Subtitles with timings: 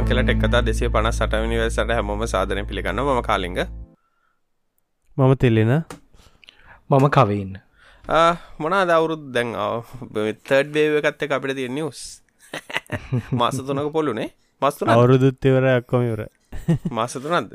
[0.00, 3.58] අයිබන් කියලට එක්කතා දෙසේ පනස් සටවිනි වැසට හැමෝම සාධනය පිළිගන්න ම කාලිග.
[5.16, 5.72] මම තෙල්ලෙන.
[6.90, 7.52] මම කවන්න
[8.58, 9.52] මොනා දවුරුත් දැන්
[10.42, 12.00] තර්ඩ් බේව එකත්ත අපිට තිය නිවස්
[13.32, 14.28] මාස තුනක පොල්ලුනේ
[14.62, 16.24] මස්තු අවුරුදුත්තවර අක්කොමවර
[16.90, 17.52] මාස තුනන්ද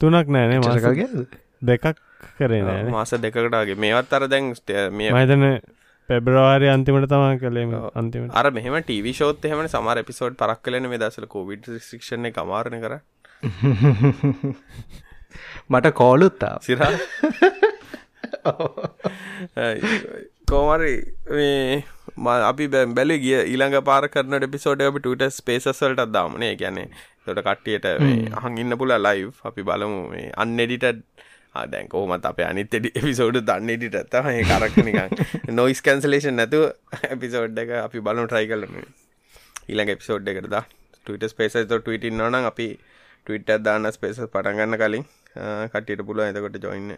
[0.00, 1.08] තුනක් නෑනේ මාසගේ
[1.62, 1.86] දෙකක්
[2.38, 4.54] කරේ මාස දෙකටගේ මේවත් අර දැන්
[4.92, 5.44] මේ මහිතන
[6.08, 11.00] පෙබ්‍රවාරි අන්තිමට තමා කළේම අන්තිම අර මෙහම ටව ෂෝත් එහම සමර පිසෝඩ් පරක් කලන මේ
[11.00, 12.94] දසල කෝවිඩ් ශික්ෂණ කමාරණ කර
[15.70, 16.78] මට කෝලුත්තා සිර?
[20.48, 20.94] කෝමරි
[21.30, 21.84] මේ
[22.42, 26.52] අපි බැලි ගිය ඊළඟ පාර කරන ඩිපිසෝඩ අපි ටට ස්පේසල්ට දාමනේ.
[26.56, 26.88] ගැනේ
[27.26, 27.86] තොට කට්ටියට
[28.38, 30.28] අහන් ඉන්න පුල ලයිව් අපි බලමු මේ
[31.54, 36.64] අන්නෙඩිට දැන් කොහොමත් අප අනිත එපිසෝඩ් දන්නේට ඇත්තම ඒ කරක්නිකන් නොයිස් කැන්සලේෂන් නැතුව
[37.10, 38.74] එපිසෝඩ් එක අපි බලු ට්‍රයි කලන
[39.68, 40.64] ඊළඟ එපිසෝඩ් එකරදා
[41.06, 42.68] ටට ස්පේස ටවිට නොනම් අපි
[43.26, 45.06] ටවිට දාන්න ස්පේස පටගන්න කලින්
[45.68, 46.96] කටියට පුළුව එතකොට ජොයින්න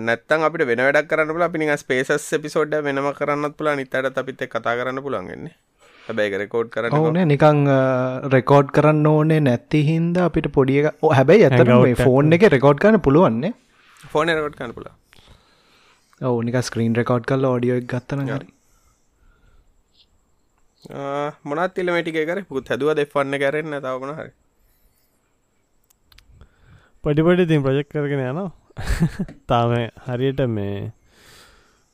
[0.00, 4.76] නැත්තන් අපිට වෙන වැඩක් කරන්න පුල අපි ස්පේසස් එපිසෝඩ් වෙනම කරන්නත් පුලා නිතට අපිත් කතා
[4.76, 5.56] කරන්න පුළන්ගන්නේ
[6.08, 7.62] හැබැයි රෙකෝඩ් කරන්න ඕනේ නිකං
[8.34, 13.52] රෙකෝඩ් කරන්න ඕනේ නැති හින්ද අපිට පොඩිය හැබැයි ඇතර ෆෝන් එක රෙකෝඩ් කරන්න පුළුවන්නේ
[14.12, 14.88] ෆෝන රකෝඩ් කන්න පුල
[16.20, 18.48] ඔවු නික ස්ක්‍රීන් රෙකෝඩ් කල්ල ෝඩියෝ ගත්තන හරි.
[21.44, 22.40] මොනත් තිලමටික කර?
[22.44, 24.30] පුත් හැදුව දෙෆන්න කරන්න තවන හරි.
[27.04, 28.50] පඩිපඩි තින් ප්‍රජෙක් කරගෙන යනවා.
[29.46, 29.74] තාම
[30.06, 30.92] හරියට මේ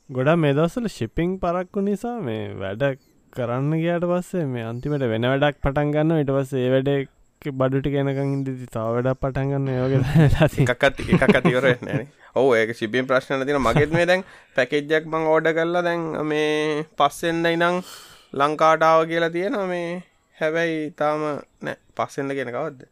[0.09, 2.99] ගොඩා මේ දවසල ශිපිං පරක්කු නිසා මේ වැඩක්
[3.35, 6.91] කරන්න ගයාට පස්සේ මේ අන්තිමට වෙන වැඩක් පටන් ගන්න ඉට පස්සේ ඒ වැඩ
[7.41, 13.45] බඩුටි කෙනකං ඉදි තාව වැඩක් පටන්ගන්න යෝග එකත් එකක් අතිවර නෑන ඕ ඒක සිබියෙන් ප්‍රශ්න
[13.47, 14.23] තින මගෙත් මේ දැන්
[14.55, 17.83] පැකෙජ්ජක් මං ඕඩ කරලා දැන් මේ පස්සෙන්දයි නං
[18.33, 19.67] ලංකාටාව කියලා තියෙනවා.
[19.67, 20.03] මේ
[20.37, 21.21] හැබැයි තාම
[21.61, 21.77] නෑ.
[21.95, 22.89] පස්සෙන්ද කියෙන කවද්ද?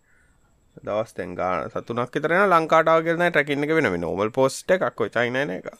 [0.78, 5.72] දවස් තැන් ගාන සතුනක් තරන ලංකාටාව කරන ටැකින්න එක වෙන නෝමල් පෝස්ට එකක්කො චයිනන එක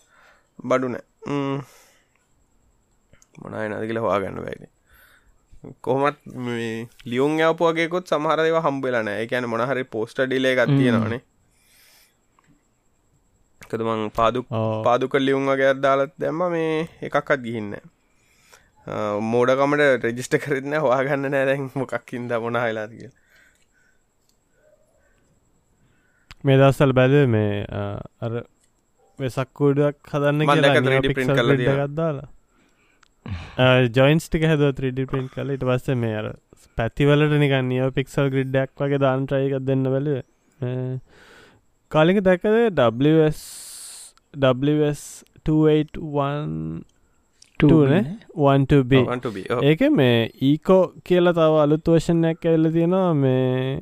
[0.60, 0.98] බඩුන
[3.38, 4.70] මොනයි නද කියලා හවාගන්න වැයිද
[5.82, 6.18] කොහොමත්
[7.06, 11.22] ලියුන් යවපුවගේකුත් සමහරදව හම්බෙලන එකන මොනහරි පෝස්ට ඩිලේ එකක් තියෙනවානේ.
[13.62, 14.40] කදමං පාදු
[14.86, 17.74] පාදුක ලියුන් වගේ අදාලත් දැම්ම මේ එකක්ත් ගිහින්න
[19.24, 23.14] මෝඩකමට රෙජිස්ට කරන්න හවාගන්න නෑරැන් මොකක්කින්ද මොන හිලාතික
[26.44, 27.66] මේ දස්සල් බැල මේ
[28.20, 28.34] අර
[29.20, 30.46] වෙසක්කූඩක් හදන්න
[31.38, 32.30] කල ගත්දාලා
[33.98, 36.28] ජොයින්ස් ටික හැද 3D පින් කල ඉට පස්ස මේ අර
[36.78, 40.08] පැතිවලට නිකන් නිය පික්සල් ග්‍රිඩ්ඩක් වගේ දාන්ට්‍රයකක් දෙන්න බල
[41.92, 43.42] කාලික දැකද WS
[44.34, 46.84] WS281
[49.64, 53.14] ඒක මේ ඊකෝ කියලා තව අලුත් වර්ෂණයක් ඇල්ල තියෙනවා.
[53.16, 53.82] මේ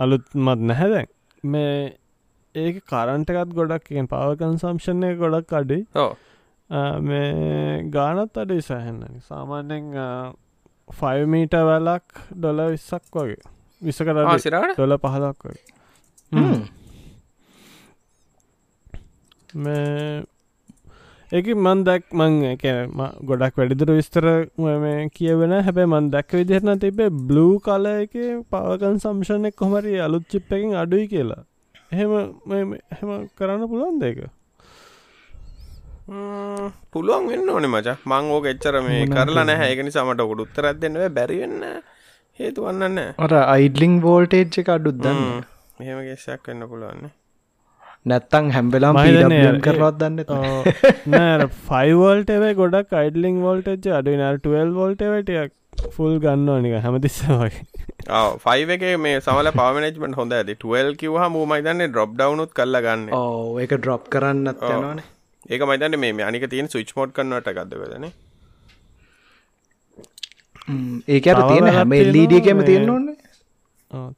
[0.00, 1.06] අලුත් මත් නැහැදැන්
[1.44, 1.98] මේ
[2.54, 5.84] ඒක කරන්ටකත් ගොඩක් එකෙන් පවකන් සම්ෂණය ගොඩක් අඩි
[6.70, 9.86] මේ ගානත් අඩේ සැහෙන්නනි සාමාන්‍යෙන්
[10.90, 13.38] ෆයිමීට වැලක් ඩොල විස්සක් වගේ.
[13.82, 15.64] විසකට සිරට ඩොල පහදක් වගේ.
[19.56, 20.24] මේ
[21.32, 22.62] ඒක මන් දැක් මං එක
[23.24, 24.26] ගොඩක් වැඩිදුර විස්තර
[25.16, 28.16] කියවෙන හැබැ මන් දැක් විදිහරන තිබේ බ්ලූ කල එක
[28.50, 31.44] පවකන් සම්ෂණයක් කොමරි අලුත් චිප්පකින් අඩුයි කියලා.
[31.92, 32.12] එහෙම
[32.92, 34.18] හෙම කරන්න පුළුවන් දෙක
[36.92, 37.88] පුළුවන් වෙන්න ඕනෙ මච.
[38.10, 39.70] මං ඕක එච්චර මේ කරලා නැහැ.
[39.72, 41.64] ඒකනි සමට ඔකුට උත්තරත් දෙන්නව බැරිවෙන්න
[42.40, 45.22] හේතුවන්නන්න අර අයිඩලිං වෝල්ටේජ් එක අඩුද්දන්න
[45.80, 47.10] මෙහෙම ගෙස්සයක් වෙන්න පුළුවන්න
[48.12, 48.92] නැත්තං හැම්බෙලා
[49.66, 50.18] කරවත් දන්න
[51.14, 54.40] නෑ ෆයිවල්ට එවයි ගොඩක් අයිඩලිං වෝල්ටජ් අඩු නල්
[54.78, 55.52] වෝල්ට වැටයක්
[55.96, 57.60] ෆුල් ගන්න නික හැමතිස්ස වගේ.
[58.46, 60.56] ෆයිව එක මේ සමල පමනෙජ්මට හොඳ ඇති.
[60.64, 63.06] 12 කිවහ මූමයිතන්න ඩොප් ඩවනුත් කල්ල ගන්න.
[63.20, 65.06] ඕ ඒක ඩ්‍රොප් කරන්නත් යනවානේ
[65.48, 68.08] ඒක මයිතන්න මේ අනික තියෙන සුච් මෝඩ් කන්නට ගදවදන
[71.08, 73.08] ඒක තියෙන හැම එල්ලඩියකම තියෙන ඕන්න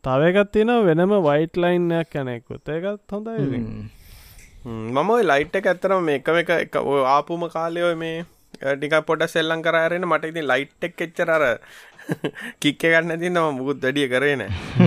[0.02, 3.46] තවකත් තියෙන වෙනම වයිට් ලයින්යක් යනෙකුත් ඒකත් හොඳයි
[4.64, 6.78] මම ලයිට් එක ඇත්තරම මේ එකම එක
[7.08, 8.18] ආපුම කාලයෝ මේ
[8.58, 11.44] ටික පොට සෙල්ලං කරරෙන මට ඉතින් ලයිට් එක් එච්චර අර
[12.60, 14.42] කික්ක ගන්න තින්න මුකුත් වැඩිය කරේන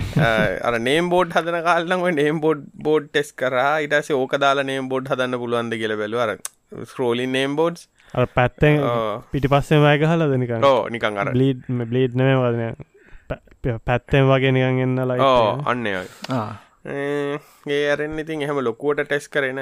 [0.67, 3.57] අර නේම් බෝඩ් හදන කාලනම නේම් බෝඩ් බෝඩ් ටෙස් කර.
[3.85, 6.31] ඉටස ඕක දාලා නේම් බෝඩ් හදන්න පුළුවන්ද කියල බැලු අර
[6.85, 7.87] ස්ක්‍රෝලින් නේම් බෝඩ්ස්
[8.33, 8.81] පැත්තෙන්
[9.31, 11.31] පිටි පස්සේ මයක හල දෙනික ඕ නිකං අර.
[11.31, 15.31] බ්ලීඩ් බ්ලීඩ් නම වදන පැත්තෙන් වගේ නිකන් එන්න ලයි
[15.65, 15.87] අන්න
[16.85, 19.61] ඒ අරෙන් ඉතින් එහෙම ලොකුවට ටෙස් කරන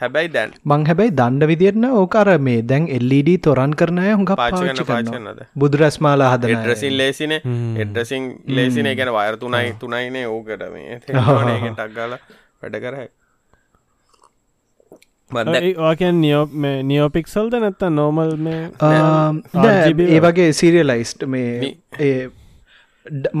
[0.00, 4.84] හැබැයි දැන් මං හැබැයි දණ්ඩ විදිරන්න ඕකර මේ දැන් එල්ලඩ තොරන් කරනය හුඟ පාචිකන්න පාචි
[4.84, 5.34] කරනවා.
[5.34, 7.36] පාචනද බුදුරැස්මාලා හදන එඩ්‍රසින් ලේසින
[7.84, 10.98] එඩ්‍රසින් ලේසින ගැන වයර තුනයි තුනයිනේ ඕකට මේ.
[11.06, 12.18] ටක් ගල
[12.62, 13.06] වැඩ කරහ
[15.84, 18.62] ඒකන් නියෝ මේ නියෝපික්සල්ද නැත්ත නෝමල් මේ
[19.66, 22.28] RGB ඒ වගේ සීරියලයිස්ට් මේ ඒ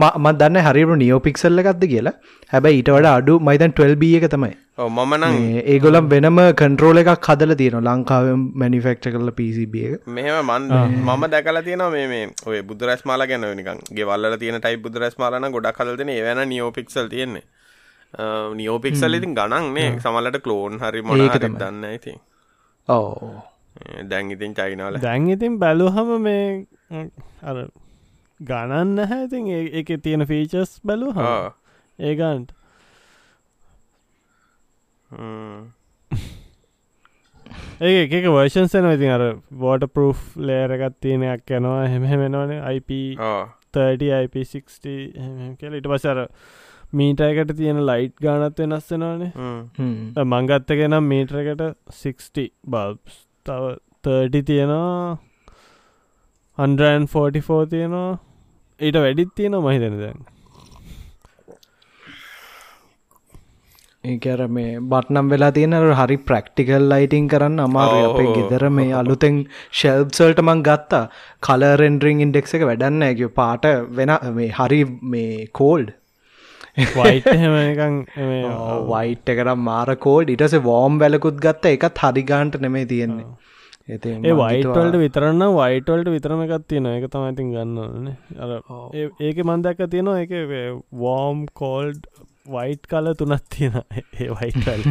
[0.02, 2.14] මත් දන්න හරිම නියෝපික්සල්ල එකක්ද කියලා.
[2.52, 4.52] හැබැයි ඊට වඩ අඩු මයිතන් 12B එක තමයි.
[4.78, 5.36] මමනං
[5.72, 8.26] ඒගොලම් වෙනම කන්ට්‍රෝල එකක් හදල තියෙන ලංකාව
[8.62, 10.06] මැනිෆෙක්ට කරල එක.
[10.18, 10.70] මෙහම මන්
[11.02, 15.50] මම දැකල තියෙන මේ මේ ඔය බුදුරස් මාලා ගැන නිකන් ගෙවල්ල තියෙන ටයි බුදුරස් මාලන
[15.56, 17.44] ගොඩක් කලතින ඒවැන නියෝපික්සල් තියෙන්නේ.
[18.54, 22.18] නියෝපික්සල් ඉතින් ගණන්න්නේ සමල්ලට කලෝන් හරි මොනක දන්න ඉතින්.
[22.88, 23.42] ඕ
[24.10, 26.44] දැන් ඉතින් චයිනාල දැන් ඉතින් බැලුහම මේ
[27.42, 27.56] අර
[28.40, 31.12] ගණන්න හැතින් ඒක තියෙන ෆීචස් බැලු
[31.98, 32.52] ඒගන්ට
[37.80, 39.24] ඒ එක වර්ෂන් සන ඉතින් අර
[39.62, 40.12] වෝට පර්
[40.50, 42.90] ලේරගත් තියෙනයක් යනවා හෙමහෙමෙනවන IP
[43.72, 45.74] 30 IP60 කියල.
[45.74, 46.22] ඉට පසර
[46.92, 49.32] මීටයකට තියෙන ලයිට් ගානත් වෙනස්සෙනවානේ
[50.24, 51.64] මංගත්තක නම් මීටරකට
[52.02, 55.18] 60 බල්ස් තව 30 තියෙනවා.
[56.58, 58.18] 144 තියෙනවා
[58.80, 60.18] ඊට වැඩිත් තියෙනවා මහිතන දැන්
[64.04, 69.38] ඒකර මේ බට්නම් වෙලා තියෙන හරි ප්‍රක්ටිකල් ලයිටිං කරන්න අමාරු අපේ ගෙදර මේ අලුතෙන්
[69.80, 71.04] ශෙල්සල්ට මං ගත්තා.
[71.42, 73.64] කලරෙන්ඩරිං ඉන්ඩෙක් එක වැඩන්න ඇක පාට
[73.98, 74.82] වෙන මේ හරි
[75.14, 75.90] මේ කෝල්ඩ්
[78.92, 81.74] වයිට් එකරම් මාර කෝල්ඩ් ඉටස වෝම් වැලකුත් ගත්ත.
[81.76, 83.28] එකත් හරිගාන්ට නෙමේ තියෙන්නේ
[83.88, 88.54] ඒ වයිටවල්ට විතරන්න වයිටවල්ට විතරම එකත් තියෙන එක තමයිතින් ගන්නන අර
[89.20, 90.22] ඒක මන්දැක්ක තියෙනවා.
[90.22, 90.32] එක
[90.94, 92.08] වෝම් කෝල්ඩ්
[92.48, 94.82] වයිට් කල තුනත් තියෙන ඒ වයිටල්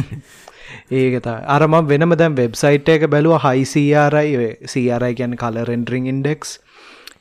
[0.92, 6.58] ඒකත අරම වෙනම දැම් වෙබ්සයිට් එක බැලුව හයිසිරයි සිරයි ගැන කලරෙන්ඩරිං ඉන්ඩෙක්ස්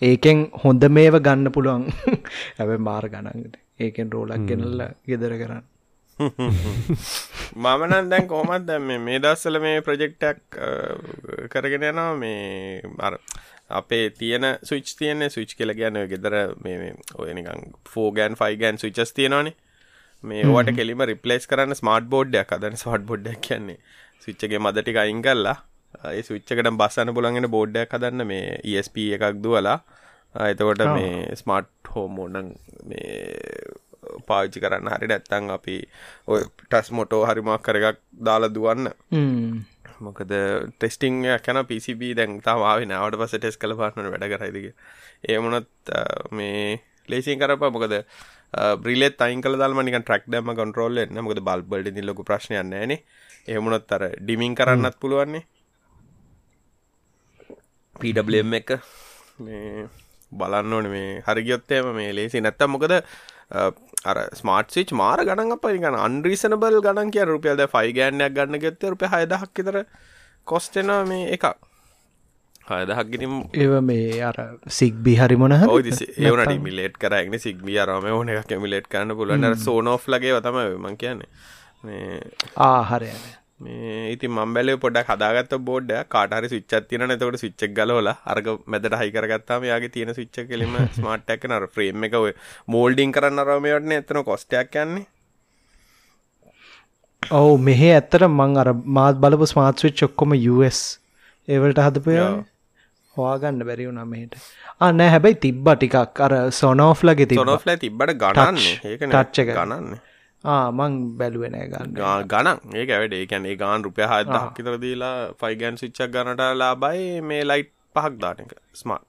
[0.04, 1.88] ඒකෙන් හොඳ මේව ගන්න පුළුවන්.
[2.60, 5.63] ඇැ මාර ගණන්ගට ඒකෙන් රෝලක් ගෙනල්ල ගෙදර කරන්න
[6.16, 10.60] මමනන් දැන් කොහොමත් දැම් මේ දස්සල මේ ප්‍රජෙක්ටක්
[11.54, 12.14] කරගෙන යනවා.
[12.16, 13.14] මේ අර
[13.80, 15.30] අපේ තියෙන සුච් තියන්නේ.
[15.36, 17.62] සුච් කියල ගැන ගෙදර මේ ඔය නිකං
[17.94, 19.56] ෆෝගෑන් ෆයිගෑන් සුචස් තියෙනවානේ.
[20.24, 23.80] මේ ඕට කෙලිම රිපලේස් කරන්න ස්මාර්ට් බෝඩ්ඩයක් අදන ස්මාර්ට් බොඩ්ඩක් කියන්නේ
[24.26, 25.58] සුච්චගේ මදටික අයින් කල්ලා
[26.14, 28.28] ඒ සුච්චකට බස්සන්න පුළන්ගෙන බෝඩ්ඩයක් හදන්න.
[28.32, 29.80] මේ ESP එකක් දුවලා
[30.52, 32.48] එතකොට මේ ස්මාර්ට් හෝමෝඩන්
[32.90, 33.10] මේ
[34.28, 35.78] පාවිච්චි කරන්න හරි නැත්තං අපි
[36.28, 38.92] ඔය ටස් මොටෝ හරිමක් කරගක් දාලා දුවන්න.
[40.00, 40.31] මොකද
[40.72, 44.68] ටෙස්ටිං කැන පිසිබ දැන් තාවාව නවට පස ටෙස් කළ පාටන වැඩ කරයිදික
[45.30, 45.94] ඒමනත්
[46.31, 46.80] මේ
[47.10, 47.98] ලේසින් කරපා මොකද
[48.84, 53.04] බ්‍රිලෙත් අයින් කල දල්ම නික ට්‍රක් දම කොන්ටරෝල් එන්න මොකද බල්බල්ඩ නිල්ලක ප්‍රශ්නයන්න නේ
[53.48, 55.46] එහමුණොත් අර ඩිමින් කරන්නත් පුළුවන්නේ
[57.96, 58.69] පඩම් එක.
[60.31, 60.90] බලන්න ඕන.
[60.90, 62.94] මේ හරිගියොත්තේම මේ ලේසි නැත්තම් මොකද
[63.51, 68.83] අර ස්මාර්ට් සිච් මාර ගණන් අප ගන අන්රීසනබල් ගණන් කිය රුපියල්ද ෆයි ගෑන්නයක් ගන්න ගෙත්ත
[68.86, 69.85] රුප හයදහක් තර
[70.47, 71.45] කොස්ටෙන මේ එක
[72.68, 74.37] හයදහක් ගිනිම් ඒව මේ අර
[74.68, 80.42] සික්බි හරි මොන ඒවනට මිලේට් කරගෙන සික්බිය අරම ඕන එක මිලේට් කරන්න පුලන්න සෝනෝ් ලගේ
[80.42, 82.21] තම මං කියන්නේ.
[82.57, 83.25] ආහරයන
[83.59, 89.68] මේ ඉති මම්බැල පොඩක් හදාගත්ත බෝඩ් කාටහරි විච්චත් තියන එතකොට විච්චක් ගලෝල අර්ග මැදට හයිකරගත්තාම
[89.69, 92.33] යාගේ තියෙන විච්ච කෙලිම ස්මාර්ට්ටක් නර ෆ්‍රේම් එක ඔය
[92.68, 95.06] මෝල්ඩිං කරන්න රමයටන එතන කොස්ටයක් යන්නේ.
[97.24, 100.81] ඔවු මෙහෙ ඇත්තට මං අර මාත් බලපු ස්මාර්ට් විච් ඔක්කොම US
[101.47, 102.18] ඒවලට හදපය
[103.16, 104.35] හවාගන්න බැරි වුණා මෙහට.
[104.81, 106.19] අන්න හැබැයි තිබ්බ ටිකක්.
[106.28, 108.62] අර සොනෝෆ්ලගේ ති නොෆ්ල තිබට ගණන්න.
[108.83, 109.95] ඒක ටච්ච ගණන්න
[110.45, 111.94] මං බැලුවෙන ගන්න
[112.25, 112.59] ගණන්.
[112.75, 113.14] ඒක වැඩ.
[113.14, 118.44] ඒකැන ඒ ගාන් රුපය හදක් කිතර දීලා ෆයිගන් සිච්චක් ගනට ලාබයි මේ ලයිට් පහක් දාන
[118.44, 118.57] එක.
[118.73, 119.07] ස්මාර්ට්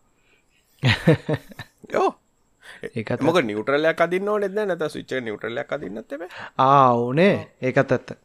[1.95, 2.09] යෝ.
[2.93, 8.17] ඒකත් මොක නිවටරලයක් අදින්න නෙද නැත විච්ච නිවටරලයක් අදින්නත්තේ ආවනේ ඒකත් ඇත්ත.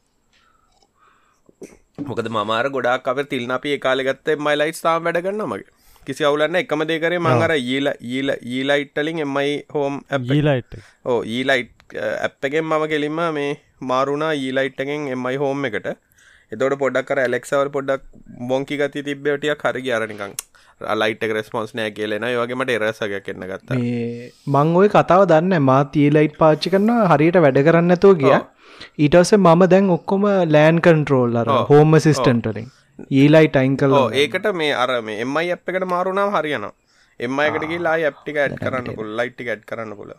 [2.07, 5.69] මොකද මමාර ගොඩක් අප තිල්න අපි කාලෙගත්තේ මයි ලයිට් තාම් වැඩගන්න මගේ.
[6.07, 9.99] කිසි අවුලන්න එකම දේකරේ මංගර ඊල ඊල ඊලයිට්ටලින් එමයි හෝම්
[10.29, 13.49] ඊලයිට් ඕ ඊලයිට් ඇප්පගෙන් මම කෙලින්ම මේ
[13.91, 15.89] මාරුණා ඊලයිට්ටගෙන් එමයි හෝම් එකට.
[16.51, 18.07] එතවට පොඩක් කර ඇලෙක්සවල් පොඩක්
[18.49, 20.33] බොංකි ගති තිබ්බටිය කරග අරනිකං
[21.01, 23.77] ලයිට රෙස්පොන්ස් නෑ කියලෙන යෝගේමට එරසගයක් එන්න ගත්ත.
[24.53, 28.35] මං ඔය කතාව දන්න මාත් ඊලයිට් පාච්චි කරන්න හරියට වැඩ කරන්නතුව ගිය.
[29.05, 32.67] ඊටස මම දැන් ඔක්කොම ලෑන් කන්ට්‍රෝල් අර හෝම සිිස්ටන්ටලින්
[33.19, 36.73] ඊලයිට අයින් කල ඒකට මේ අර මේ එමයි අප් එකට මාරුණාව හරියනවා.
[37.19, 40.11] එම්මයකටගේ ලා ඇප්ටික ඇඩ් කරන්න පුල් ලයිට්ටි ඇඩ් කරන්න පුල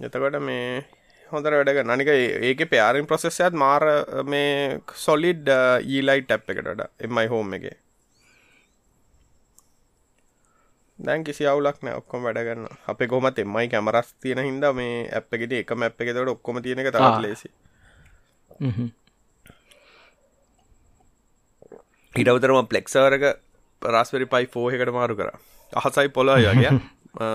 [0.00, 0.84] එතකොට මේ
[1.28, 2.10] හොඳර වැඩග නනික
[2.42, 3.84] ඒක පෑරින් ප්‍රසෙස්සයත් මාර
[4.24, 5.50] මේ සොලිඩ්
[5.86, 7.66] ඊලයි ටැප් එකටට එමයි හෝම් එක.
[10.98, 15.58] දැන් කිසි අවුලක් නෑ ඔක්කොම වැඩගන්න අප කොමත් එමයි කැමරස් තියෙන හින්ද මේ ඇප් එකට
[15.60, 17.50] එකම ඇප් එක තවට ඔක්කොම තියෙන එක තරත් ලේසි
[22.14, 23.24] ඉටවතරම පලෙක්සවරක
[23.82, 25.30] රස්වරි පයි ෆෝහකට මාරු කර.
[25.72, 26.72] අහසයි පොලා වගේ.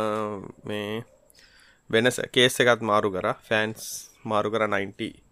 [0.68, 1.04] මේ
[1.90, 2.20] වෙනස.
[2.32, 3.28] කේස් එකත් මාරු කර.
[3.42, 3.82] ෆෑන්ස්
[4.24, 5.24] මාරු කර 90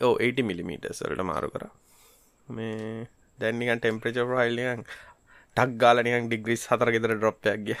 [0.00, 1.64] ඕ 80 මිලිමීටර්සලට මාරු කර.
[2.48, 3.08] මේ
[3.38, 4.86] දැන්නිකන් ටෙම්ප්‍රච ප්‍රයිල්ලියන්
[5.56, 7.78] ටක් ගාලනිකන් ඩිග්‍රිස් හතර ගෙතර ඩ්‍රොප්යක් ගිය.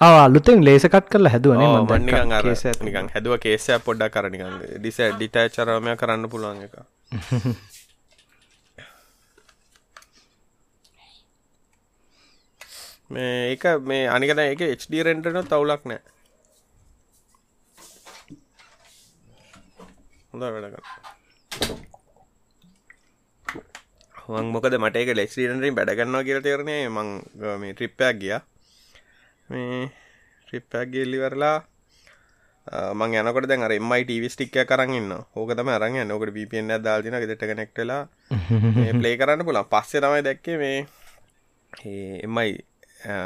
[0.00, 1.68] අලුතෙන් ලේසකත් කරලා හැදුවනේ
[2.82, 6.74] නිකන් හැදුව කේසය පොඩ්ඩක් කරනිකන් ඩිස ඩිටෑචරමය කරන්න පුළුවන් එක
[13.10, 16.00] මේ එක මේ අනිකන එක HD රෙන්ටන තවුලක් නෑ.
[20.30, 21.16] හොඳ වැඩගන්න
[24.28, 27.08] මං මොකද මට එක ලෙක්ස්ටීරෙන්ටරින් වැඩගන්නවා කියල තේරණය මං
[27.60, 28.36] මේ ට්‍රිප්පයක් ගිය.
[29.48, 29.88] මේ
[30.46, 31.56] ට්‍රිප්පයක් ගිල්ලිවරලා
[32.92, 37.48] මං යනකට දැන් අර එමයි ටීවි ස්ටික්ක කරන්න ඕක තම අරන් නොකට පිපෙන් දාල්තින ගෙට
[37.50, 38.02] කනෙක්ටලා
[39.00, 40.78] ප්ලේ කරන්න පුලා පස්සේ තමයි දැක්කේ මේ
[42.26, 42.67] එමයි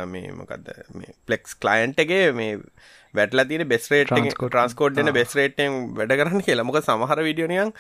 [0.06, 2.56] මේ මොකක්ද මේ පලෙක්ස් කලයින්ට් එකේ මේ
[3.14, 6.64] වැටලා තියෙන බෙස්රේට් ට්‍රන්ස්කෝඩ් දෙන බෙස්රේට්ෙන් වැඩ කරන්න කියලා.
[6.64, 7.72] මොක සමහර විඩියෝනියන්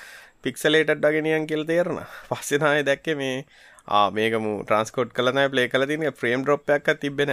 [0.42, 3.44] පික්සලේටඩ් අගෙනියන් කියල තේරන පස්සෙනය දැක්ක මේ
[3.88, 7.32] ආ මේකම ට්‍රන්ස්කෝඩ් කලනයි ප්ලේ කල තින ෆ්‍රේම් ඩ්‍රොප්යක් තිබෙන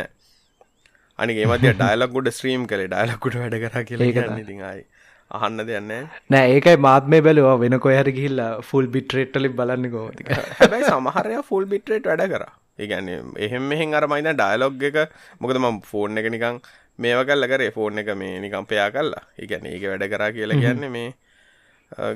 [1.19, 2.87] අනිගේ මතිය ඩයිලක්කුට ස්ත්‍රීම් කළේ.
[2.87, 4.85] ඩයිලක්කුට වැඩ කර කියලා ඉතියි
[5.31, 5.91] අහන්න දෙන්න
[6.29, 7.57] නෑ ඒකයි මාත්මය බැලවා.
[7.63, 13.63] වෙන කොයහර ගිහිල්ලා ෆුල් බිට්‍රේට්ටලි බලන්න ගෝතික හැබයි සමහරය ෆුල් බිට්‍රේට් වැඩ කරා ඒගැන එහෙම
[13.71, 14.97] මෙහෙන් අරමයින ඩයිලොග් එක
[15.39, 16.61] මොකද ම ෆෝන් එක නිකං
[16.97, 17.71] මේව කල්ල කරේ.
[17.71, 19.23] ෆෝන් එක මේ නිකම් පයා කල්ලා.
[19.39, 21.13] ඒගැන ඒක වැඩ කරා කියලා කියන්න මේ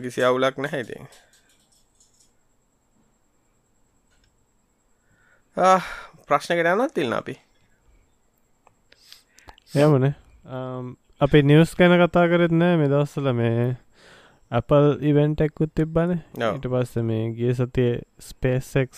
[0.02, 1.00] කිසි අවුලක් නැහැති
[6.28, 7.36] ප්‍රශ්නකට යනත් තිල්න්න අපි.
[9.76, 10.14] යමනේ.
[11.22, 13.76] අපි නිවස් ගැන කතා කරෙත් නෑ මෙදස්සල මේ
[14.54, 16.12] Apple ඉවෙන්ටෙක්කුත් තිබ්බන.
[16.40, 17.92] ඊට පස්ස මේ ගිය සතිය
[18.22, 18.92] ස්පේසෙක්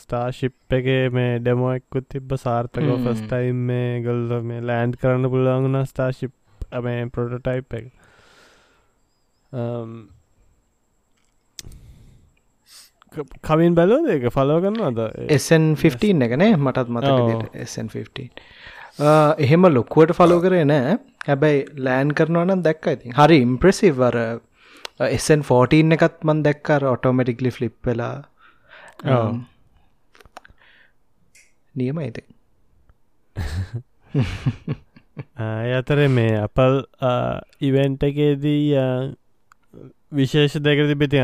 [0.00, 6.34] ස්ටාශිප් එක මේ ඩෙමෝෙක්කුත් තිබ්බ සාර්ථක ෆස්ටයිම් මේ ගල්ල මේ ලෑන්ඩ් කරන්න පුළුවන්ගුණ ස්ටාශිප්
[6.86, 7.90] මේ පොටටයිප් එක.
[13.48, 15.02] කවින් බැලෝද එක ෆලෝ කරන්න අද
[15.40, 18.30] SN15 එකනේ මටත් මතක SN15
[19.42, 20.98] එහෙම ලොකුවට ෆලෝ කරේ නෑ.
[21.26, 23.14] හැබැයි ලෑන් කරනවනම් දැක්ක ඉතින්.
[23.18, 24.16] හරි ඉම්ප්‍රෙසිවර
[25.00, 28.14] එසන් 14 එකත් මන් දැක්කර ඔටෝමටික්ලි ෆ්ලිප් වෙලා.
[31.74, 32.22] නියම ඇති
[35.78, 36.76] අතර මේ අපල්
[37.60, 38.62] ඉවෙන්ට එකේදී
[40.12, 41.18] විශේෂ දෙක තිබිති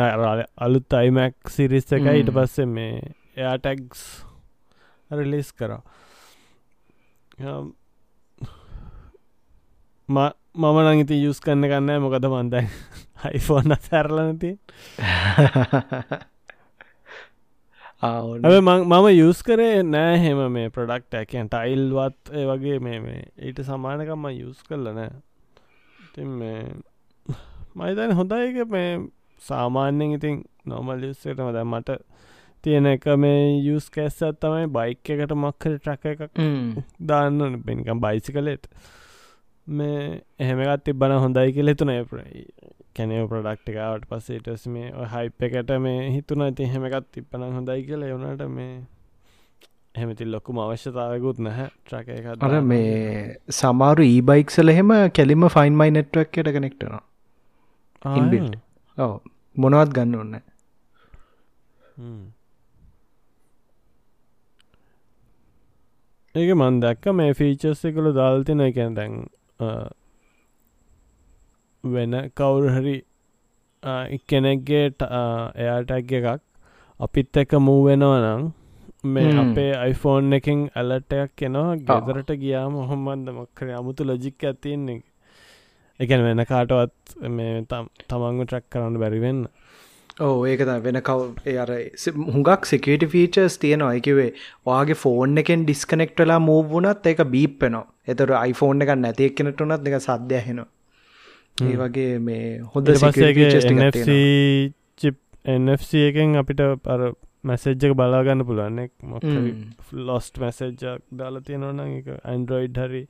[0.58, 4.02] අලුත් අයිමැක් සිරිස් එක ඊට පස්සේ මේ එයාටැක්ස්
[5.10, 5.82] රිලිස් කරා
[10.54, 12.66] මම නංගිති යුස් කන්න කන්න මොකද මන්දයි
[13.22, 14.50] අයිෆෝන් සැරලනති
[18.02, 24.26] මම යුස් කරේ නෑ හෙම මේ ප්‍රඩක්ට ඇකන් ටයිල්වත් ඒ වගේ මේ මේ ඊට සමානකම්ම
[24.32, 25.10] යුස් කරල නෑ.
[26.02, 26.66] ඉති මේ
[27.76, 28.92] මයිතන හොඳයික මේ
[29.40, 32.00] සාමාන්‍යෙන් ඉතින් නොමල් යුස්සටම දැ මට
[32.64, 36.40] තියෙන එක මේ යුස් කැස්සත් තමයි බයික් එකට මක්කර ට්‍රක එකක්
[37.06, 38.66] දාන්න පෙනිකම් බයිසි කලෙට
[39.66, 41.92] මේ එහෙමකත් තිබ්බන හොඳයි කියල තුන
[42.96, 48.02] කැනව ප්‍රඩක්්ටිකාවට පස්සේටස් මේ හයිප එකට මේ හිතුන ඇති හෙමකත් තිප්පන හොඳයි කියල.
[48.02, 48.72] එවනට මේ
[49.94, 51.68] එහෙමති ලොකුම අවශ්‍යතාවකුත් නැහැ.
[51.84, 56.98] ට්‍රක එක අර මේ සමාරු ඊබයික්සල එහෙම කෙලිම ෆයින් මයි නෙට්වක් යට කනෙක්ටන
[58.18, 58.52] ඉන්බිල්
[58.98, 59.20] ඔව.
[59.56, 60.36] මොනවත් ගන්න ඔන්න
[66.34, 69.14] ඒක මන් දැක්ක මේ ෆීචස් එකළු දාල්තින එකැන් දැන්
[71.84, 72.96] වෙන කවුරුහරි
[74.26, 74.86] කෙනෙක්ගේ
[75.56, 76.42] එයාටැග එකක්
[77.00, 78.42] අපිත් එක මූවෙනවනම්
[79.06, 85.00] මේ අපේ අයිෆෝන් එකින් ඇලටයක් කෙනවා ගෙදරට ගියාම හොම්බන්ද මක්කර අමුතු ලොජික් ඇතින්නේ
[86.00, 89.40] එකන වෙන කාටවත් මේ තමන්ගු ට්‍රක් කරන්න බැරිවෙන්න
[90.18, 91.70] ඕ ඒක වෙන කව් අර
[92.28, 93.94] හුඟක් සිකට ෆීචර්ස් තියෙනවා.
[93.94, 94.28] එකවේ
[94.66, 100.42] වාගේ ෆෝන් එකෙන් ඩිස්කනෙක්ටලා මූවුණත් එක බීප්පෙනවා එතට iPhoneෆෝන් එක නැතික් කෙනට උනත් එක සද්‍ය
[100.42, 100.68] හෙනවා
[101.62, 102.88] ඒ වගේ මේ හොඳ
[105.50, 107.02] NFC එකෙන් අපිට පර
[107.44, 108.90] මැසෙජ්ජක බලාගන්න පුළුවන්නෙක්
[110.08, 113.02] ලොස්ට මැසෙජ්ජක් දාලා තියෙනවන එක ඇන්ඩරෝයිඩ් හරි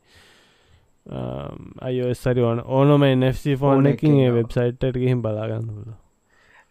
[1.83, 4.37] අයෝස්සරි ඕන ඕනම NFC ෆෝන් එකින් ඒ එකකින්, ඔව්.
[4.37, 5.91] වෙබ්සයිට් ගහිම් බලාගන්න පුල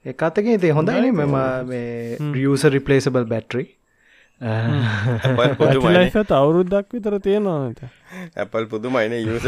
[0.05, 1.35] එකතක ඉති හොඳයින මෙම
[1.67, 3.65] මේ රියස රිපලේසබල් බැටරි
[6.31, 7.81] අවුරුද්දක් විතර තියෙනවානත
[8.35, 9.11] ඇපල් පුදුමයින.
[9.11, 9.43] යස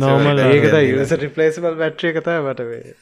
[0.00, 2.94] Normal ඒකත යස රිපලේසබල් බැට්‍රිය කතා වටවේ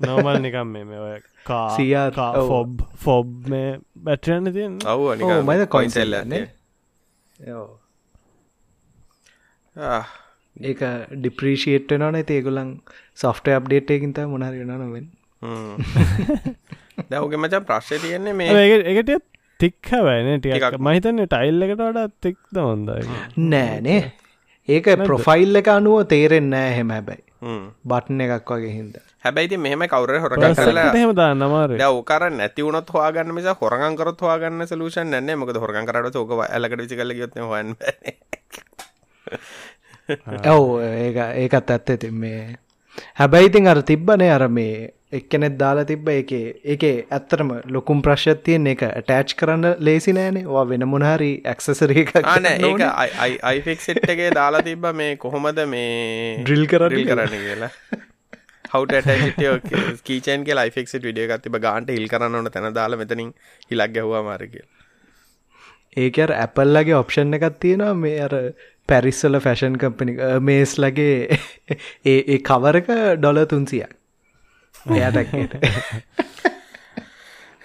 [0.00, 2.48] නෝමල් නිකම් මේ මේ ඔය කා CR, ඔව්.
[2.48, 6.44] ෆොබ් ෆොබ් මේ බැටරන්න තියෙන් ඔව් ඔව්, මයිද කොයින්සෙල්ල කොයින්සෙල්ල
[10.64, 10.80] ඒක
[11.16, 12.78] ඩිප්‍රීෂේට් නොන ඒගොලන්
[13.16, 15.06] සොෆ්ට අප්ඩේට් එකින්ත මොනහරි නොවෙන්
[17.10, 19.14] දැවගේ මචන් ප්‍රශ්ය තියෙන්නේ මේ එකට
[19.60, 20.80] තික් හැවයින ටිකක් ටිකක්.
[20.80, 23.08] මහිතන්නේ ටයිල් එකට වඩා තික්ද හොඳයි.
[23.48, 24.00] නෑනේ
[24.68, 27.24] ඒක ප්‍රොෆයිල් එක අනුව තේරෙන් නෑ හෙම හැබැයි.
[27.42, 27.66] හ්ම්.
[27.84, 28.96] බට්න එකක් වගේ හින්ද.
[29.24, 35.14] හැබැයිති මෙහම කවර හොරග කරලා හෙම දා නමාර ඕකර නැතිවුණත් හවාගන්න මිස හොරගන්කරත් හවාගන්න සලූෂන්
[35.20, 37.68] න්න මොකද හොරගන් කරට ෝක ඇලකට විසි කල ගොත්න හන්
[40.52, 42.42] ඔව් ඒක ඒකත් ඇත්ත ඉතින් මේ
[43.20, 46.32] හැබැයි ඉතින් අර තිබ්බනේ අර මේ එක්කනෙත් දාලා තිබ්බ එක.
[46.66, 48.86] ඒක ඇත්තරම ලොකුම් ප්‍රශ්ත් තියෙන් එක.
[49.00, 50.46] ටෑච් කරන්න ලේසි නෑනේ.
[50.48, 52.84] වා වෙන මොනහරි ඇක්සසරී එක ආන ඒක
[53.44, 56.90] අයිෆෙක්සෙට්ගේ දාලා තිබ්බ මේ කොහොමද මේ drill කියලා.
[56.90, 57.72] කරන්න කියලා.
[58.72, 63.34] හවට කීචන් के ලයිෆෙක්ට විඩිය එකත් තිබ ගාන්ට හිල් කරන්න තැන දාලා මෙතනින්
[63.70, 64.56] හිලක් ගැහවා මාරක
[65.96, 68.34] ඒක අර ඇපල්ලගේ ඔප්ෂන් එකත් තියෙනවා මේ අර
[68.88, 71.38] පැරිස්සල ෆැෂන් කම්පනි මේස් ලගේ
[72.06, 73.92] ඒ ඒ කවරක ඩොල තුන්සියක්
[74.86, 75.54] එයාටක්ට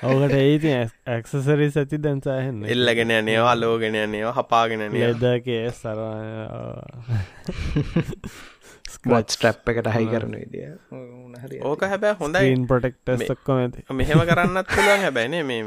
[0.01, 5.99] ඔකට ඒති ඇක්සසරි සති දැන්සාහෙන්න එල්ලගෙන නේවා ලෝගෙන නේවා හපාගෙන ලෙදකේ සර
[8.89, 10.73] ස්කච් ට්‍රප් එකට හයි කරන විදිිය.
[11.63, 12.49] ඕක හැබැ හොඳයි.
[12.49, 13.83] ීන් පොටෙක්ටස්ක්කොම ඇති.
[13.93, 15.63] මෙහෙම කරන්නත් පුළුවන් හැබැයිනේ මේ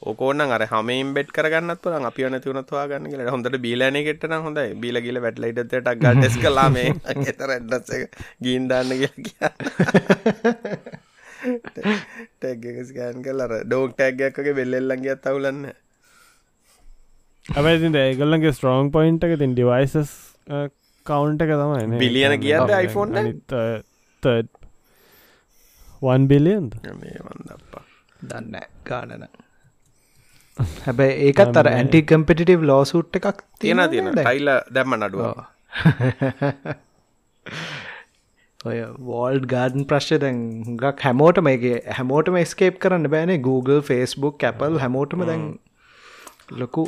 [0.04, 3.30] මේ ඕකෝන්න අර හමයින් බෙට් කරගන්නත් පුළන් අපි නැතිවනත්වා ගන්න කියලා.
[3.30, 4.74] හොඳට බීලන කෙටන හොඳයි.
[4.76, 6.94] බීල ගිල වැටලයිටට ගඩස් කලා මේ
[7.26, 9.52] එතර ඇඩ්ඩස එක ගීන්දන්න කියලා
[11.40, 15.62] ටැක්ගස්කෑන් කල් අර ඩෝක් ටැක්ගයක්ගේ බෙල්ලෙල්ලන්ගේ තවුලන්න
[17.46, 20.12] ඇබැති ඒගල්ලගේ ස්ට්‍රෝන් පොයින්ට එක තින් ඩිවයිසස්
[21.06, 24.48] කවුන්ට එක තමයි බිලියන කියද්ද iPhone එක?
[26.02, 26.28] වන්
[27.24, 27.84] වන්දප්පා
[28.22, 29.24] දන්න ගානන
[30.84, 34.12] හැබැයි ඒකත් අර ඇන්ටි කම්පිටිව් ලෝසුට් එකක් තියෙන තියෙන.
[34.18, 35.20] ටයිල දැම්ම නඩුව
[38.68, 41.66] ඔය වෝල්ඩ් ගාඩන් ප්‍රශ්ය දැන් හුඟක් හැමෝටම එක
[41.98, 43.38] හැමෝටම ස්කේප් කරන්න බෑනේ.
[43.48, 45.44] Google ෆස්බුක් කැපල් හැමෝටම දැන්
[46.62, 46.86] ලොකු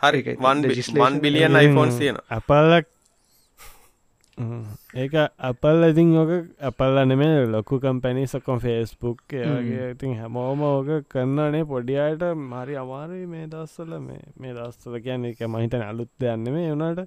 [0.00, 0.18] හරි.
[0.18, 0.36] ඒකයි.
[0.46, 2.91] වන් legislation බිලියන් iPhones තියෙන අපල්ලක්
[4.94, 11.64] ඒක අපල් ඉතින් ඕක අපල්ල නෙමේ ලොකු කම්පැනි සකොම් ෆේස්බුක් වගේ ඉතින් හැමෝම ඕක කරන්නනේ
[11.66, 17.06] පොඩියට මරි අමාරයි මේ දස්සල මේ මේ දස්සල කියන්න එක මහිතන අලුත් දෙයන්න මේ වුණට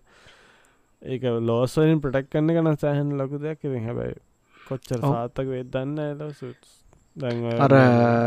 [1.02, 3.60] ඒක ලෝස්වලින් ප්‍රටක් කන්න කන සෑහන් ලොකු දෙයක්.
[3.62, 4.16] ඉතින් හැබැයි
[4.56, 5.00] කොච්චර.
[5.02, 6.74] සාත්තක වෙදන්න එල සුත්
[7.18, 7.76] අර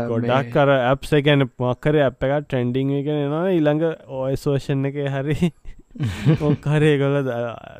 [0.09, 5.51] ගොඩක් කර ඇප්ස ගැන මක්කර ඇප් එක ට්‍රෙන්ඩිං එක නවා ඊළඟ ඕයිස්ෝෂන් එක හරි
[6.39, 7.15] මොක්හරේ කොල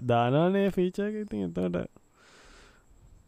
[0.04, 1.90] දානානය ෆීචක ඉතින් එතට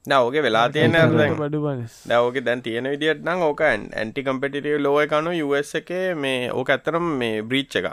[0.05, 0.95] නවගේ වෙලා තියෙන
[1.37, 6.49] බඩු පනිස් දවක දැන් තියෙන විදිට නම් ඕක ඇන්ටි කම්පිටිය ලෝය කනු US එක මේ
[6.51, 7.91] ඕක ඇත්තරම් මේ බ්‍රීච්ච එක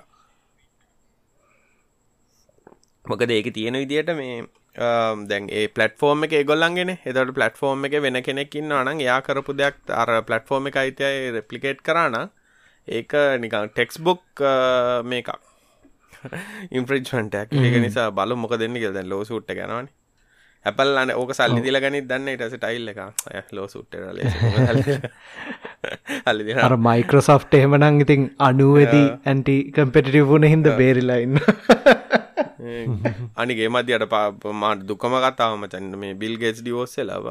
[3.04, 4.38] මොකද ඒක තියෙන විදියට මේ
[5.26, 10.14] දැන් ඒ පලටෆෝර්ම් එක ගොල්ලන්ගෙන එතට පලටෆෝර්ම් එක වෙන කෙනෙකින්න අනන් යා කරපු දෙයක් අර
[10.22, 12.16] පලටෆෝර්ම් එක අයිතියි රෙපලිකේට් කරන
[12.88, 14.44] ඒක නිකං ටෙක්ස්බුක්
[15.04, 15.47] මේකක්
[16.72, 19.88] ඉම්ප්‍රජ්මටක් ඒක නිසා බලු මොක දෙන්න දැන් ලෝ සුට්ට ගැනවන
[20.64, 23.00] ඇපල් අන ඕක සල්ලි දිල ගනි දන්න ඉටස ටයිල් එක.
[23.52, 23.94] ලෝ සුට්ට
[26.26, 31.36] හල්ලි අර මයිකෝසොෆ්ට එහෙමනං ඉතින් අනුවදී ඇන්ටි කම්පිටිව් වුණ හින්ද බේරිලයින්න
[33.40, 37.26] අනිගේ මධ්‍ය අට පා මාට දුකම කතාව මචන්න මේ බිල් ගෙස් ඩියෝස්ස ලබ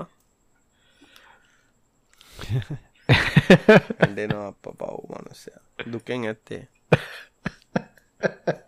[4.00, 5.52] ඇඩෙනවා අප පව් මනුස්සය.
[5.92, 6.64] දුකෙන් ඇත්තේ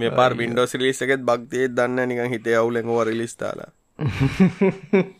[0.00, 3.70] මේ පාර බින්ඩෝස් ලිස් එකෙත් බක්තිය දන්න නිකන් හිතේ අවුලෙන්ව රිලිස්ථාලා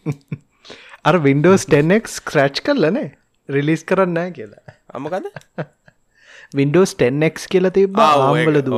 [1.05, 3.12] අර වින්ඩෝස් 10ක් ස්ක්‍රච් කරලනේ
[3.49, 4.75] රිලිස් කරන්න කියලා.
[4.95, 5.27] අමකද
[6.55, 8.75] වින්ඩෝස් 10ක් කියලා තිබ ආම්බල දුව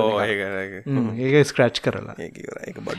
[1.20, 1.46] ඒක.
[1.46, 2.14] ස්ක්‍රච් කරලා.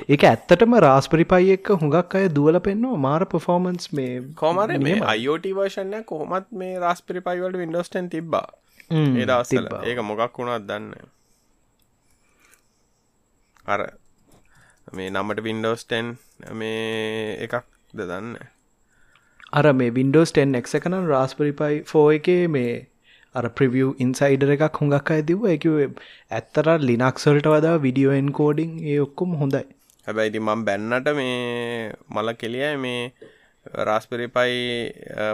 [0.09, 2.97] ඒක ඇත්තටම රාස්පරි පයි එක්ක හුඟක් අය දුවල පෙන්නවා.
[2.99, 8.47] මාර පොෆෝමන්ස් මේ කොමර මේ අයෝට වර්ෂණය කොහොමත් මේ රස්පිරි පයිවලට වින්ඩෝස්ටන් තිබ්බා.
[8.91, 9.83] ම්, ඒ දවස්සල තිබ්බා.
[9.85, 10.93] ඒක මොකක් වුණත් දන්න
[13.65, 13.81] අර
[14.91, 16.07] මේ නම්මට වින්ඩෝස්ටන්
[16.53, 17.53] මේ එකක්
[17.93, 18.33] ද දන්න
[19.53, 22.73] අර මේ වින්ඩෝස් 10 එක් එකනම් රාස්පරි පයි ෆෝ එකේ මේ
[23.35, 29.37] අර ප්‍රවිය් ඉන්සයිඩර එකක් හොඟක් අය දිව එක ඇත්තර ලිනක්සල්ට වදා විඩියෝෙන් කෝඩිං ඒ ඔක්කොම
[29.41, 29.63] හොඳයි.
[30.07, 31.37] හැබැයි ඉතින් මම බැන්නට මේ
[32.09, 33.01] මල කෙලියයි මේ
[33.83, 34.59] රාස්පිරි පයි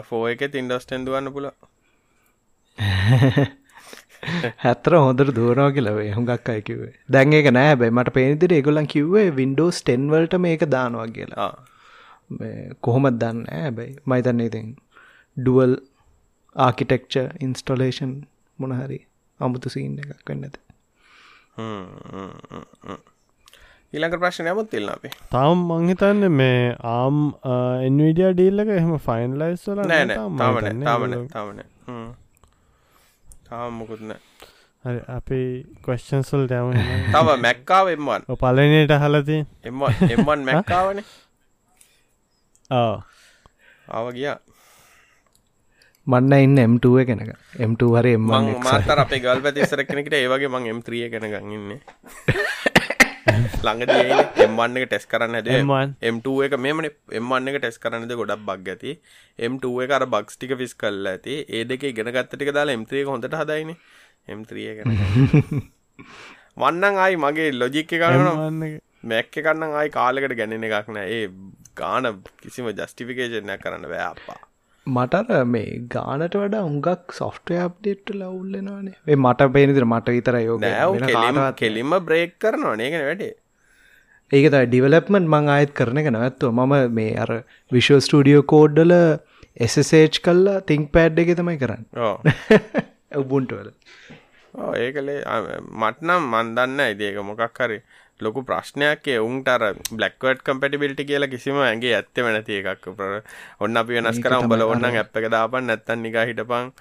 [0.04, 1.50] ෆෝ එක තින්ඩස්ටෙන් දුවන්න පුල
[4.64, 9.28] හැත්තර හොඳට දුවනවා කියලවේ හුඟක් අය කිවේ දැන් ඒක නෑ බැයි මට පේනිදිර ඒගොලන් කිව්වේ
[9.36, 11.52] වින්ඩෝස් ටෙන්වල්ට මේක දානවා කියලා.
[12.82, 14.68] කොහොමත් දන්න ඇබැයි මයිතන්නේ ඉතින්
[15.38, 15.76] ඩුවල්
[16.56, 18.14] ආකිටෙක්ච ඉන්ස්ටොලේෂන්
[18.60, 19.00] මොනහරි
[19.40, 20.60] අමුතු සීන් එකක් වෙන්න ඇත.
[23.94, 25.10] ඊළඟ ප්‍රශ්න යමුත් තිල්න්න අපි.
[25.32, 27.22] තාම් මංහිතන්න මේ ආම්
[27.88, 31.64] එන්විඩිය ඩීල්ලක එහෙම ෆයින්ලයිස් වල නෑ තාමන තාමන තාමන
[33.50, 34.14] තාම මොකුත්න
[34.84, 35.40] හරි අපි
[35.82, 36.74] කොස්්චන්සල් ටෑම
[37.14, 41.00] තව මැක්කාව එම්වන් පලනයට හලති එම එම්වන් මැක්කාවන.
[43.90, 44.38] ආව ගියා.
[46.08, 47.32] මන්න ඉන්න M2 කෙනක
[47.62, 52.99] M2 හරි එම මාතර අපේ ගල් පැතිස්සර කෙනෙකට ඒවගේ මං M3 කෙන ගන්න
[53.63, 53.92] ළඟද
[54.46, 55.50] එම්වන්න එක ටෙස් කරන්න ඇද
[56.12, 56.89] M2 එක මෙමන
[57.20, 58.96] එම්වන්න එක ටෙස් කරන්නද ගොඩක් බක් ඇති.
[59.39, 61.39] M2 එක අර බක්ස් ටික ෆිස් කල්ල ඇති.
[61.48, 63.74] ඒ දෙක ඉගෙන ගත්තටික දාලා M3 එක හොඳට හදයින.
[64.28, 64.80] M3 එක
[66.58, 71.08] වන්නන් ආයි මගේ ලොජික් එකගන්න මැක්ක කන්න ආයි කාලෙකට ගැනෙන එකක් නෑ.
[71.10, 71.26] ඒ
[71.76, 74.49] ගාන කිසිම ජස්ටිෆිකේෂනය කරන්න බෑ අපා
[74.89, 80.65] මටර මේ ගානට වඩා උඟක් සොෆ්ටය අප්ඩේට් ලවුල්ලෙනවානේ ඒ මට පේනිදිර මට විතර යෝග
[81.58, 83.34] කෙලිම බ්‍රේක් කරනවා නේගෙන වැඩේ.
[84.32, 87.32] ඒකත ඩිවලප්මන්් මං ආයත් කරන එක නැත්තුව මම මේ අර
[87.71, 88.95] විශෝ ස්ටඩියෝ කෝඩ්ඩල
[89.60, 91.86] එසසේච් කල්ලා තිංක් පෑඩ් එක තමයි කරන්න.
[93.15, 93.71] ඔබුන්ටවල
[94.78, 95.19] ඒකලේ
[95.80, 97.80] මටනම් මන්දන්න ඉදේක මොකක් හරි
[98.22, 102.88] ලොකු ප්‍රශ්නයක් උන්ටර බ්ලක්වට කම්පටිබිල්ටි කියලා කිසිම ඇගේ ඇත්තම නැති එකක්.
[103.60, 106.74] ඔන්න අපි වෙනස් කර උඹල ඔන්න ඇප් එක දාපන් නැත්තන් නිකා හිටපං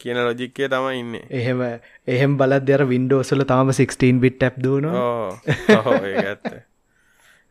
[0.00, 1.18] කියන ලොජික්කේ තම ඉන්න.
[1.40, 1.60] එහෙම
[2.06, 6.48] එහෙම බලත් දෙර වින්ඩෝසල තාම 16 බිට් ඇ් දුන ඇත්ත.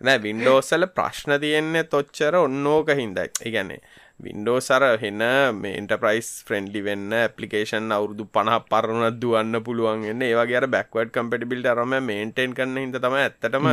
[0.01, 3.29] නෑ වින්ඩෝසල ප්‍රශ්න තියෙන්නේ තොච්චර ඔන්නෝක හින්දයි.
[3.45, 3.81] ඉගැන්නේ
[4.19, 5.21] වින්ඩෝ සර හෙන
[5.55, 12.55] මේ ඉන්ටප්‍රයිස් ෆ්‍රෙන්ඩි වෙන්න ඇපලිකේෂන් අවුරදු පනහ පරණත් දුවන්න පුළුවන්ගන්න ඒවගේ බැක්වඩ් කම්පිටිබිල්ට අරම මේන්ටෙන්
[12.55, 13.67] කරන්න හිද තම ඇත්තටම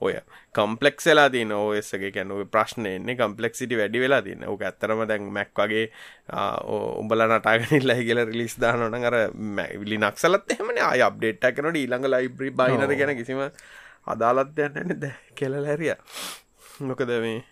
[0.00, 0.14] ඔය
[0.54, 5.84] කම්පලෙක් වෙලා තින ඕසගේ කැනුව ප්‍රශ්නයන්නේ කම්පලෙක්සිටි වැඩි වෙලා තින ඕක ඇත්තරම දැන් මැක් වගේ
[7.00, 9.16] උඹල නටාගෙනල්ලා කියල රිලිස් දානන අර
[9.82, 10.78] විලි නක්සලත් එහමන.
[10.84, 13.42] අය අප්ඩේට් කනට ඊළඟ ලයිබ්‍රි බයිනර ගැන කිසිම
[14.06, 15.96] අදාලත් යන්න ද කෙල හැරිය.
[16.80, 17.42] මොකද මේ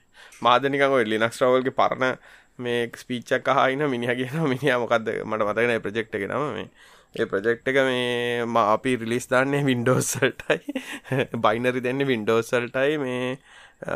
[0.40, 2.18] මාදනිකං ඔය ලිනක්ස් රවල්ගේ පරණ
[2.59, 6.68] මේ ස්පීච්චක් අහයින මිනිහ කියන මිනිහ මොකක්ද මට මතගෙන ප්‍රජෙක්් එක නම මේ.
[7.14, 13.38] ඒ ප්‍රජෙක්් එක මේ ම අපි රිලිස් දන්නේ වින්ඩෝසල්ටයි බයිනරි දෙන්න වින්ඩෝසල්ටයි මේ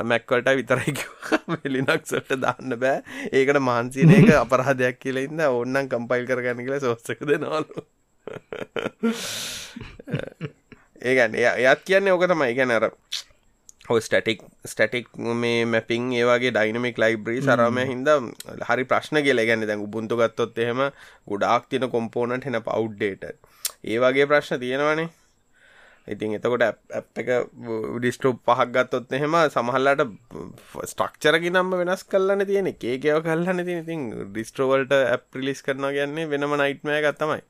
[0.04, 0.94] මැක්වලට විතරයි
[1.74, 3.02] ලිනක්සට දාන්න බෑ.
[3.32, 7.84] ඒකට මාන්සින එක අපරහදයක් කියලඉන්න ඔන්නන් කම්පයිල් කරගන්න කියලා සෝස්සක දෙනවාලු.
[11.04, 12.54] ඒගැන්න එයත් කියන්නේ ඕක තමයි.
[12.56, 12.90] ගැනර
[13.86, 18.08] ඔ ස්ටටික් ස්ටටික් මේ මැපිං ඒවාගේ ඩයිනමික් ලයිබ්‍රී සරම හින්ද
[18.68, 19.42] හරි ප්‍රශ්න කියල.
[19.48, 20.80] ගැන දැන් උබුන්තු ගත්තොත් එහෙම
[21.28, 23.28] ගොඩාක් තින කොම්පෝනට හෙන පවු්ඩේට
[23.84, 25.08] ඒ වගේ ප්‍රශ්න තියෙනවනේ.
[26.08, 27.28] ඉතින් එතකොට ඇප් එක
[27.96, 30.02] ඩිස්ටෝප් පහක් ගත්තොත් එහෙම සමහල්ලට
[30.84, 36.56] ස්ටක්චරකි නම්ම වෙනස් කල්ලන්න තියෙන ඒකේකව කල්ලන්න තින ඉතින් ඩිස්ට්‍රෝවල්ට ඇප් පිලිස් කරනවා කියන්නේ වෙනම
[36.60, 37.40] නයිට්මය ගත්තමයි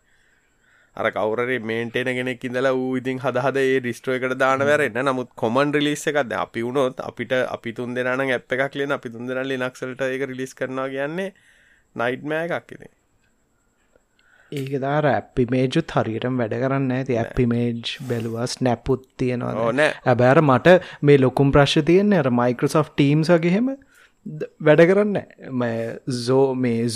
[0.97, 4.99] අර කවරේ මේන්ටේන කෙනෙක් ඉඳලා ඌ ඉතින් හදහද ඒ ඩිස්ට්‍රෝ එකට දාන වැරෙන්න.
[5.03, 9.31] නමුත් කොමන් රිලිස් එකක්ද අපි වුණොත් අපිට අපි තුන් දෙනාන ඇප් එකක් ලියන අපි තුන්
[9.31, 11.31] දෙනා ලිනක්සලට ඒක රිලිස් කරනවා කියන්නේ
[11.95, 12.93] නයිට්මෑ එකක් ඉතින්.
[14.53, 21.19] ඒක දාර ඇපිමේජුත් හරියටම වැඩ කරන්න ඇති ඇපිමේජ් බැලුවස් නැපුත් තියෙනවා ඕන ඇබෑර මට මේ
[21.19, 23.73] ලොකුම් ප්‍රශ් තියන්නේ අර මයිකෝසෝ් ටීම්ස් වගේහෙම
[24.61, 25.19] වැඩ කරන්න
[25.55, 25.81] මේ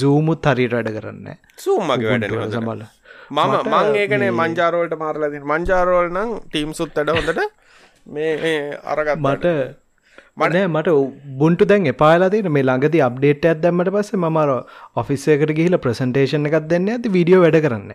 [0.00, 2.84] සූමුත් හරිට වැඩ කරන්න සූමගේ වැඩ සමල
[3.30, 7.40] මම මං ඒකනේ මංජාරෝල්ට මාරලදින් මංජාරෝල් නම් ටීම් සුත්තට හොඳට
[8.08, 8.54] මේ
[8.86, 9.46] අරගත් මට
[10.36, 10.94] මට මට
[11.38, 14.52] බුන්ට දැන් එපාලාතින මේ ළඟති අප්ඩේට ඇත් දැම්මට පස්සේ මර
[14.96, 17.92] ඔෆිස්සයකට ගිහිල ප්‍රසන්ටේෂන් එකක් දෙන්න ඇති වීඩියෝ වැඩ කරන්න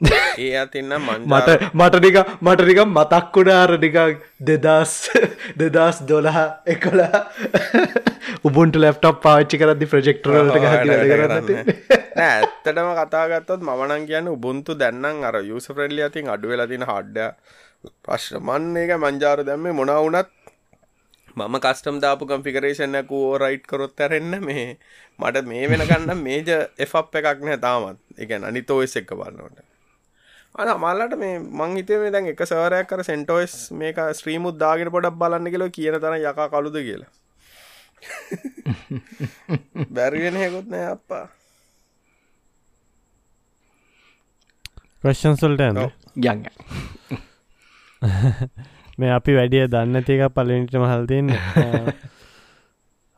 [0.38, 3.96] ඒ අතින්න මට මටටික මටටික මතක්කුඩාරටික
[4.40, 4.92] දෙදස්
[5.56, 7.20] දෙදස් දොළහ එකොලා
[8.44, 10.58] උබුන්ට ලැප්ටප් පාච්චි කරදදි ප්‍රජෙක්ටරලට
[12.18, 17.32] ඇත්තටම කතාගත්තොත් මවනන් කියන්න උබුන්තු දැන්නම් අර යුස ප්‍රෙල්ලි අතින් අඩුවෙලතින හඩ්ඩ
[18.04, 20.28] ප්‍රශ්න මන්න එක මංජාර දැම්ම මොනවුනත්
[21.36, 24.66] මම කස්ටම් දාපු කම්පිකරේෂණයක් ඕරයිට් කරොත් ඇරෙන්න මේ
[25.18, 27.98] මට මේ වෙනකන්න මේජ එෆ් එකක් නෑ තාමත්.
[28.18, 29.65] එක අනිතෝස් එක්ක බලන්නට
[30.58, 35.18] අන මල්ලට මේ මං හිතේ මේ දැන් එක සවරයක් කර සෙන්ටෝස් මේක ස්ත්‍රීමුත් දාගෙන පොඩක්
[35.22, 37.10] බලන්න කියලෝ කියන තන යකා කළුද කියලා.
[39.96, 41.24] බැරිගෙන හෙකුත් නෑ අප්පා.
[45.04, 46.44] ප්‍රශ්න්සල්ට ඇන්න යන්න.
[48.98, 51.34] මේ අපි වැඩිය දන්න තික පලනිට මහල්තින්න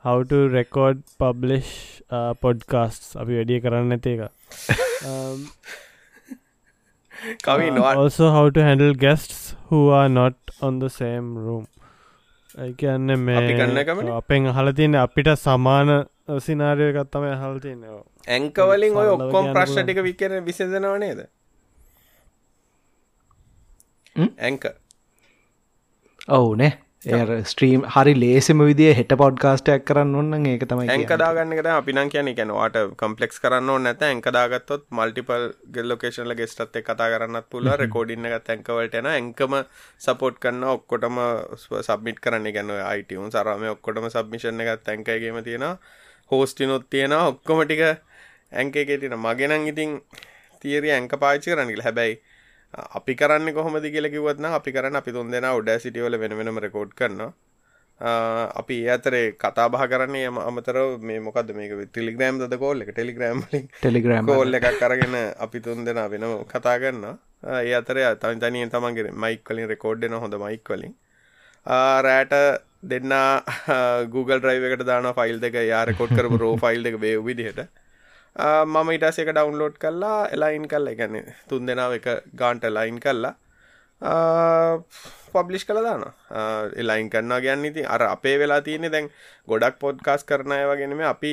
[0.05, 1.71] how to record publish
[2.11, 3.15] uh, podcasts.
[3.23, 4.17] අපි වැඩිය කරන්න ඇති
[7.45, 11.65] කවි uh, also how to handle guests who are not on the same room.
[12.59, 14.13] ඒ කියන්න අපි කරන මේ?
[14.13, 15.95] අපෙන් අහල තියන්න අපිට සමාන
[16.41, 17.83] සිනාරය ගත්තම හල් තියන්න.
[18.29, 19.83] ඇංකවලින් ඔය ඔක්කොම් ප්‍රශ්න.
[19.85, 21.25] ටික විකර විසඳනව නේද?
[24.17, 24.65] ඇංක
[26.29, 30.95] ඔවුනේ ඒ ස්ට්‍රීම් හරි ලේසිම විදිිය හෙට පොඩ්කාස්ටයක් කරන්න ඔන්න ඒක තමයි කියන්නේ.
[30.97, 37.47] ඇංකදාගන්න එක අපිනම් කියන කැනවාට කම්පලෙක්ස් කරන්න නැත ඇංකදාගත්තොත් මල්ටිපල් ගෙල්ලොකේෂන්ල ගෙස්ටත් එක් කතා කරන්නත්
[37.51, 39.55] පුල රෙකෝඩින්න ගත් ඇංකවලට එන ඇංකම
[40.01, 41.21] සපෝට් කන්න ඔක්කොටම
[41.81, 42.51] සබමිට කරන්න.
[42.51, 45.67] ගැන අයිටවුන් සරම ඔක්කොටම සබ්මිෂණ එකත් ඇංකයිගේම තියෙන
[46.31, 47.85] හෝස්ටිනොත් තියෙන ඔක්කොම ටික
[48.53, 49.95] ඇංකේගේ තින මගෙනං ඉතින්
[50.65, 52.19] තීරිය ඇංක පාචි කරන්නගල හැබැයි
[52.75, 56.93] අපි කරන්න කොහොමද කියල කිවත්න අපි කරන්න අපි තුන් දෙෙන උඩ සිටියවල වෙන වෙනම රෙකෝඩ්
[56.95, 57.33] කරනවා.
[58.61, 60.77] අපි ඒ අතරේ කතා බහ කරන්නේ යම අමතර
[61.09, 62.93] මේ මොකද මේක ටෙලිග්‍රෑම් ද කෝල්ල එක?
[62.93, 67.19] ටෙලිග්‍රෑම් ලින් ටෙලිග්‍රෑම් කෝල්ල එකක් කරගෙන අපි තුන් දෙෙන වෙන කතා කරන්න
[67.65, 70.95] ඒ අතර තනි තනියෙන් තමන්ගේ මයික් කලින් රෙකෝඩ්න හොඳ මයික් කලින්
[72.07, 72.35] රෑට
[72.93, 73.13] දෙන්න
[74.15, 75.57] Google ්‍රයිව එකට දාන ෆයිල් දෙක.
[75.73, 77.61] යාරකොට් කරපු රෝ ෆයිල් එක බේ විදිහට
[78.39, 83.35] මම ඉටස එක ඩවන්ලෝඩ් කල්ලා එලයින් කල්ල ගැන තුන් දෙනාව එක ගාන්ට ලයින් කල්ලා
[85.33, 86.05] පබ්ලිෂ් කළ දාන
[86.77, 89.09] එලයින් කරන්න ගැන්න ඉති අර අපේ වෙලා තියන්නේ දැන්
[89.49, 91.33] ගොඩක් පොඩ්කාස් කරනය වගෙනම අපි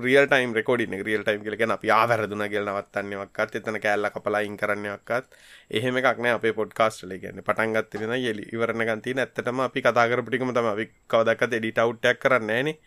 [0.00, 5.38] real time recording real time කලගෙන අපි ආවැරදුන කියල නවත්තන්නවක්කත් එතන කෑල්ල කපලයින් කරන්නයක්කත්
[5.72, 11.60] එහෙම එකක්න අපේ පොඩ්කාස්ටල ගැන්න පටන්ගත්තින යෙලි ඉවරණ ගන්ති ඇත්තටම අපි කතාකරපටිකම තම අපි කවදක්කත්
[11.60, 12.78] එඩිට අවට්ටක් කරන්න නේ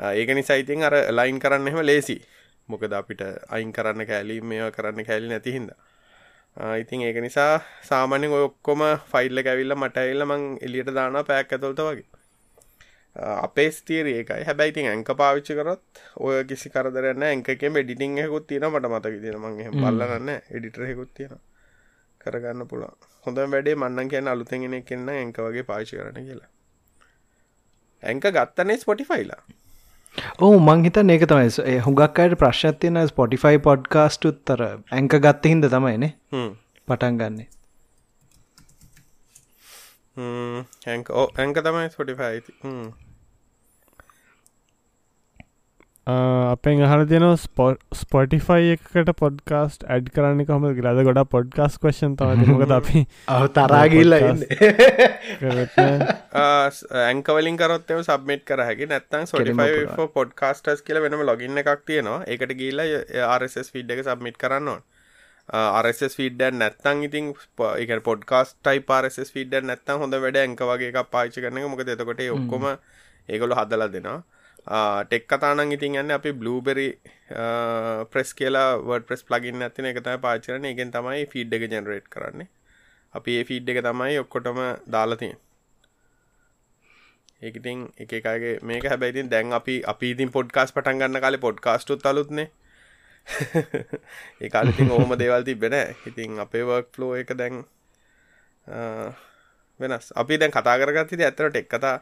[0.00, 2.16] ඒක නිසයිතින් අර ලයින් කරන්න එහෙම ලේසි
[2.68, 5.70] මොකද අපිට අයින් කරන්න කෑලි මේවා කරන්න කෑලි නැතිහින්ද
[6.56, 11.80] ඉතින් ඒක නිසා සාමාන්‍යෙන් ඔය ඔක්කොම ෆයිල්ල ඇවිල්ල මට ඇල්ල මං එලියට දාන පැක් ඇතුළට
[11.80, 12.06] වගේ.
[13.16, 18.90] අපේ ස්තීර ඒකයි හැබැයිතින් ඇංක පාවිච්චි කරොත් ඔය කිසි කරදරන්න ඇංකෙම ඩිටිං හෙකුත් තියෙන මට
[18.90, 21.38] මතක තියෙන මං එහෙම බල්ලන්න එඩිටර හෙකුත් තියෙන
[22.20, 22.96] කරගන්න පුළුවන්.
[23.26, 26.50] හොඳ වැඩේ මන්නන් කියන අලුතෙගෙන කෙන්න ඇංක වගේ පාචි කරන කියලා.
[28.02, 29.42] ඇංක ගත්තනේ ස්පොටිෆයිලා
[30.40, 31.78] ඕ මංහිත ඒක තමයි.
[31.86, 34.60] හුඟක් අයට ප්‍රශ්තියන ස්පොටිෆයි පොඩ්කාස්ට උත්තර.
[34.92, 36.12] ඇංක ගත්ත හිද තමයිනේ
[36.88, 37.48] පටන් ගන්නේ.
[40.86, 42.42] ඇක ඕ ඇංක තමයි ස්පොටිෆයි
[46.06, 47.24] අපෙන් අහල තියන
[47.94, 53.02] ස්පොටිෆයි එකට පොඩ්කාස්ට ඇඩ් කරන්න කොම ගලද ගොඩ පොඩ්කාස් තව මොකද අපි
[53.54, 54.16] තරාගිල්ල
[57.02, 62.24] ඇංකවලින් කරොත්තම සබ්මිට් කරහකි නැත්තන් සොටිෆයි පොඩ්කාස්ටස් කියල වෙනම ලොගින්න එකක් තියෙනවා.
[62.26, 62.80] එකට ගීල
[63.28, 64.80] RSS ෆිඩ් එක සබ්මිට් කරන්නවා
[65.82, 67.32] RSS ෆිඩ නැත්තන් ඉතින්
[67.76, 72.28] එක පොඩ්කාස් ටයි පරස් ෆිඩ නැත්තන් හොඳ වැඩ ඇංක වගේ එකක් පාචි කරන මොකද එතකොට
[72.32, 72.70] ඔක්කොම
[73.28, 74.20] ඒගොලු හදලා දෙනවා
[74.66, 76.88] ටෙක් කතානන් ඉතින් යන්න අපි බ්ලූබෙරි
[78.12, 82.48] ප්‍රෙස් කියලා වඩ ප්‍රෙස් ප්ලගින් ඇතින එක තම පාචරන එකෙන් තමයි ෆීඩ් එක ජනරේට් කරන්නේ.
[83.14, 85.34] අපි ඒ ෆීඩ් එක තමයි ඔක්කොටම දාලතිය
[87.42, 92.50] ඒකඉතින් එකකාගේ මේක හැබැයිතින් දැන් අපි අපි ඉතින් පොඩ්කාස් පටන් ගන්න කාලේ පොඩ්කාස්ටුත් අලුත්නේ.
[94.42, 97.64] ඒ කාලතින් ඕහම දේවල් තිබෙන ඉතින් අපේ වර්ක් ෆ්ලෝ එක දැන්
[99.80, 100.12] වෙනස්.
[100.14, 101.96] අපි දැන් කතා කරගත්තිද ඇත්තට එක් කතා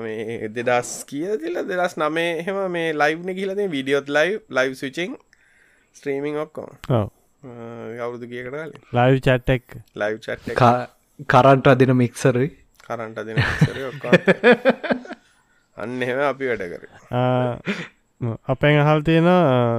[0.00, 5.16] මේ දෙදස් කිය තිල දෙදස් නමේ එහෙම මේ ලයිව්න කියලද විඩියෝත් ලයි් ලයිව් සුචිං
[5.96, 6.68] ස්ත්‍රීමිං ඔක්කෝ
[8.00, 10.60] අවුරුදු කියකට කලින් ලයිව් චට්ටෙක් ලයිව් චට්
[11.28, 12.48] කරන්ට අදින මික්සරයි
[12.84, 13.36] කරන්ට අදින
[15.76, 16.82] අන්න එහෙම අපි වැඩ කර.
[18.46, 19.28] අපෙන් අහල් තියෙන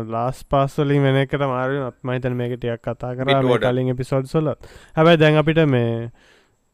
[0.09, 3.31] ලාස් පාස්සලින් වෙනකට මාරු අත්මයිතන මේකටයක් කතා කර.
[3.59, 6.11] කලින් එපිසෝඩ් සොලත් හැබැයි දැන් අපිට මේ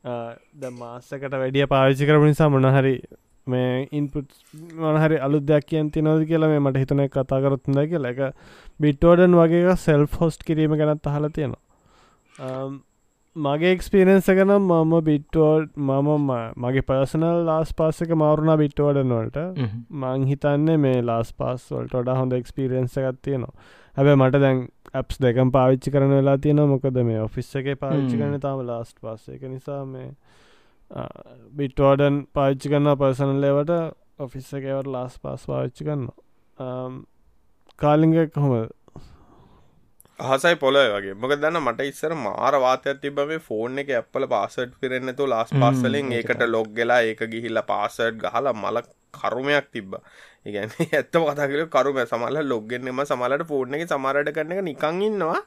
[0.04, 2.94] ද මාසකට වැඩිය පාවිච්චි කරපු නිසා මොනහරි
[3.48, 4.30] මේ ඉන්පුට්
[4.78, 8.12] මනහරි අලුත් දෙයක් කියන් තිනවද කියලා මේ මට හිතන කතා කරොත්ද කියලා.
[8.12, 8.20] එක
[8.80, 11.62] බිට්ටෝඩන් වගේ සෙල් හොස්ට් කිරීම ගැනත් අහල තියෙනවා.
[13.36, 19.38] මගේ එක්ස්පිරෙන්න්ස එක නම් මම බිට්ටෝඩ් මම මගේ පර්සනල් ලාස් පාස එක මවරුණා බිට්ටෝඩන් වලට.
[19.92, 23.54] මං හිතන්නේ මේ ලාස් පාස් වලට ොඩ හොඳ එක්ස්පිරෙන්න්ස එකත් තියෙනවා.
[23.98, 28.39] හැබැ මට දැන් ඇප්ස් දෙකම් පාවිච්චි කරන වෙලා තියෙන මොකද මේ ඔෆිස් එක පාවිච්චි කරන
[28.41, 30.10] තාම ලාස්ට පස්ස එක නිසා මේ
[31.54, 33.71] බිට්වෝඩන් පාවිච්චි කරන්න පර්සනල් ලේවට
[34.19, 37.01] ඔෆිස් එකවට ලාස් පාස් පාවිච්චි කරන්න
[37.80, 38.56] කාලිග කොහොම
[40.19, 41.13] හසයි පොලොය වගේ.
[41.15, 46.12] මොක දන්න මට ඉස්සර මාර වාතයක් තිබ මේ ෆෝන් එක ඇපල පාසට් පිරෙන්න්නතු ලාස් පාසලින්
[46.13, 48.82] ඒකට ලොග් ගලා ඒක ගිහිල්ල පාසට් ගහලා මල
[49.13, 49.95] කරුමයක් තිබ්බ.
[50.45, 55.41] ඉගැන ඇත්ත කතාකල කරුම සමල ලොග්ගෙන්න්නම සමලට ෆෝර්න එක සමරට කරන එක නිකං ඉන්නවා.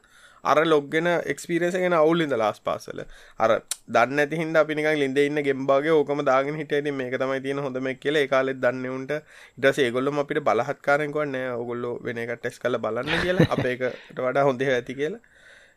[0.44, 2.98] අර ලොග්ගෙන එක්ස්පිරේස ගෙන අවුල්ලින්ද ලාස් පාසල
[3.44, 3.50] අර
[3.96, 8.18] දන්න ඇති හිද අපිනික ලින්ද ඉන්න ගෙම්බාගේ ඕකම දාගෙන හිට මේක තමයි තියෙන හොඳම කියල.
[8.33, 9.12] කාලෙත් දන්නවුන්ට
[9.59, 13.48] ඉටස ඒගොල්ලොම අපිට බලහත්කාරෙන්කොන්න ඔගොල්ලො වෙනක ටෙස් කල බලන්න කියලා.
[13.57, 15.22] අපේකට වඩා හොඳ ඇති කියලා.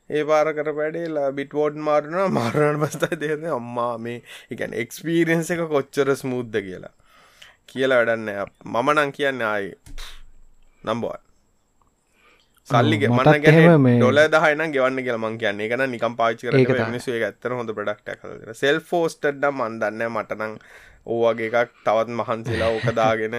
[0.10, 2.28] ඒ පාර කර පැඩේලා බිට්වෝඩ් මාරනවා.
[2.39, 4.19] මාරණ පස්තයි දෙන අම්මා මේ
[4.54, 6.93] එකන් එක්ස්පීරියන්ස එක කොච්චර ස්මුද්ධ කියලා.
[7.67, 8.30] කියලා වැඩන්න
[8.65, 9.71] මම නං කියන්න ආයි
[10.84, 11.23] නම්බුවන්
[12.69, 15.62] සල්ලිගේ මට ගැන ඩොල දහන ගවන්න කියල මං කියන්න.
[15.65, 20.58] එකන නිකම් පාචි කර මිසු ඇත්තර හොඳ ප්‍රඩක්ට සෙල් ෆෝස්ටඩ්ඩ මන්දන්න මටනං
[21.08, 23.38] ඕවගේ එකක් තවත් මහන්සිලා ඕකදාගෙන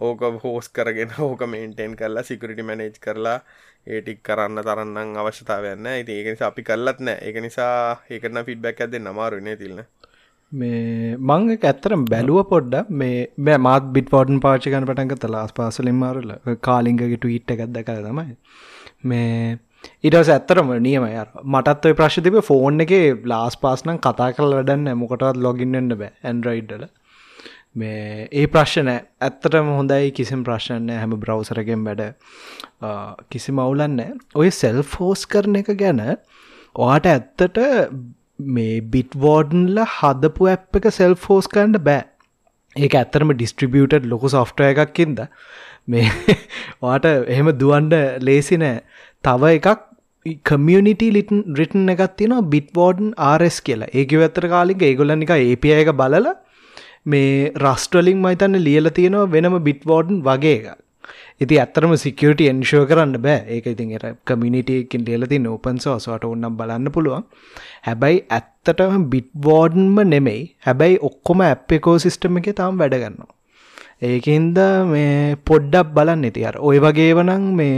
[0.00, 3.38] ඕක හෝස් කරගෙන ඕක මේන්ටෙන් කරලා සිකරිටි මැනේජ් කරලා
[3.86, 7.18] ඒටික් කරන්න තරන්නම් අවශ්‍යතාවයන්න ඉති ඒක නිසා අපි කල්ලත් නෑ.
[7.20, 9.84] ඒක නිසා ඒකන ෆිඩ්බැක් ඇද නමාරුනේ තිල්න්න
[10.52, 16.32] මේ මං ඇත්තරම් බැලුව පොඩ්ඩ මේ බෑ මාත් බිට පෝඩන් පාචිකන පටන්ක තලාස් පාසලින් මාරල.
[16.60, 18.36] කාලිංගගේ ටීට් එකක්ද කර තමයි.
[19.04, 19.58] මේ
[20.02, 21.28] ඉටස ඇත්තරම නියම අර.
[21.44, 26.88] මටත් ඔය ප්‍රශ් තිබ ෆෝන් එක ලාස් පාස්නම් කතා කල් වැඩන්න මොකටත් ලොගින්න්න බෑ ඇන්ඩරයිඩ්ඩල
[27.76, 32.06] මේ ඒ ප්‍රශ්න ඇත්තටම හොඳයි කිසිම් ප්‍රශ්නය හැම බ්‍රවසරගෙන් වැඩ
[33.30, 34.00] කිසි මවුලන්න
[34.34, 37.60] ඔය සෙල් ෆෝස් කරන එක ගැන ඔයාට ඇත්තට
[38.56, 42.02] මේ බිට්වෝඩන්ල හදපු ඇප් එක සෙල් ෆෝස් කරන්න බෑ.
[42.76, 45.22] ඒක ඇත්තරම ඩිස්ට්‍රිබියටඩ් ලොකු සොෆ්ටය එකක්කින්ද
[45.86, 46.08] මේ
[46.82, 47.96] වාට එහෙම දුවන්ඩ
[48.28, 48.82] ලේසි නෑ.
[49.24, 49.86] තව එකක්
[50.44, 53.92] කමියනිට ලිටන් රිටන් එකත් තියෙනවා බිට්වෝඩන් ආරස් කියලා.
[53.94, 56.30] ඒක වැත්තර කාලික ඒගොලනික ඒපිය එක බලල
[57.06, 60.78] මේ රස්ටලින් මයිතන්න ලියල තියෙනවා වෙනම බිට්වෝඩන් වගේ එක
[61.40, 63.40] ඉති ඇත්තරම සිකට එන්ශෝ කරන්න බෑ.
[63.48, 67.26] ඒක ඉතින් එර කමිනිටකින් ලියලති නෝපන් සෝසට ඔන්නම් බලන්න පුළුවන්.
[67.88, 70.40] හැබැයි ඇත්තටම බිට්වෝඩන්ම නෙමෙයි.
[70.66, 73.30] හැබැයි ඔක්කොම ඇප් එකෝ සිිස්ටම එක තාම් වැඩගන්නවා
[74.08, 74.58] ඒකහින්ද
[74.90, 77.74] මේ පොඩ්ඩක් බලන්න ඇති අර ඔය වගේ වනං මේ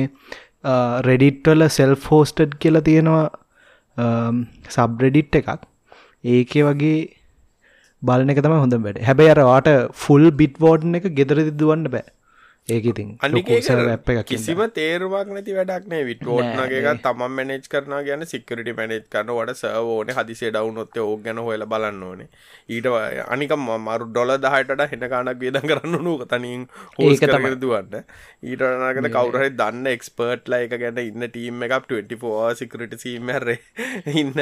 [1.09, 3.25] රෙඩිට්වල සෙල් ෆෝස්ටඩ් කියලා තියෙනවා
[4.77, 5.51] සබ්රෙඩිට් එකක්.
[6.25, 7.01] ඒක වගේ
[8.03, 9.03] බලන එක තම හොඳ වැඩ.
[9.09, 9.71] හැබැයි අරවාට
[10.03, 12.07] ෆුල් බිට්වෝඩ් එක ගෙදරදි දුවන්න බෑ.
[12.69, 13.09] ඒක ඉතින්
[14.25, 20.51] කිසිම තේරුවක් නැති වැඩක්නේ විටෝට්නගේ තමන් මැනේජ් කරන ගැන සිකරට මැනේජ් කරන වට සවෝන හදිසේ
[20.53, 22.29] ඩවුනොත්ත ඕ ගැන හොල බලන්න ඕනේ.
[22.69, 22.87] ඊට
[23.27, 26.63] අනික මරු ඩොල දහටට හෙට කානක් වියද කරන්න නූක තනින්
[26.99, 28.07] හෝක දුවන්න.
[28.45, 33.59] ඊට නගත කවුරහ දන්න එක්ස්පර්ට්ල එක ගැන ඉන්න ටීම් එකක් 24 සිකරට සීමරේ
[34.15, 34.33] ඉන්න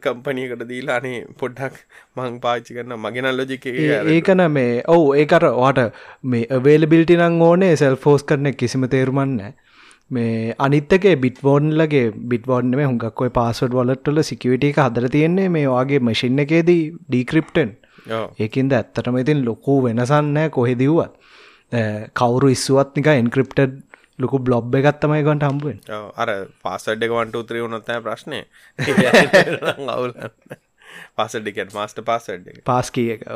[0.00, 1.76] කම්පනීකට දීලානේ පොඩ්ඩක්
[2.16, 5.84] මං පාච්චි කරන්න මගෙනල් ලොජික ඒකන මේ ඔවු ඒකර වාට
[6.24, 9.36] මේ අවේලබිල්ටි නං ඕනේ සෙල් ෆෝස් කරන කිසිම තේරුමන්න
[10.10, 16.00] මේ අනිත්තක බිට්වෝන්ලගේ බිට්වෝන්න මේ හුඟක් ඔයි පාසඩ් වලට්ටල සිකවිට එක හදර තියෙන්නේ මේ වගේ
[16.02, 17.76] මශින්න එකේදී ඩීක්‍රිප්ටන්
[18.38, 21.14] ඒකින්ද ඇත්තටම ඉතින් ලොකු වෙනසන්න කොහෙදව්වත්
[22.14, 23.78] කවුරු ඉස්සුවත් නික එන්ක්‍රප්ටඩ්
[24.18, 25.78] ලොකු බ්ලොබ් එකත්තමයි ගොන්ට හම්බුවෙන්
[26.16, 26.32] අර
[26.62, 28.40] පාසඩ් එක වන්ට උත්‍රී වනොත්තෑ ප්‍රශ්නය
[29.88, 30.14] අවුල්
[31.16, 33.28] පාසඩ්ඩිකට මාස්ට පාසඩ් පාස් කිය එක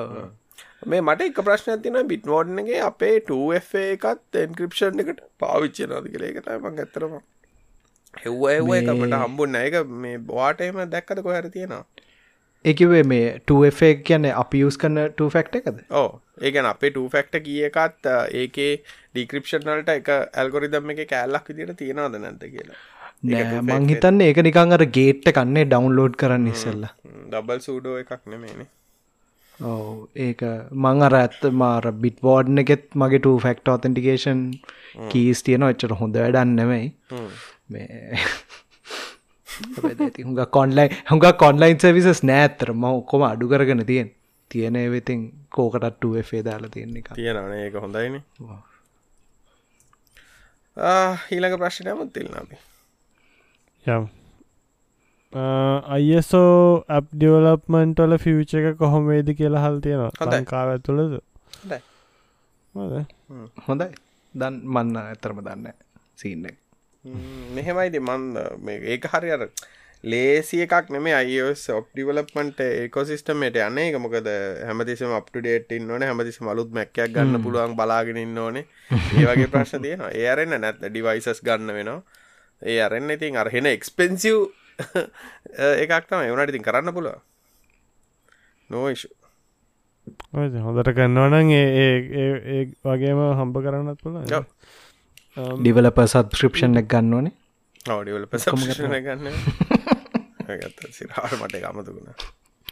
[0.93, 6.25] මේ මට එක ප්‍රශ්න තින බිට්වෝඩ්නගේ අපේ 2F එකත් එන්ක්‍රපෂන් එකට පාවිච්චය නද කියල.
[6.31, 7.15] එකතයි මං ඇතරම
[8.25, 11.23] හෙව්ව එව එකමට හම්බුන්න එක මේ බවාටම දැක්කද?
[11.27, 11.85] කොහර තියෙනවා.
[12.65, 16.11] එකවේ මේ 2F කියන්න අපි යස් කන්න 2 ෆෙක්ට එකද ඕ
[16.49, 18.11] ඒගැන අපේ 2 ෆෙක්ට කිය එකත්
[18.43, 22.81] ඒකේ ඩික්‍රපෂනල්ට එක ඇල්ගොරිදම් එක කෑල්ලක් විදිට තියෙනවාද නැද කියලා?
[23.25, 26.89] මං හිතන්න ඒක නිකං අර ගේට්ට කන්නේ ඩවන්ලෝඩ් කරන්න ඉස්සල්ල.
[27.35, 28.71] ඩබල් සූඩෝ එකක් නෙමේනේ
[29.61, 30.09] ඔව.
[30.17, 34.43] ඒක මං අර ඇත්ත මාර බිට්වෝඩ්න එකෙත් මගේ ෆෙක්ට ඔතෙන්ටිකේෂන්
[35.13, 36.93] කීස් තියෙන එච්චට හොඳ වැඩන්න නෙමයි.
[37.69, 38.19] මේ
[40.25, 44.13] හුඟ කොන්ලයි හුඟ කොන්ලයින් සවිසස් නෑත්තර ම ඔක්කොම අඩු කරගෙන තියෙන්.
[44.51, 47.09] තියෙන වෙතින් කෝකටත් ේ දාලා තියෙන එක.
[47.15, 48.23] තියෙනන ඒක හොඳයින.
[50.77, 52.57] ඊළඟ ප්‍රශ්නයමත් තිල්නාබි
[53.87, 54.07] යම්
[55.35, 60.31] අයිසෝ ඇප් ඩියවලප්මන්ටල ෆිවච එක කොහොම වේද කියලා හල් තියෙනවා.
[60.33, 61.15] ලංකාව ඇතුළද?
[63.69, 63.89] හොඳයි.
[64.35, 65.73] දන් මන්න ඇතරම දන්න
[66.17, 66.47] සීන්න
[67.55, 67.99] මෙහෙමයිද?
[68.01, 68.37] මන්ද
[68.95, 69.47] ඒක හරි අර
[70.05, 73.91] ලේසි එකක් නෙම අයෝස් ඔප්ඩිවලප්මට ඒකොසිස්ටමට යන්නේ.
[73.91, 74.31] එක මොකද
[74.71, 78.69] හැමතිසම අප්ටඩේට ඉන්නවන හැමතිස මලුත් මැක්කයක් ගන්න පුළුවන් බලාගෙනන්න ඕනේ.
[79.19, 82.03] ඒවගේ ප්‍රශ්න තියෙන ඒරෙන්න්න නැත් ඩිවයිසස් ගන්න වෙනවා.
[82.63, 84.45] ඒ අරන්න ඉතින් අරහෙන එක්ස්පෙන්සිව්
[85.83, 87.21] එකක් තම එවනට ඉතින් කරන්න පුළුව
[88.71, 89.07] නෝයිශ
[90.63, 94.19] හොඳට කරන්නවනන් ඒ වගේම හම්බ කරන්නත් පුළ
[95.37, 97.33] ඩිවලප සත්ස්ක්‍රපෂන් එක ගන්න ඕනේ.
[98.05, 98.27] ඩිවල
[99.03, 99.33] ගන්න.
[100.97, 102.13] සිරහට මට ගමතුකුණ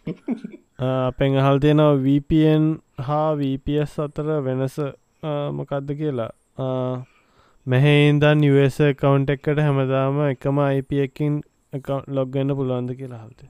[1.07, 2.69] අපෙන් අහල් තියෙනවා VPN
[3.07, 4.79] හා VPS අතර වෙනස
[5.59, 6.31] මොකක්ද කියලා?
[7.67, 11.43] මෙහෙන්දන් US කවුන්ට එක්කට හැමදාම එකම IP එකින්
[11.73, 13.43] ලොග්ගන්න පුළුවන්ද කියලා හල්ත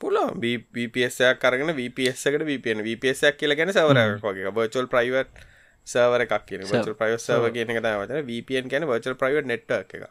[0.00, 5.46] පුලන් වපසයක් කරගෙන එකට වපන වපසයක් කියල ගැන සවරක් වගේ බර්චල් ප්‍රයිවට්
[5.86, 8.22] සවර එකක් කියන වචල් ප්‍රයිව සව කියන වචන.
[8.28, 10.06] වපන් ගැන වචල් ප්‍රයිවට් නෙට් එක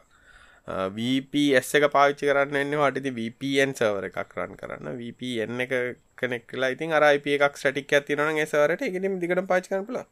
[0.96, 4.90] VPS එක පාවිච්චි කරන්න එන්න හටිති VPN සවර එකක් රන් කරන්න.
[5.00, 5.74] VPN එක
[6.18, 10.06] කනෙක් ලා ඉතින් අර IP එකක් ස්ටටික් ඇතිරන සවරට එකම දිකට පාච් කරන පුලා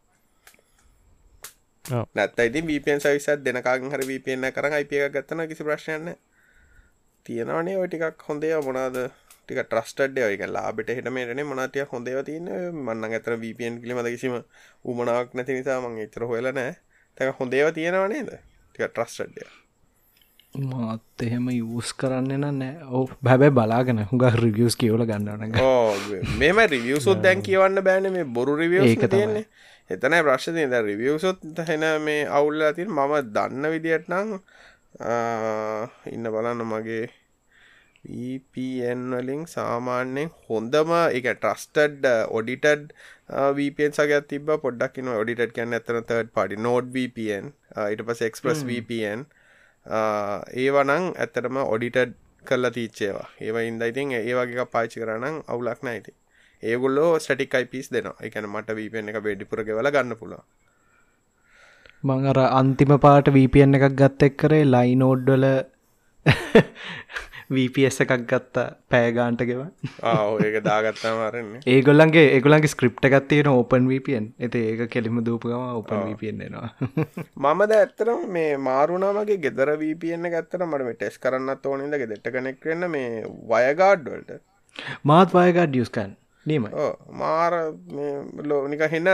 [1.88, 6.16] නැත්ත ඉති VPN සවිසත් දෙනකාගෙන් හර VPN කරන IP එක ගත්තන කිසි ප්‍රශ්නයන්න
[7.26, 8.96] තියෙනවනේ ඔය ටිකක් හොඳේ මොනාද
[9.46, 12.48] ටික ට්‍රස්ටඩ් එක ලාබට හිට මේටන මනතිය හොඳව තියන්න.
[12.76, 14.34] මන්න ඇතර VPN කිලිමද කිසිම
[14.84, 16.74] උමනාවක් නැති නිසා මං එතර හොල නෑ
[17.18, 19.46] තැක හොඳේව තියෙනවනේද ටික ට්‍රස්ටඩ්ය
[20.64, 22.72] මාත් එහෙම යස් කරන්න නෑ.
[22.90, 24.02] ඕ බැබැ බලාගෙන.
[24.10, 25.54] හුඟ රිවියස් කියවල ගන්නන
[26.42, 28.12] මෙම රිවියසුත් දැන් කියවන්න බෑන.
[28.12, 29.46] මේ බොරු රිවිය එක තියෙන්නේ
[29.90, 34.32] එතනයි ප්‍රශ්නය ද රිවියසුත් හෙන මේ අවුල්ල තින් මම දන්න විදියට නං
[36.10, 37.04] ඉන්න බලන්න මගේ
[38.06, 42.90] VPN වලින් සාමාන්‍යයෙන් හොඳම එක ට්‍රස්ටඩ් ඔඩිටඩ්
[43.54, 47.54] VPN සගයක් තිබ පොඩ්ඩක් න ඔඩිට කියන්න ඇතන තර්ඩ් පඩි නෝඩ් VPN
[47.86, 49.26] ඊට පස එක්ස්ප්‍රස් VPN
[50.56, 53.56] ඒවනං ඇත්තටම ඔඩිටඩ් කල්ල තිීච්චේවා ඒව.
[53.62, 56.12] ඉන්දයිතින් ඒවගේ පාචි කරනම් අවුලක් නයිති
[56.62, 58.16] ඒගුල්ලෝ ස්ටටික් අයිපිස් දෙනවා.
[58.20, 60.42] එකන මට VPN එක වැඩිපුරග වල ගන්න පුලා
[62.04, 65.46] මං අර අන්තිම පාට VPN එකක් ගත්ත එක් කරේ ලයිනෝඩ්ඩල
[67.48, 69.60] VPS එකක් ගත්ත පෑගාන්ට ගෙව.
[70.40, 76.02] ඒක දාගත්තා මාරන්නේ ඒගොල්ලන්ගේ ඒගොලන්ගේ ස්ක්‍රප් එකත් තියෙන ඕපන් VPN ඇති ඒක කෙලිම දූපගම ඕපන්
[76.08, 76.68] VPNනවා
[77.44, 84.38] මමද ඇත්තරම් මේ මාරුණාමගේ ගෙදර VPN ගත්තර මට ටෙස් කරන්නත් ඕනින්ද ගෙදෙට කනෙක්වෙන්න මේ වයගාඩ්වලට
[85.04, 86.16] මාත් වයගාඩ් ියස්කන්
[86.46, 86.68] නීම
[87.20, 87.52] මාර
[88.44, 89.08] ලෝනික හෙන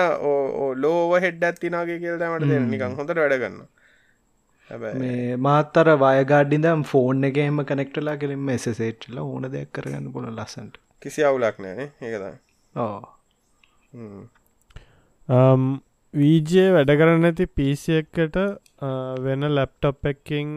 [0.78, 3.62] ලෝව හෙඩ් ඇත්තිනාගේ කියල්දමට නිකං හොඳට වැඩගන්න
[4.96, 10.74] මේ මාත්තර වයගාඩ්ඩිදම් ෆෝන් එක එම කනෙක්ටලා කෙලින්ම එසසේට්ල ඕන දෙයක් කරගන්න පුල ලස්සන්ට.
[11.02, 12.24] කිසි අවුලක් නෑන ඒකද
[12.74, 13.00] ඕ
[16.14, 18.36] වීජය වැඩ කරන්න ඇති පිසියකට
[19.26, 20.50] වෙන ලැප්ටොප් එකින්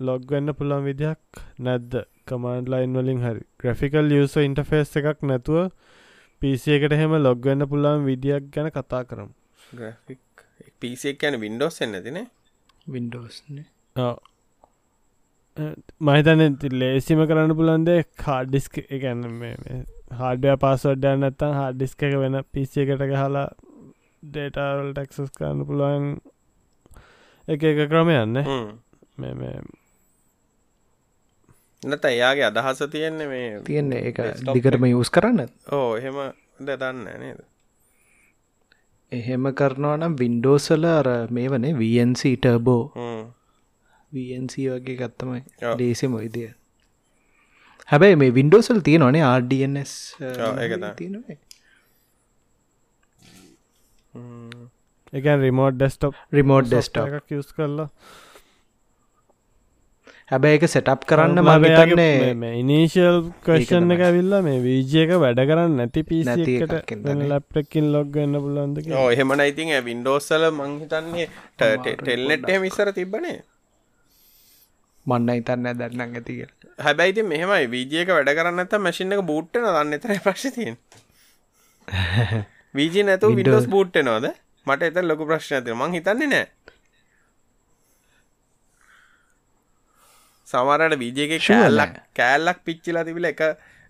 [0.00, 1.92] ලොග් වෙන්න පුළන් විදිහක් නැද්ද?
[2.28, 3.42] කමන්ඩ් ලයින් වලින් හරි.
[3.60, 5.70] ග්‍රෆිකල් යස ඉන්ටෆේස් එකක් නැතුව
[6.42, 9.30] පිසියකට හෙම ලොග්වෙන්න පුළන් විදියක් ගැන කතා කරම්.
[9.72, 10.20] ග්‍රෆික්
[10.80, 12.26] පිසික් යන වින්ඩෝස් එන්න තිනේ
[12.88, 13.62] වින්ඩෝස්න
[16.00, 19.24] මහිතන ලේසිම කරන්න පුළන්දේ කාඩ්ඩිස්ක එකන්න
[20.20, 23.46] හාඩය පාසොඩ්ඩ නැත්තම් හාඩ්ඩිස්ක එක වෙන පිසි එකට හලා
[24.28, 26.08] ඩේටවල් ටක්සස් කරන්න පුළුවන්
[27.48, 28.40] එක එක ක්‍රමයන්න
[29.18, 29.52] මේ
[31.82, 34.18] නත එයාගේ අදහස තියෙන්නේ මේ තියෙන්නේ එක.
[34.54, 35.48] දිකටම යස් කරන්න?
[35.72, 36.18] ඕ එහෙම
[36.60, 37.40] දන්න නේද?
[39.12, 42.82] එහෙම කරනවා නම් වින්ඩෝසල අර මේ වනේ වන්C ටර්බෝ
[44.12, 45.40] වන්C වගේ ගත්තමයි
[45.80, 46.48] ලේසිම ඉදිය
[47.88, 49.94] හැබැයි මේ වින්ඩෝසල් තියෙනවනේ ආඩස්
[50.96, 51.38] තියෙනවේ
[55.12, 57.88] එක රිමෝඩ් ඩෙස්ටප් රිමෝඩ් ඩෙස්ටප් එකක් යස් කරලා
[60.30, 65.72] හැබැයි එක සෙටප් කරන්න මගතන්නේ මේ ඉනීශල් කර්ෂන් එක විල්ල මේ වීජය එක වැඩ කරන්න
[65.76, 66.74] නැති පිසිකට
[67.24, 71.26] ලැප්ටකින් ලොග් ගන්න පුලන්ද එහෙම නයිතින් වින්ඩෝසල මංහිතන්නේ
[71.56, 73.36] ටෙල්නෙට්ය මිස්සර තිබ්බනේ
[75.06, 80.16] මන්න ඉතන්න දැන්නන් ඇතික හැබැයිති මෙහමයි වීජයක වැඩ කරන්න ඇත මැසින් එක බූට්ටන දන්න එතර
[80.20, 80.78] ප්‍රශ්තියෙන්
[82.74, 84.30] වීජී නැතු විඩෝස් බූට්ටනෝද
[84.66, 86.46] මට එත ලොක ප්‍රශ්න ඇති මං හිතන්නේ නෑ
[90.50, 93.42] සමරට විජයක කෑල්ලක් කෑල්ලක් පිච්චිලා තිබිල එක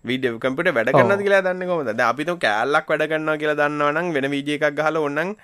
[0.05, 4.57] විඩිය කම්පිට වැඩ කරන්න කියලා දන්න කොමද අපිතු කෑල්ලක් වැඩ කරන්නවා කියලා දන්නවනම් වෙන විජය
[4.57, 5.37] එකක් ගහල ඔන්නන්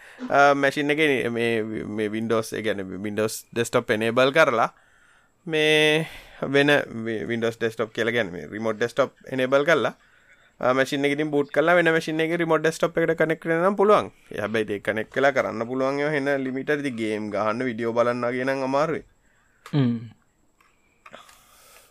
[0.56, 4.70] මැසින් එක මේ වින්ඩෝස් ගැන වින්ඩෝස් ඩෙස්ටොප් එනේබල් කරලා
[5.46, 6.06] මේ
[6.56, 6.72] වෙන
[7.30, 9.94] වින්ඩෝස් ඩෙස්ටොප් කියල ගැන රිමෝඩ් ඩෙස්ටොප් එනේබල් කරලා
[10.60, 14.08] මසින ති බුට් කල වෙන මසින එක රිමෝඩ් ඩෙස්ටොප් එකට කනෙක් නම් පුළුවන්.
[14.32, 19.04] හැබයි කනෙක් කලා කරන්න පුළුවන් හෙන ලිමිටරදි ගේම් ගහන්න විඩියෝ බලන්න ගෙන අමාරුවේ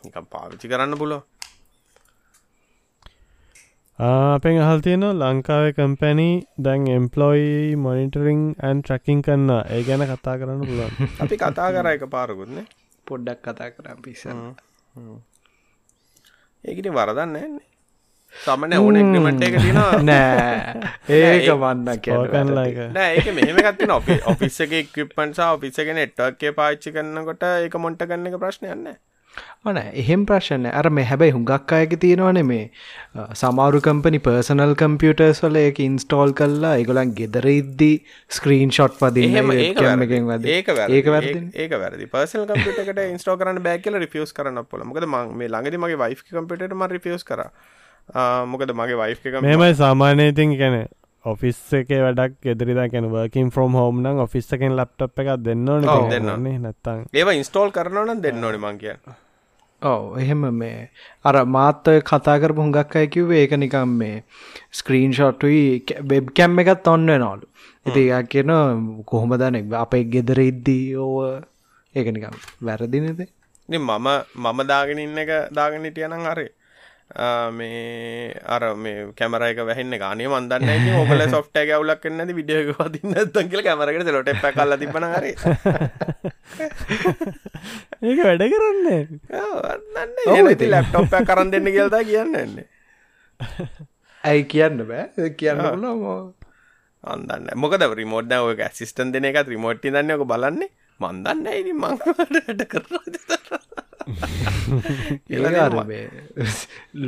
[0.06, 1.22] නිකම් පාවිච්චි කරන්න පුලෝ
[4.00, 10.60] අපෙන් අහල් තියෙන ලංකාවේ කම්පැනී දැන් එම්පලොයි මොනිටරිං ඇන් ට්‍රකින් කන්න ඒ ගැන කතා කරන්න
[10.62, 10.92] පුළුවන්.
[11.24, 12.60] අපි කතා කර එක පාරකුත්න
[13.08, 14.26] පොඩ්ඩක් කතා කර පිස
[16.64, 17.64] ඒකට වරදන්න එන්නේ
[18.34, 19.80] සමන ඕන එක්මට එක තින
[20.10, 20.76] නෑ.
[21.10, 28.04] ඒක වන්න කන්ලක නෑ ඒක මෙහමකත්තින ඔපි ඔෆිස්සගේ කිප්පන්සා ඔෆිස්සගෙන එට්ටක්කේ පාච්චි කරන්නකොට ඒක මොන්ට
[28.06, 28.88] ගන්න එක ප්‍රශ්නයන්න
[29.66, 32.66] ඕන එහෙම ප්‍රශ්න අර මේ හැබැයි හුඟක් අයක තියෙනවන මේ
[33.36, 37.96] සමාරු කම්පනි පර්සනල් කම්පියටර්ස් වල එක ඉන්ස්ටෝල් කල්ලා ඒගොලන් ගෙදර ඉද්දී
[38.32, 40.06] ස්ක්‍රීන් ෂොට් පදින්න එහෙම ඒක වැරදි.
[40.08, 40.98] එකෙන් වද ඒක වැරදි.
[40.98, 44.92] ඒක වැරදි ඒක- වැරදි පර්සනල් කම්පියුටර් එකට ඉන්ස්ටෝල් කරන්න බෑ කියලා රිෆියුස් කරන්න පුළුවන්.
[44.92, 47.50] මොකද මම මේ ළඟදී මගේ කම්පියුටර් එකට මම රිෆියුස් කරා.
[48.48, 50.78] මොකද මගේ ගේ කම්පියුටර් මෙමයි සාමානයතින් කැන
[51.26, 55.88] ඔෆිස් එක වැඩක් ෙදරිදා කැන වර්කින් ෆ්‍රම් හෝම් නම් ඔෆිස් එකෙන් ලප්ටප් එකක් දෙන්න ඕන
[55.90, 56.44] ඔව්, දෙන්න ඕන.
[56.44, 59.16] න්නේ නැත්තං ඒවා ඉන්ස්ටෝල් කරනවා නම් දෙන්න ඕනේ මං කියන්නේ.
[59.86, 60.90] ඔව එහෙම මේ.
[61.26, 64.24] අර මාත්ත කතා කරපු හුඟක් අය කිව්වේ ඒක නිකම් මේ
[64.74, 65.64] ස්ක්‍රීන් ෂොට්ටුයි
[66.12, 67.46] වෙබ් කැම් එකත් ඔන්න නෝලු
[67.86, 68.52] ඉති එකක් කියන
[69.06, 71.42] කොහොම දන අපේ ගෙදර ඉද්දී ඕව?
[71.96, 73.30] ඒක නිකම් වැරදිනද ඉතින්.
[73.70, 76.48] මම මම දාගෙන ඉන්න එක දාගෙන හිටියනම් හරි.
[77.14, 82.04] මේ අර මේ කැමර එක වැහෙන්නේ ගානේ මන් දන්නේ නැහැ ඉතින් ඔයගොල්ලෝ software එක අවුලක්
[82.04, 85.32] වෙන්නේ නැති වීඩියෝ එක වදින්න නැත්නම් කියලා කැමර එකට සෙලෝ ටේප් එකක් අල්ලලා තිබ්බනම් හරි.
[88.10, 89.02] ඒක වැඩ කරන්නේ.
[89.96, 92.68] නන්නේ ඒති ලැප්ටොප් එක කරන් දෙන්න කියලා තමයි කියන්නේ.
[94.24, 95.30] ඇයි කියන්න බෑ?
[95.38, 96.34] කියන්න පුලම
[97.04, 97.86] අන්දන්න මොකද?
[98.02, 100.74] රිමෝඩ් දැන් ඔය ඇසිස්ටන්ට් දෙන එකත් රිමෝට් දන්නේ ඔක බලන්නේ.
[101.00, 103.85] මන් දන්නේ නැහැ ඉතින් මං වැඩ ඒ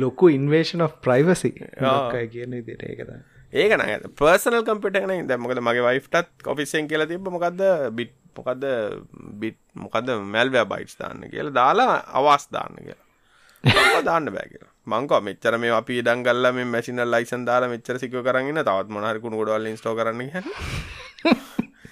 [0.02, 1.54] ලොකු ඉන්වේෂන් of ප්‍රයිවසි
[2.28, 3.10] කියන ඉදිට ඒකත
[3.52, 4.00] ඒක නෑ.
[4.16, 7.62] පර්සනල් කම්පියුටර් එක නේ දැන් මොකද මගේ වයිෆ්ටත් ඔෆිස් එකෙන් කියලා තිබ්බ මොකද්ද?
[7.92, 8.64] බිට් මොකද්ද?
[9.40, 10.08] බිට් මොකද්ද?
[10.36, 11.54] මැල්වෙයාර් බයිට්ස් දාන්න කියලා.
[11.60, 14.02] දාලා අවාස් දාන්න කියලා.
[14.04, 14.72] දාන්න බෑ කියලා.
[14.86, 18.64] මං කව මෙච්චර මේ අපි ඉඩම් ගල්ලා මේ වල ලයිසන් දාලා මෙච්චර සිකියෝ කරන් ඉන්න.
[18.64, 20.20] තවත් මොන හරි කුණු ගොඩවල් ඉන්ස්ටෝල් කරන්න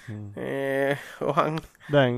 [1.29, 2.17] ඔහන් දැන්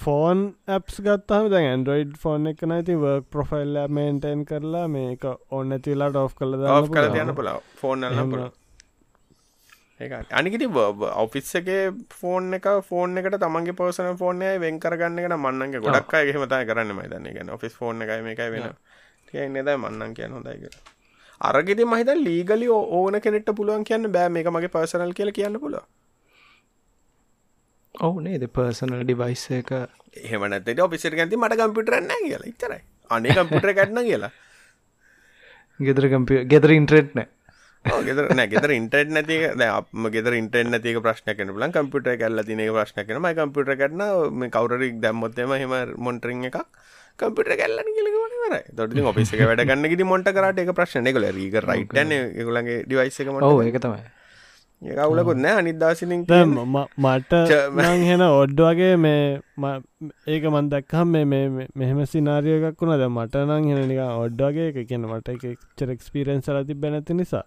[0.00, 6.20] ෆෝන් ඇප්ස් ගත්තහම දැන් ඇන්ඩරෝයිඩ් ෆෝන් එක නති වර්ක් ප්‍රොෆයිල් මේන්ටයින් කරලා මේක ඔන්න ඇතිලාට
[6.20, 7.66] ඔෆ් කළ ඔෆ් කරලා තියන්න පුළුවන්.
[7.76, 8.06] ෆෝන්
[10.32, 10.64] අනිකට
[11.16, 11.82] ඔෆිස් එකේ
[12.12, 16.30] ෆෝන් එක ෆෝන් එකට තමන්ගේ පර්සනල් ෆෝන් එකයි වෙන් කරගන්න එක නම් මන්නන්ගේ ගොඩක් අය
[16.30, 17.32] එහෙම තමයි කරන්නේ මම හිතන්නේ.
[17.32, 18.70] කියන්නේ ඔෆිස් ෆෝන් එකයි මේකයි වෙන.
[19.28, 20.82] තියෙන්නේ නේද මන්නම් කියන හොඳයි කියලා.
[21.40, 24.28] අරගෙදි මම හිතන්නේ ලීගලි ඕන කෙනෙක්ට පුළුවන් කියන්න බෑ.
[24.30, 25.86] මේක මගේ පර්සනල් කියලා කියන්න පුළුවන්.
[28.00, 28.46] ඔවු නේද?
[28.50, 29.70] පර්සනල් ඩිවයිස් එක.
[30.16, 31.58] එහෙම නැත්නම් ඔෆිස් එකට ගිහින් මට
[32.08, 32.50] නැහැ කියලා.
[32.54, 32.82] ඉතරයි.
[33.10, 34.32] අනේ කම්පියුටර් එකක් නැ කියලා.
[35.80, 37.28] ගෙදර කම්පිය ගෙදර ඉන්ට්‍රෙට් නෑ.
[37.84, 41.74] ඔව් ගෙදර ගෙදර ඉන්ටර්නෙට් නැති අප්ම ගෙදර ඉන්ටර්නෙට් නැති එක ප්‍රශ්නයක් වෙන්න පුළුවන්.
[41.76, 43.32] කම්පියුටර් එක ඇල්ලලා තියෙන එක ප්‍රශ්නයක් වෙනවා.
[43.32, 45.74] මගේ කම්පියුටර් එකට නම් මේ කවුරු හරි දැම්මොත් එහෙම එහෙම
[46.06, 46.58] මොනිටරින් එකක්
[47.20, 48.62] කම්පියුටර් එක ඇල්ලන්න කියලා කිව්වම ඉවරයි.
[48.72, 51.06] ඒතකොට ඉතින් ඔෆිස් එක වැඩ ගන්න ගිහින් මොන්ට කරාට ඒක ප්‍රශ්න
[54.02, 54.23] නෑ.
[54.84, 56.28] ඒගොල්ලෝ රීගර් රයිට් යන්නේ ඒගොල්ලන්ගේ ඩිවයිස් එක මොන්ට.
[56.28, 56.64] ඔවු ඒක තමයි ඒක අවුලකුත් නෑ.
[56.66, 57.32] ම- මට
[58.04, 59.82] හෙන ඔඩ්ඩ වගේ මේ ම-
[60.26, 63.98] ඒක මන් දක්කම් මේ මේ මේ- මෙහෙම සිනාරිය එකක් වුණ ද මට නං හෙන නික
[63.98, 67.42] ඔඩ්ඩ වගේ එක කියන මට චර එක්ස්පිරෙන්න්ස් ලති බැනැති නිසා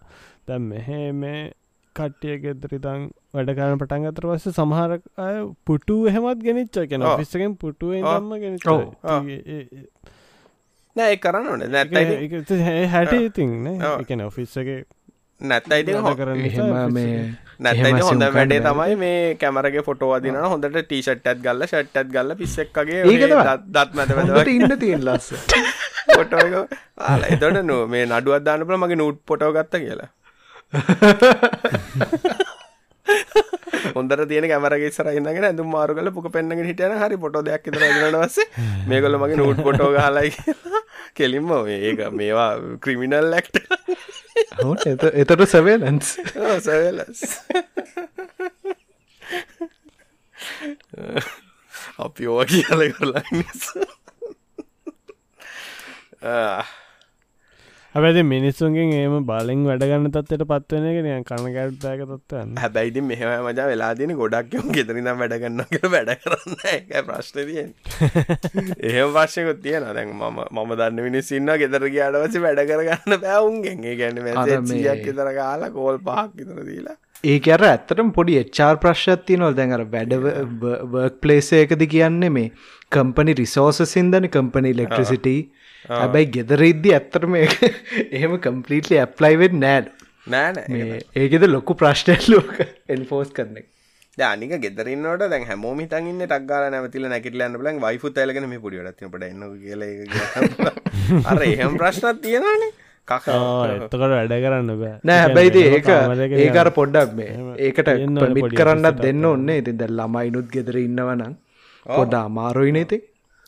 [0.47, 1.51] දැම් මෙහෙ මේ
[1.95, 7.17] කට්ටිය ගෙදරිතං වැඩ කරන පටන් අතර වස්ස සමහර අය පුටු එහෙමත් ගෙනනිච්ච කියෙන ඔව්.
[7.17, 8.83] පිස්සකෙන් පුටුව ඔව්.
[9.03, 9.29] ඔව්.
[10.95, 11.67] නෑ කරන්න ඕනේ.
[12.87, 13.67] හැට ඉතින්.
[14.01, 14.57] එකන ඔෆිස්
[17.59, 22.11] එහෙම ඉතින් හොඳ වැඩේ තමයි මේ කැමරගේ ෆොටෝ අදිනවා හොඳට ටී-ෂර්ට් එකක් ගල්ලා ෂර්ට් එකක්
[22.11, 23.43] ගල්ලා පිස්සෙක් වගේ ඒක ඔය තමයි.
[23.69, 25.33] දත් හොඳට ඉන්න තියෙන ලස්ස.
[26.09, 26.69] ෆොටෝ එක.
[27.03, 30.09] ආලා එතකොට නෝ මේ නඩුවක් දාන්න පුළුවන් මගේ නූට් ෆොටෝ ගත්තා කියලා.
[33.95, 38.45] හොඳට තියෙන කැමරගේ ඉස්සරහ ඉඳගෙන ඇඳුම් මාරු කරලා පුක පෙන්නගෙන හිටියනම් හරි විතර ඇදුනට පස්සේ.
[38.87, 40.81] මේගොල්ලෝ මගේ නූට් ෆොටෝ ගහලා කියලා.
[41.13, 43.76] කෙලින්ම මේක මේවා ක්‍රිමිනල් ඇක්ට්
[44.57, 47.21] එතට සවේලන්ස් ඔව් සර්වෙලන්ස්
[51.97, 53.87] අපි ඕවා කියලා කරලා ඉන්නේ.
[56.23, 56.63] ආ
[57.95, 63.69] හැබැති මිනිස්සුන්ගෙන් ඒම බලින් වැඩගන්න තත්වට පත්වන එක නිය කණකැට්දාක තත්වන්න හැබැයි ඉතින් මෙහෙම මචං
[63.71, 67.73] වෙලා තියෙන ගොඩක් යොම් ගෙදර ඉඳන් වැඩ කරනවා කියලා වැඩ කරන්න ඒකයි ප්‍රශ්නේ තියෙන්නේ.
[68.89, 69.95] එහෙම ප්‍රශ්නකුත් තියෙනවා.
[69.97, 73.83] දැන් මම මම දන්න මිනිස්සු ඉන්නවා ගෙදර ගියාට පස්සේ වැඩ කරගන්න බෑ උන්ගෙන්.
[73.85, 76.97] ඒ මේ- 100ක් විතර ගහලා කෝල් පහක් විතර දීලා.
[77.25, 80.17] ඒක අර ඇත්තටම පොඩි එච්චාර් ප්‍රශ්යක් තියෙනවල් දැන් අර වැඩ
[80.63, 82.51] වර්ක් පලේසයකද කියන්නේ මේ
[82.91, 85.29] කම්පනි රිසෝසසින්දන කම්පනි ලෙක්ට්‍රසිට
[85.89, 87.37] හැබැයි ගෙදර ඉද්දි ඇත්තටම
[88.17, 89.89] එහෙම කම්පලීටලි ඇප්ලයිවෙත් නෑඩ්
[90.27, 90.99] නෑ නෑ.
[91.15, 92.53] ඒකෙද ලොකු ප්‍රශ්ටයක් ලෝක
[92.89, 93.67] එන්ෆෝස් කරන එක.
[94.17, 98.17] දැන් අනික ගෙදර ඉන්නකොට දැන් හැමෝම හිතන් ඉන්නේ ටක් ගාලා නැවතිලා නැගිටලා යන්න බලන් වයිෆුත්
[98.17, 100.73] ඇලගෙන මේ පොඩි වැඩක් තියෙන පොඩ එන්නකෝ කියලා.
[101.31, 102.71] අර එහෙම ප්‍රශ්නක් තියෙනවනේ.
[103.07, 103.41] කකා
[103.73, 105.91] එතකට වැඩ කරන්න බෑ නෑ හැබැයිද ඒක
[106.39, 107.29] ඒකර පොඩ්ඩක් මේ
[107.67, 111.37] ඒකට තියෙන්න පොඩි කරන්නත් දෙන්න ඔන්නේ ඉතින් දැ ළමයිනුත් ගෙදර ඉන්නවනම්
[111.85, 112.17] පොඩ්ඩ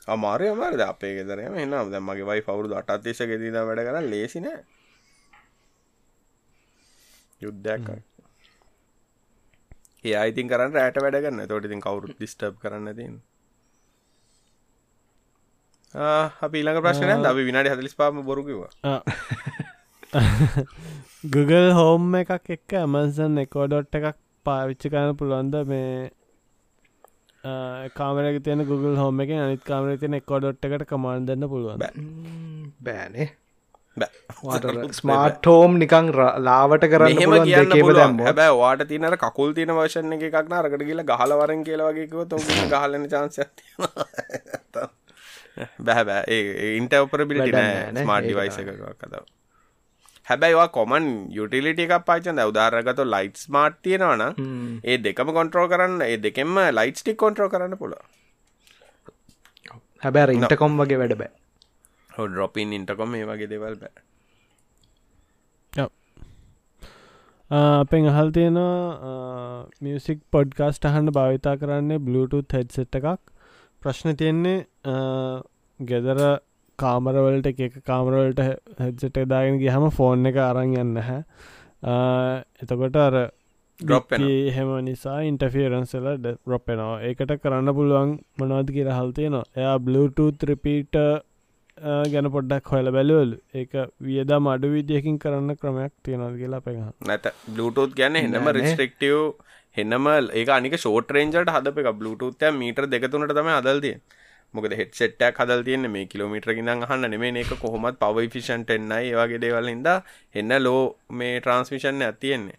[0.09, 4.09] අමාරුයි අමාරුද අපේ ගෙදරම එන්නම් දැන් මගේ වයිෆ් අවුරුදු 8ක් තිස්සේ ගෙදර ඉඳන් වැඩ කරන්
[4.09, 4.59] ලේසි නෑ.
[7.41, 7.89] යුද්ධයක්.
[10.05, 11.43] එයා ඉතින් කරන්න රැට වැඩ කරන්න.
[11.45, 13.25] එතකොට ඉතින් කවුරුත් ඩිස්ටර්බ් කරන්න තියෙන්නේ.
[15.93, 19.01] අපි ඊළඟ ප්‍රශ්නය අපි විනාඩි හදලිස් පාම බොරුකිවා
[21.25, 26.11] Google හෝම් එකක් එක්ක ඇමන්සන් එකෝඩොට් එකක් පාවිච්චි කරන පුළුවන්ද මේ
[27.95, 31.79] කාමරක තියෙන Google හෝම එක අනිත් කාමර තියෙන එක්කොඩොට් එකට කමාන් දෙන්න පුළුවන්.
[32.81, 33.29] බෑනේ.
[34.91, 40.51] ස්මාර්ට් හෝම් නිකං ලාවට කරන්න පුළුවන් දැම්ම හැබැයි වාට තියනට කකුල් තියෙන වර්ෂණ එක එකක්
[40.51, 43.51] නරකට කියලා ගහලවරන් කියලවගේකව තුන් ගහලන චාන්සයක්
[45.81, 48.03] බැහැ බෑ ඒ ඉන්ටවපරබිලිටි වැඩක් නෑ.
[48.03, 48.71] ස්මාර්ට් ඒක ඩිවයිස එකක්
[49.03, 49.25] කතාව
[50.29, 51.05] හැබැයිවා කොමන්
[51.37, 54.23] යුටිලිට එකක් පාචන්ද උදාරගත ලයිට් ස්මාර්ට් තියෙනවන
[54.85, 57.95] ඒ දෙකම කොන්ට්‍රෝ කරන්න ඒ දෙකෙම ලයිට් ටික් කොන්ට්‍රෝ කරන්න පුළ
[60.03, 61.31] හැබැර ඉන්ටකොම් වගේ වැඩ බෑ.
[62.09, 64.05] හො ඩොපින් ඉන්ටකොම ඒ වගේ දෙවල් බෑ.
[67.51, 73.19] අපෙන් අහල් තියෙනවා මියසික් පොඩ්කාස්ට අහන්න භාවිතා කරන්නේ බලුටුත් හෙඩ්සෙට් එකක්.
[73.81, 74.57] ප්‍රශ්න තියෙන්නේ
[75.79, 76.21] ගෙදර
[76.81, 78.41] කාමරවලට එක එක කාමරවලට
[78.79, 81.19] හෙඩ්සෙට දාගෙන ගහම ෆෝන් එක අරං යන්න හැ
[82.61, 83.17] එතකොට අර.
[83.79, 86.07] එහෙම නිසා ඉන්ටෆිරන්සල
[86.53, 90.95] රොප්පෙනවා ඒකට කරන්න පුළුවන් මොනවද කියලා හල්තියනවා එයා බලුටූත් රිපීට
[92.13, 93.35] ගැන පොඩ්ඩක් හොල බැලවල්.
[93.53, 97.29] ඒක වියදා මඩු විදියකින් කරන්න ක්‍රමයක් තියෙනද කියලා පෙහ නැත.
[97.49, 98.57] බලුටූත් ගැන හෙනම නෑනේ.
[98.57, 99.15] රිස්ට්‍රක්ටව්
[99.77, 103.95] හෙනම ඒ අනික ෂෝට රේන්ජට හද එක බලුටූත්ය මීටර් දෙකතුනට තම අදල්තිය
[104.53, 109.01] මොකද හෙට සෙට්ටක් හදල් තියන්න මේ කිලෝමිටර ගිඳ අහන්න නෙමේ එක කොහොමත් පව ෆිෂන්ට එන්නයි
[109.05, 109.89] ඒවාගේ දේවල් හිද
[110.35, 110.81] එන්න ලෝ
[111.11, 112.57] මේ ට්‍රන්ස්මිෂන් ඇතියෙන්නේ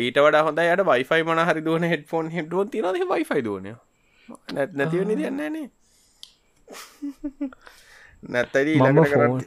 [0.00, 3.70] ඊට වඩ හොඳ යට වයිෆයි මන හරි දුවන හෙඩ්ෆෝන් හෙඩුවන් තින වයිෆයි දුවන
[4.50, 5.68] නැත් නැතිවනි දෙන්නන්නේ
[8.28, 9.46] නැත්තයි මම ඊළඟට කරන්න ෆෝන්-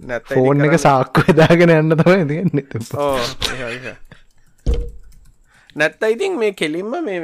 [0.00, 2.58] නැත්ත ෆෝන් එක සාක්කු දාගෙන යන්න තමයි තියන්න.
[2.96, 3.18] ඕ
[5.78, 7.18] නැත්ත ඉතින් මේ කෙලින්ම මේ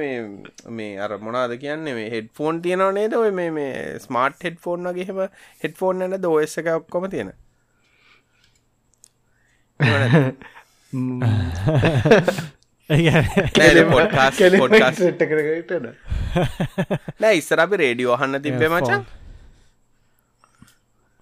[0.70, 3.12] මේ අර මොනාද කියන්නේ මේ හෙඩ් ෆෝන් තියෙනව නේද?
[3.14, 5.20] ඔය මේ මේ ස්මාර්ට් හෙඩ් ෆෝන් වගේ එහෙම
[5.64, 7.32] හෙඩ් ෆෝන් නැද OS එක ඔක්කොම තියෙන.
[17.20, 19.02] නෑ ඉස්සර අපි රේඩියෝ අහන්න තිබ්බේ මචං.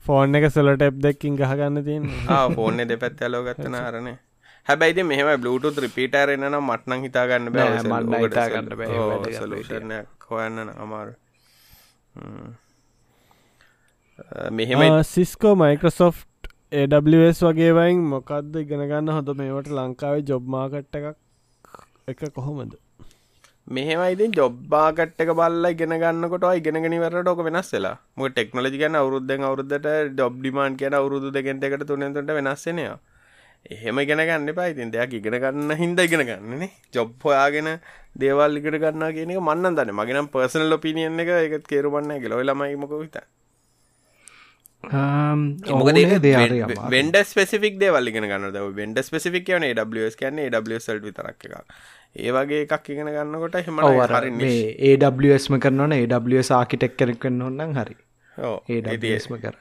[0.04, 2.10] ෆෝන් එක සොලට එප් දෙක්කින් ගහගන්න තියන්න.
[2.28, 4.16] ආ ෆෝන් දෙපැත් ඇලෝ ගත්තන අරනේ
[4.68, 7.78] හැබැයිද මෙහම බලුටුත් රිපීටර් එන්න නම් මට්නං හිතාගන්න බෑ.
[8.52, 11.14] ගන්න සලූෂණයක් හොයන්න අමාරු
[14.58, 14.84] මෙහෙම
[15.14, 16.22] සිස්කෝ මයිකරසෝෆ්
[16.82, 21.18] AWS වගේ වයින් මොකක්ද ඉගෙනගන්න හොඳ මේවට ලංකාවේ ජොබ්මාකට්ට එකක්?
[22.12, 22.72] එක කොහොමද?
[23.76, 27.96] මෙහෙමයිති ජොබ්බාකට්ක බල්ල ඉගෙන ගන්නකොට ඉගෙනගෙනවරට ෝක වෙනස් වෙලා.
[28.16, 32.98] ම ටෙක්නලජි ගැන අවරුද්ධෙන් අවරුද්ධට ඩොබ් ඩිමාන් කියන අවුරුදු දෙගෙන් එකට තුනෙන්ට වෙනස්සෙනවා
[33.70, 37.78] එහෙම ඉගෙන ගන්න පයිතින් දෙයක් ඉගෙන ගන්න හින්ද ඉගෙන ගන්නනේ ජොබ් හොයාගෙන
[38.16, 39.94] දේවල් ඉගෙන ගන්න කියන එක මන්න දන්න.
[39.94, 43.22] මගෙනම් පර්සනල් ඔපිනියන් එක එකත් කේරුවන්න ගෙලොයි ළමයිමක විත
[46.90, 51.54] වෙන්ඩ ස්පෙසිික් දේවල් ඉගෙන ගන්න ද වෙන්ඩ ස්පෙසිික් කියන ඩස් කියන්නේ ඩස්ල් විතරක් එක
[52.16, 55.92] ඒ වගේ එකක් ඉගෙන ගන්නකොට හෙම හරි මේ ඒWස්ම කරනවන.
[55.92, 57.96] ඒW ආකිටෙක් කරක් කන්න ඔන්නන් හරි.
[58.36, 59.54] ඒස්ම කර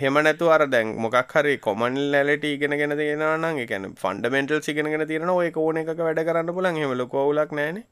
[0.00, 5.50] හෙම නැතු අර දැන් මොකක් හරි කොමන් ලැලට ඉගෙනගෙන තියෙනවනම් එකන ෆන්ඩමෙන්ටල් සිගෙනගෙන තියෙන ඔය
[5.56, 7.82] ඕන එක වැඩ කරන්න පුලන් හෙම ලොකෝලක් නෑන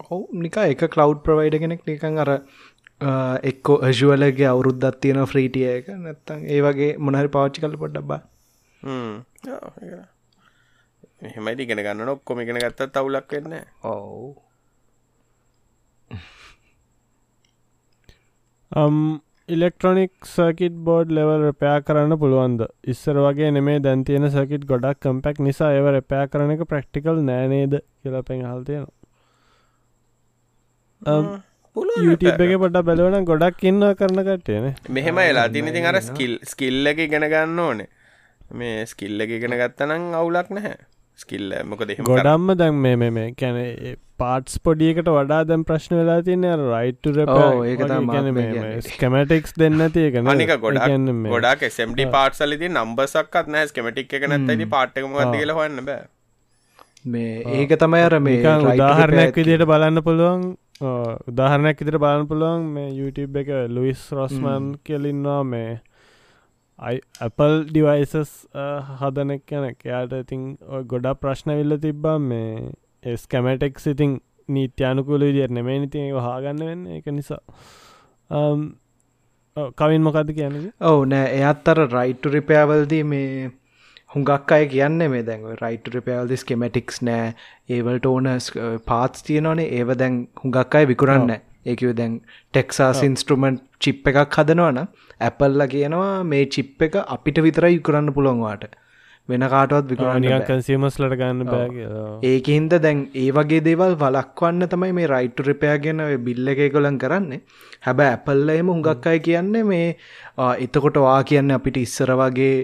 [0.00, 2.30] ඔහු නිකා එක කලව් ප්‍රවයිඩ කෙනෙක් නිකං අර
[3.50, 5.88] එක්කෝ අජුවලගේ අවුරුද්දත් තියෙන ෆ්‍රීටිය එක.
[5.98, 8.20] නැත්තං ඒ වගේ මොනහරි පාච්චි කල පොඩ්ඩ බා.
[11.22, 13.54] එහෙමයි ඉගෙන ගන්න ඔක්කොම ඉගෙන ගත්තත් අවුලක් වෙන්න
[13.84, 14.34] ඔවු
[19.54, 22.60] ඉලෙක්ට්‍රොනික් සර්කිට් බෝඩ් ලෙවල් රපයා කරන්න පුළුවන්ද?
[22.92, 27.76] ඉස්සර වගේ නෙමේ දැන් තියෙන සර්කිට් ගොඩක් කම්පෙක් නිසා ඒව රැපයා කරන එක ප්‍රක්ටිකල් නෑනේද
[28.00, 28.94] කියලා පෙන් හල්තියෙනවා
[32.06, 34.66] YouTube එක පොට බැලවන ගොඩක් ඉන්න කරන කටයන
[34.98, 37.88] මෙහෙම එලා තිනිතින් අර ස්කිල් ස්කිල්ල එක ඉගෙන ගන්න ඕනේ.
[38.58, 40.76] මේ ස්කිල්ල එක ඉගෙන ගත්තනං අවුලක් නැහැ
[41.18, 43.56] ස්කිල්ල මොකද ගොඩම්ම දැන් මේ මේ මේ කැන
[44.18, 48.82] පාට්ස් පොඩියකට වඩා දැම් ප්‍රශ්න වෙලා තියන්න රයිට ඔව්, ඒක තමයි මම කියන්නේ.
[48.88, 50.86] ස්කමටික්ස් දෙන්න තියකන අනික ගොඩක්
[51.28, 56.06] ගොඩක් SMD පාට්සලිති නම්බසක්ත් නෑ ස්කමටික් එක නැත්තයි පාට්කම ගද කියල හොන්න බෑ.
[57.06, 58.40] මේ ඒක තමයි අර මේ
[58.70, 60.48] උදාහරණයක් විදියට බලන්න පුළුවන්
[61.28, 65.70] උදාහරණයක් විදිට බලන්න පුළුවන් මේ YouTube එක ලුයිස් රොස්මන් කෙලින්වා මේ
[66.78, 68.32] Apple ඩිවයිසස්
[69.00, 74.18] හදනෙක් යන එයාට ඉතින් ඔය ගොඩා ප්‍රශ්න විල්ල තිබ්බා මේ ස්කමටෙක් සිතින්
[74.48, 77.40] නීත්‍යයනුකුල විදියට නෙමේ නිති හාගන්න වෙන්න එක නිසා.
[78.30, 78.76] අම්,
[79.56, 80.72] ඔව්, කවින් මොකද කියන්නේ?
[80.80, 83.50] ඔවු නෑ එයත් අර රයිට රිපෑවල්දී මේ
[84.14, 87.34] හුඟක් අය කියන්න මේ දැන් රයිට රිපෑල්දි ස්කෙමටික්ස් නෑ.
[87.68, 89.68] ඒවල්ට ඕන uh, පාත්ස් තියනවනේ.
[89.80, 94.82] ඒව දැන් හුඟක් අය විකුරන්න ඒකව දැන් ටෙක්සාස් ඉන්ස්ට්‍රමන්ට් චිප් එකක් හදනවන
[95.20, 98.70] ඇපල්ල කියනවා මේ චිප් එක අපිට විතරයි කරන්න පුළොන්වාට
[99.28, 101.88] වෙන කාටවත් විකරන්න කන්සිීමස්ලට ගන්න බෑ
[102.28, 107.40] ඒකහින්ද දැන් ඒ වගේ දේවල් වලක්වන්න තමයි මේ රයිට් රිපයාගෙන බිල්ල එක කොලන් කරන්නේ.
[107.86, 109.88] හැබැ ඇපල්ල එම හුඟක් අයි කියන්නේ මේ
[110.66, 112.54] එතකොට වා කියන්න අපිට ඉස්සර වගේ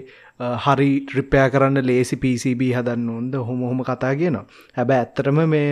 [0.63, 3.35] හරි රිපයා කරන්න ලේසි පිසිB හදන්න ඕොන්ද?
[3.47, 4.45] හොම හොම කතා කියනවා.
[4.77, 5.69] හැබැ ඇත්තරම මේ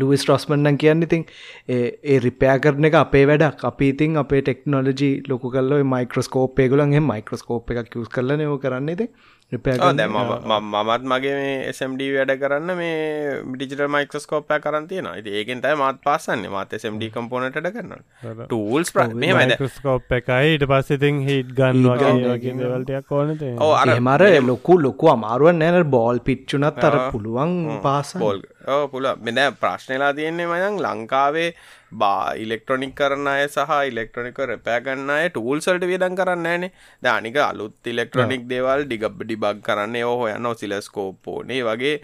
[0.00, 1.24] ලුවිස් රොස්මන්ඩන් කියන්න ඉතින්
[1.68, 3.66] ඒ රිපයා කරන එක අපේ වැඩක්.
[3.70, 9.06] අපි ඉතින් අපේ ටෙක්නෝලජි ලොකු කල්ල මයික්‍රස්කෝප් ඒගුලන්ගේ මයික්‍රස්කෝප් එකක් යස් කරලනව කරන්නේද
[9.52, 15.74] දැ මමත් මගේ මේ SMD වැඩ කරන්න මේ ඩිජිට මයිකස්කෝපය කරන්න තියෙන ති ඒකෙන් තයි
[15.74, 16.44] මත් පාසන්න.
[16.46, 18.04] මත SMD කම්පෝනට කරන්න
[18.44, 20.54] ටූල්ස් මයිකස්කෝප් එකයි.
[20.54, 26.22] ඉට පස්සෙතින් හිට ගන්න වගේ වලටයක් ඕනත ඕ අර මර ලොකු ලොකු අමාරුවන් නෑන බෝල්
[26.30, 31.50] පිච්චුනත් අර පුළුවන් පාස බෝල් ඕ පුල මෙද ප්‍රශ්නලා තියෙන්නේ මයන් ලංකාවේ
[31.92, 38.44] බා ඉලෙක්ට්‍රොනික් කරන්න අය සහ ඉලෙක්ට්‍රොනික රැපෑගන්න අය ටූල්සල්ට වියදන් කරන්න ෑනේ දානික අලුත් ඉලෙක්ට්‍රොනික්
[38.52, 41.94] දේවල් ඩිබක් කරන්න ඕහ යන්න ඔසිලස්කෝප්පෝනේ වගේ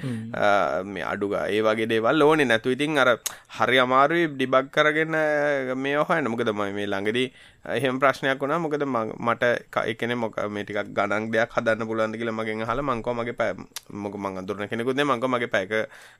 [0.84, 2.70] මේ අඩුග ඒ වගේ දේවල් ඕනේ නැතු.
[2.70, 3.10] ඉතින් අර
[3.58, 5.16] හරි අමාරුයි ඩිබක් කරගෙන
[5.76, 7.28] මේ ඔහයන්න මොකද මේ ළඟදී
[7.74, 9.44] එහෙම ප්‍රශ්නයක් වුණා මොකද මට
[9.92, 13.54] එකන මොක මේටිකක් ගණන් දෙයක් හදන්න පුළුවන්ද කියලා මගෙන් අහලා මං කව මගේ පෑ
[14.04, 15.74] මොක මං අඳුරන කෙනෙකුත් නේ මං කව මගේ පැයක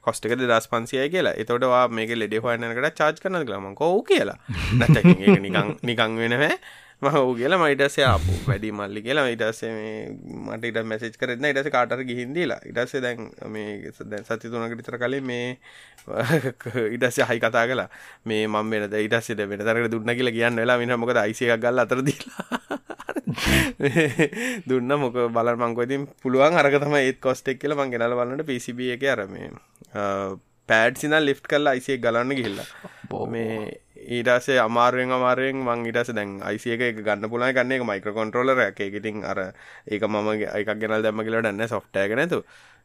[0.07, 1.36] කොස්ට් එක 2500යි කියලා.
[1.42, 4.38] එතකොට වා මේකේ ලෙඩේ හොයන්න යනකට charge කරනවද කියලා මං කව ඔව් කියලා.
[4.80, 6.36] නැත්නම් ඒක නිකන් නිකන් වෙන
[7.03, 9.97] හැ මම ඔව් කියලා පස්සේ ආපු වැඩි මල්ලි කියලා ඊට පස්සේ මේ
[10.47, 11.53] මට ඊට මැසේජ් කරෙත් නෑ.
[11.53, 12.61] ඊට පස්සේ කාට හරි ගිහින් දීලා.
[12.64, 15.59] ඊට පස්සේ දැන් මේ දැන් සති තුනකට විතර කලින් මේ
[16.94, 17.88] ඊට පස්සේ හයි කතා කළා.
[18.24, 21.62] මේ මම වෙනද ඊට පස්සේ වෙන තරකට දුන්නා කියලා කියන්න වෙලා මිනිහා මොකද IC එකක්
[21.66, 22.49] ගල්ලා අතර දීලා.
[24.68, 28.20] දුන්න මොක බලන්න මං කො ඉතින් පුළුවන් අරක තමයි ඒත් කොස්ට් එක කියලා මං ගෙනල්ලා
[28.22, 29.53] බලනකොට PCB එකේ අර මේ
[30.68, 32.70] පෑඩ් සිනා ලිෆ්ට් කරලා එක ගලන්න ගිහිල්ලා.
[33.28, 37.54] මේ ඊටසේ අමාරුවෙන් අමාරුවෙන් මං ඊටස දැන් IC එක එක ගන්න පුළුවන්.
[37.54, 39.42] ගන්න එක මයික්‍රෝ කන්ට්‍රෝලර් ඒක ඉතින් අර
[39.86, 42.34] ඒක මම එකක් ගෙනල්ලා දැම්ම කියලා දන්නේ සොෆ්ට්වෙයාර් එක නේද?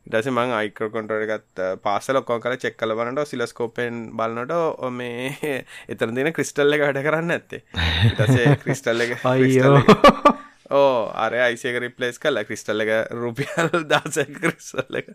[0.05, 5.55] ඊට පස්සේ මං මයික්‍රෝ කන්ට්‍රෝලර් එකත් පාසල ඔක්කොම කරලා චෙක් කරලා බලනකොට ඔසිලොස්කෝපෙන් බලනකොට මේ
[5.91, 7.63] එතන තියෙන ක්‍රිස්ටල් එක වැඩ කරන්නේ නැත්තේ.
[8.05, 10.39] ඊට පස්සේ ක්‍රිස්ටල් එක අයියෝ.
[10.72, 15.11] ඕ අර අයිසක රිප්ලේස් කල්ල ක්‍රිස්ටල් එක රුපියල් දාස ක්‍රිස්ටල් එක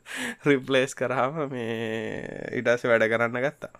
[0.46, 3.72] රිප්ලේස් කරාම මේ ඉටස වැඩ කරන්න ගත්තා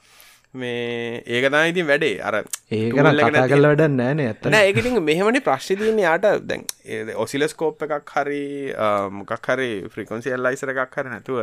[0.57, 2.21] මේ ඒකතා ඉතින් වැඩේ.
[2.21, 6.29] අර ඒක කතා කල වැඩ නෑන ඇත ඒකටින් මෙහමනි ප්‍රශ්ි තියන යාට.
[6.45, 6.65] දැන්
[7.17, 8.45] ඔසිලස්කෝප් එකක් හරි
[9.13, 11.43] මොකක් හරි ෆ්‍රිකොන්සි එල්ලයිසර එකක් හර නැතුව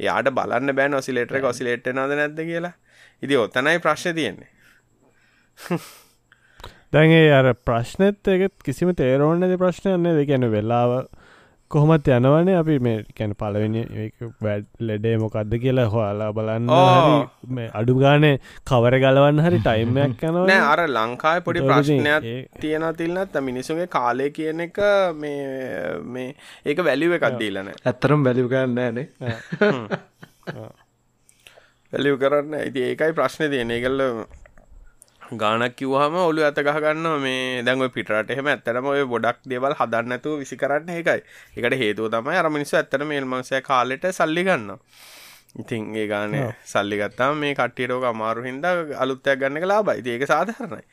[0.00, 2.74] යාට බලන්න බෑන් ඔසිලේටර එක ඔසිලේට් නද නැද්ද කියලා.
[3.22, 4.50] ඉදි ඔතනයි ප්‍රශ්න තියෙන්නේ.
[6.94, 10.92] දැන්ගේ අර ප්‍රශ්නත් එකත් කිසිම තේරෝන්නද ප්‍රශ්නයන්නේ දෙකැන වෙලාව
[11.70, 13.82] කොහොමත් යනවනේ අපි මේ කැන පලවෙනි
[14.40, 16.68] වැඩ ලෙඩේ මොකක්ද කියලා හොයාලා බලන්න
[17.50, 18.34] මේ අඩු ගානේ
[18.64, 22.28] කවර ගලවන්න හරි ටයිම්මයක් යන නෑ අර ලංකාය පොඩි ප්‍රශ්නයක්
[22.60, 24.80] තියෙන තිල්න්නත් මිනිසුගේ කාලය කියන එක
[25.16, 26.30] මේ මේ
[26.64, 29.06] ඒක වැලිව එකක් දීලන ඇත්තරම් වැලිව කරන්න ෑනේ
[31.92, 34.08] වැලිව කරන්න ඇති ඒකයි ප්‍රශ්න තියෙන ඒකල්ල
[35.36, 40.08] ගානක් කිව්වහම ඔලු ඇත ගහගන්න මේ දැන් ඔය පිටරට එහෙම ඇත්තටම ඔය ගොඩක් දේවල් හදන්න
[40.08, 41.20] නැතුව විසි කරන්න ඒකයි.
[41.56, 44.78] ඒකට හේතුව තමයි අර මිනිස්සු ඇත්තටම මේල් මංසය කාලෙට සල්ලි ගන්නවා.
[45.56, 50.06] ඉතින් ඒ ගානේ සල්ලි ගත්තාම මේ කට්ටියට ඔක අමාරු හින්දා අලුත් එකක් ගන්න එක ලාභයි.
[50.08, 50.84] ඒක සාධාරණයි.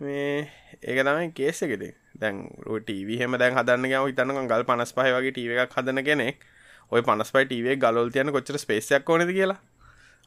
[0.00, 0.50] මේ
[0.82, 1.94] ඒක තමයි කේස් එක ඉතින්.
[2.20, 6.44] දැන් ඔය ටීවී එහෙම දැන් හදන්න ගියාම හිතන්නකෝ ගල් 55 වගේ ටීවී එකක් හදන කෙනෙක්
[6.92, 9.58] ඔය 55 ටීවී එක ගලවල් තියන්න කොච්චර ස්පේස් එකක් ඕනේද කියලා.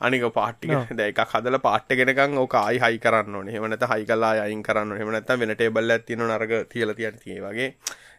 [0.01, 3.53] අනික පාට්ටික දැ එක හදල පාට්ට ගෙනකං ඕක ආයි හයි කරන්න ඕනේ.
[3.55, 7.73] හෙමනත හයි කලා අයින් කරන්න හෙමනත වෙන ටේබල්ල තියන නරග තියල තියන තිය වගේ.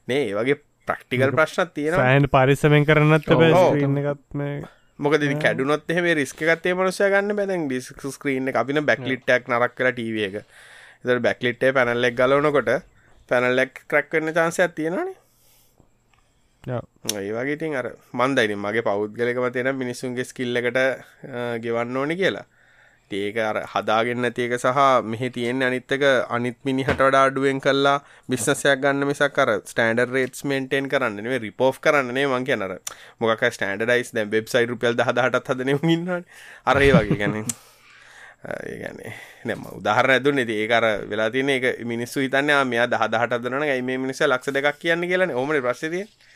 [0.08, 0.58] නේ වගේ
[0.88, 4.68] ප්‍රක්ටිකල් ප්‍රශ්නත් තියෙන ෑන් පරිසමෙන් කරන්නත් එකත්
[4.98, 10.36] මොකද කැඩුනොත් එහෙම රිස්කගත්තේ මනුසය ගන්න බැදැන් ඩිස්ක ස්ක්‍රීන් අපින බැක්ලිට්ටක් නරක් කලා ටව එක.
[11.04, 12.70] එත බැක්ලිට්ටේ පැනල්ලෙක් ගලවනකොට
[13.30, 15.16] පැනල්ලෙක් ක්‍රක්වෙන්න චන්සයක් තියෙනනේ
[16.68, 20.78] ඒ වගේ ඉතින් අර මන්දයින මගේ පෞද්ගලකම තියෙන මිනිස්සුන්ගේ ස්කිල්ලකට
[21.62, 22.44] ගෙවන්න ඕනි කියලා.
[23.10, 27.96] ඒක අර හදාගෙන නැතික සහ මෙහි තියෙන අනිත්තක අනිත් මිනිහට වඩා අඩුවෙන් කල්ලා
[28.28, 32.76] බිස්නසයක් ගන්න මිසක් අර ස්ටන්ඩර් රේට්ස් මේන්ටේන් කරන්න නෙවෙයි රිපෝෆ් කරන්නනේ මං කියනර
[33.20, 36.22] මොකක් ස්ටන්ඩර්ඩයිස් දැන් වෙබ්සයිට් රුපියල් 10000ටත් හදන්නේ උන් ඉන්නවනේ.
[36.66, 37.44] අර ඒ වගේ කියන්නේ.
[38.68, 39.12] ඒගැනේ
[39.44, 40.46] නැම උදාහරණ දුන්න.
[40.46, 44.78] ති ඒකර වෙලා තින එක මිනිස්සු හිතන්න මෙයා දහදහට දරන ඇයි මේ මිනිස ලක්ෂ දෙකක්
[44.78, 45.32] කියන්න කියලන.
[45.32, 46.29] ඕමට ප්‍රශ්තිය ඒම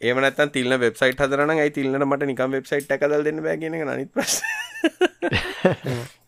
[0.00, 4.10] නැත්තම් තිල්න වෙබ්සයිට් හදරන ඇයි තිල්න්නට මට නිකම් වෙබ්සයිට් එක දල් දෙන්න බෑ කියන නනිත්
[4.12, 4.38] ප්‍රශ්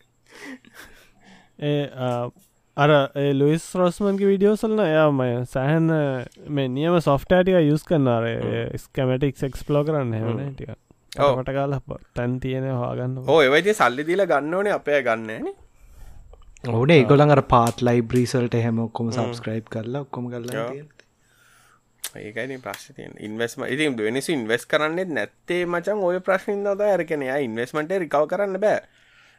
[1.61, 1.83] ඒ
[2.77, 2.91] අර
[3.33, 5.89] ලුයිස් රෝස්මන්ගේ විඩියෝසල්න එයාමය සෑහන්
[6.49, 8.27] මේ නියම සොෆ්ටෑටික යුස් කරන්නාර
[8.77, 10.71] ස්කමටික් එක්ස්පලෝ කරන්න හෙවන ටික
[11.19, 11.75] මට කාල
[12.13, 15.51] තැන් තියෙන හාගන්න ඕ ඒවයිති සල්ලි දීල ගන්න ඕනේ අපය ගන්නන
[16.71, 20.67] ඕන ඒගොලන් අර පාත් ලයිබ්‍රීසල්ට හැම ඔක්කොම සබස්ක්‍රයිබ් කරලා ඔක්කොම කරලා
[22.19, 28.25] ඒකයි ප්‍රශ්තියෙන් ඉන්වස්ම ඉතින් වෙනස ඉන්වස් කරන්නෙත් නැත්තේ මචන් ඔය ප්‍රශ්නින් ද ඇරකෙන ඉන්වස්මට රිකව
[28.31, 28.81] කරන්න බෑ.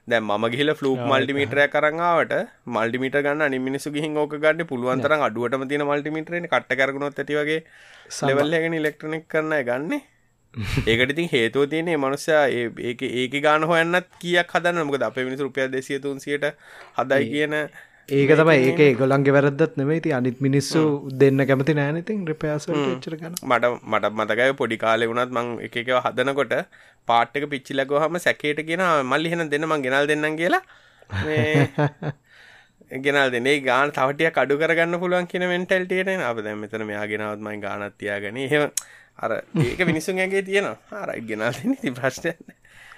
[0.08, 2.32] දැ ම ගිල ෆලූක් මල්ටිමිටරය කරංගාවට
[2.76, 7.60] මල්ටිමිට ගන්න අනි මිනිසු ගිහින් ඕක ගන්න පුළුවන්තර අඩුවටම තින මල්ටිමිටරන කට කරගුණොත් ඇතිවගේ
[8.16, 10.02] සලවල්ලගෙන ඉලෙක්ට්‍රනික් කරන්න ගන්නේ.
[10.86, 15.70] ඒකට ඉතින් හේතුව තියනේ මනුස්සයා ඒක ඒක ගාන හොයන්නත් කියක් හදන්න මොකද අපේ මිනිස් රුපියල්
[15.70, 16.44] දෙසිය තුන්සියට
[16.98, 17.54] හදයි කියන
[18.08, 20.80] ඒක තමයි ඒක ගොලන්ගේ වැරදත් නෙවෙයිති අනිත් මිනිස්සු
[21.20, 23.36] දෙන්න කැමති නෑනතින් රිපයාස චර ගන්න.
[23.42, 26.54] මට මට මතකයි පොඩි කාලෙ වුණත් මං එකව හදනකොට
[27.08, 30.62] පාට්ටක පිච්චිලකෝ හම සැකේට කියෙන මල්ලි හෙන දෙන්න මං ගෙනල් දෙන්නම් කියලා.
[33.06, 38.42] ගෙනල් දෙනේ ගාන තවටිය කඩු කරගන්න පුළුවන් කියන මෙන්ටල්ටේන අප දැ මෙතන මෙයා ගෙනවත්මයි ගානත්තියාගෙන
[38.48, 38.68] හෙම
[39.18, 39.30] අර
[39.62, 41.02] ඒක මිනිස්සුන්ගේ තියෙනවා.
[41.02, 42.34] අරයි ගෙනල් ති ප්‍රශ්නය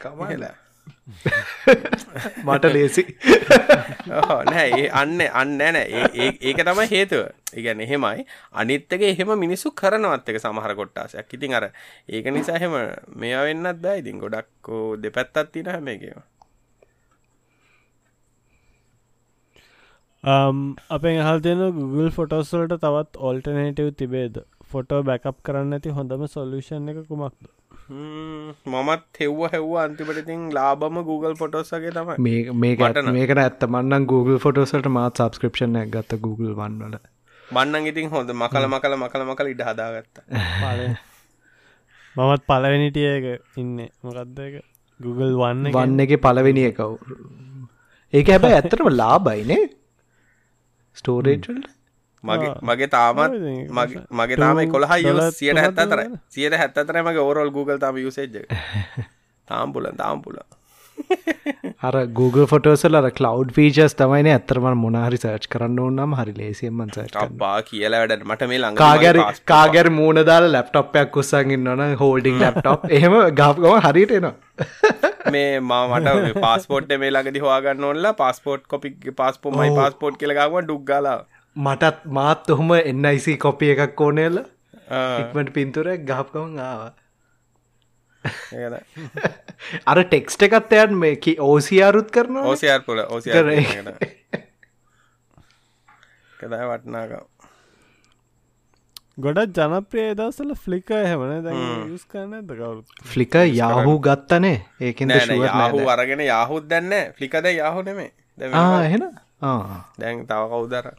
[0.01, 0.55] කමලා
[2.47, 3.05] මට ලේසි.
[4.49, 6.03] නෑ ඒ අන්න අන්න නෑ
[6.43, 7.25] ඒක තමයි හේතුව.
[7.55, 8.27] ඉගැන එහෙමයි.
[8.55, 11.35] අනිත්තක එහෙම මිනිස්සු කරනවත් එක සමහර කොට්ටාසයක්.
[11.39, 11.67] ඉතින් අර
[12.09, 12.77] ඒක නිසා එහෙම
[13.17, 13.99] මෙයා වෙන්නත් බෑ.
[13.99, 16.23] ඉතින් ගොඩක්කෝ දෙපැත්තත් තින හැම එකව
[20.25, 24.41] අපෙන් හල් තියෙන Google ෆොටෝස්වලට තවත් ඔල්ටනේටව් තිබේද?
[24.71, 27.51] ෆොටෝ බැකප් කරන්න ඇති හොඳම සොල්ලූෂන් එක කුමක්ද
[27.87, 32.53] මමත් හෙව්ව හෙව්ව අන්තිපටඉතින් ලාබම Google ෆොටෝස්සගේ තම මේ
[33.13, 36.97] මේකට ඇත්ත මන්න Google ෆොටෝසට මාත් සබස්ක්‍රපෂන් ගත්ත Google වන්නල
[37.49, 40.23] බන්නන් ඉතින් හොඳ මකල මකල මකල මකල ඉඩ හදාගත්ත.
[42.17, 43.25] මමත් පලවෙනිටියක
[43.57, 43.77] ඉන්න.
[44.03, 44.57] මොකක්ද එක
[45.01, 46.93] Google වන්න වන්න එක පලවෙනි එකව්
[48.13, 49.63] ඒක හැබැයි ඇත්තටම ලාබයිනේ
[50.97, 51.69] ස්ටෝරේටල්ට
[52.25, 53.39] මගේ මගේ තාමත්
[54.13, 54.97] මගේ තාම කොළහ
[55.33, 58.45] සියට හැත්තතර සියට හැත්තතර මගේ ඕරල් Google තම යුසේජ්
[59.49, 60.39] තාම් පුල තාම් පුල
[61.83, 66.95] අර Google ෆොටෝසල් අර කලව් ෆීචස් තමයින ඇතරම මොනාහරි සර්ච් කරන්න ඕන්නම් හරි ලේසියම්මන්
[67.39, 73.19] බා කියලා වැඩට මට මේ ලඟ කාගැර මූුණ දාල ලැප්ටොප්යක් කුස්සගින් නොන හෝල්ඩිං ලැප්ටොප් එහෙම
[73.35, 74.35] ගාප්ගම හරිට එනවා.
[75.33, 81.19] මේ මට පාස්පෝට් මේ ලඟදි හවාගන්න ඔල්ල පස්පෝට් කොපි පස්පෝමයි පස්පෝට් කියලගම ඩුක්ගලා
[81.57, 84.43] මටත් මාත් ඔහොම එන්නයිසි කොපිය එකක් ඕනේල
[84.91, 86.93] ඉක්මට පින්තුරක් ගහපකවන් ආවා.
[89.87, 93.47] අර ටෙක්ස්ට එකත් එයන් මේ ඕසියාරුත් කරන ඕසියාර් පුල ඕසියාර
[96.39, 97.13] කදා වටනාක
[99.19, 101.55] ගොඩත් ජනප්‍රිය දවසල ෆ්ලික හැමන දැ
[101.87, 102.71] යස් කරන කවු
[103.07, 109.05] ෆ්ලික යාහු ගත්තනේ ඒකෙන් යාහු අරගෙන යාහුත් දැන්න ෆ්ලිකද යාහු නෙමේ එහෙන
[109.99, 110.91] දැන් තව කවුදර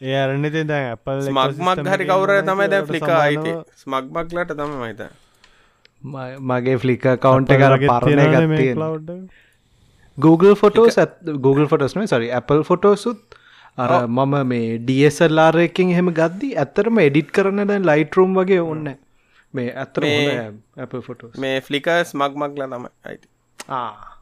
[0.00, 3.54] ඒ අරන්නති දැන් ඇපල් ස්මක්මක් හරි කවුර තමයි දැ ෆ්ලික අයිති.
[3.76, 5.02] ස්මක්මක්ලට තම මහිත
[6.50, 8.72] මගේ ෆ්ලික කවුන්ට කර පරණය ගත්තිය
[10.18, 10.98] Google ෆොටෝස්
[11.40, 13.38] Google ෆොටස්නේ සරි Apple ෆොටෝසුත්
[13.78, 18.92] අර මම මේ ඩියසල්ලාරයකින් එහෙම ගද්දි ඇත්තරම එඩිට් කරන්න දැන් ලයිටරුම් වගේ ඔන්න
[19.54, 20.06] මේ ඇත්තර
[20.84, 23.28] Apple ෆොටෝ මේ ෆ්ලිකස් මක්මක්ල තම අයිති.
[23.72, 24.15] ආ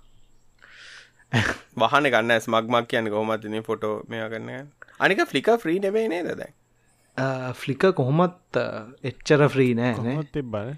[1.82, 4.68] වහන ගන්න ස්මක්මක් කියන්න කොහොමත්තින ෆොටෝ මෙයා කරන්න
[5.00, 6.52] අනික ෆ්ලික ෆ්‍රී නෙවේ නේද දැන්?
[7.54, 8.60] ෆ්ලික කොහොමත්
[9.04, 10.68] එච්චර ෆ්‍රී නෑ තිබ්බන?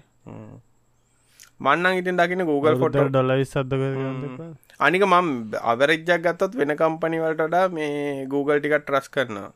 [1.59, 3.73] මන්නන් ඉතින් දකින Google ෆොට ඩොල සද්ද
[4.79, 5.29] අනික මම්
[5.63, 9.49] අවරජ්ජක් ගත්තත් වෙන කම්පනිවලටඩා මේ Google ටිකට ට්‍රස් කරනවා.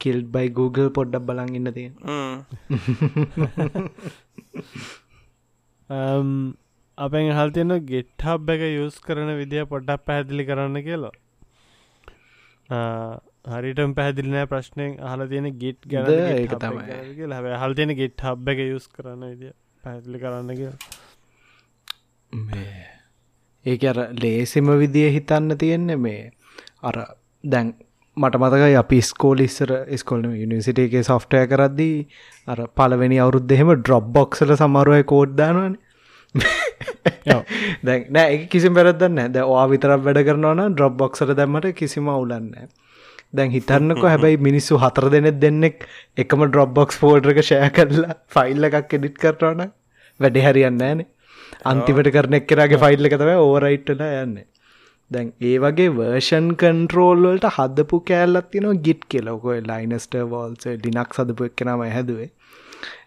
[0.00, 1.88] කිල්් බයි Google පොඩ්ඩක් බලන් ඉන්න තිය
[7.00, 11.12] අපෙන් හල් තියෙන ගෙට්හබ් එක යුස් කරන විදිහ පොඩ්ඩක් පැහැදිලි කරන්න කියලා.
[13.52, 17.00] හරිටම් පැහැදිලිනෑ ප්‍රශ්නයෙන් අහල තියෙන ගිට් ගැන ඒක තමයි.
[17.32, 20.72] හැබ හල් තියෙන ගෙට් හබ් එක යුස් කරන්න විදිිය පැහැදිලි කරන්න කිය
[23.64, 26.24] ඒක අර ලේසිම විදිය හිතන්න තියෙන්නේ මේ
[26.82, 26.96] අර
[27.44, 27.74] දැන්
[28.16, 31.98] මට මතකයි අපි ස්කෝල් ඉස්සර ස්කොල්න යනිසිටගේ සොෆ්ටය කරද්දී
[32.48, 35.78] අර පලවෙනි අවුද්ධ එහෙම ඩ්‍රොබ් බොක්සල සමරුවය කෝඩ්දානවනේ
[37.86, 42.50] දැන් නෑ එක කිසි පැරදන්න ද වා විතරක් වැඩ කරනවන ඩ්‍රොබ් බොක්සට දැම්මට කිසිම අවුලන්න
[43.32, 48.98] දැන් හිතන්නක හැබැයි මිනිස්සු හතර දෙනෙත් දෙන්නෙක් එකම ඩ්‍රොබ් බොක්ස් ෆෝල්ඩක ෂය කරලා ෆයිල්ල එකක්
[48.98, 49.66] එඩිට් කරටවන
[50.20, 51.10] වැඩි හරියන්න ෑනේ
[51.64, 54.34] අන්තිමට කරන එක්කරගේ ෆයිල්ල එකතව ඕරයිට්ටල යන්න.
[55.10, 61.82] දැන් ඒ වගේ වර්ෂන් කන්ට්‍රෝල්වලට හදපු කෑල්ලත් තින ගිට් කෙලොකොයි ලයිනස්ට වෝල්ස ඩිනක් සදපු එක්කෙනම
[61.88, 62.28] හැදුවේ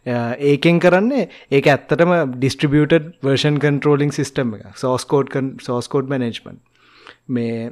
[0.05, 5.31] ඒකෙන් කරන්නේ ඒක ඇත්තටම ඩිස්ට්‍රිබියටඩ් වර්ෂන් කන්ට්‍රෝලිං සිිටම් එක සෝස්කෝඩ්
[5.61, 6.59] සෝස්කෝඩ් මනේජ්මන්
[7.29, 7.71] මේ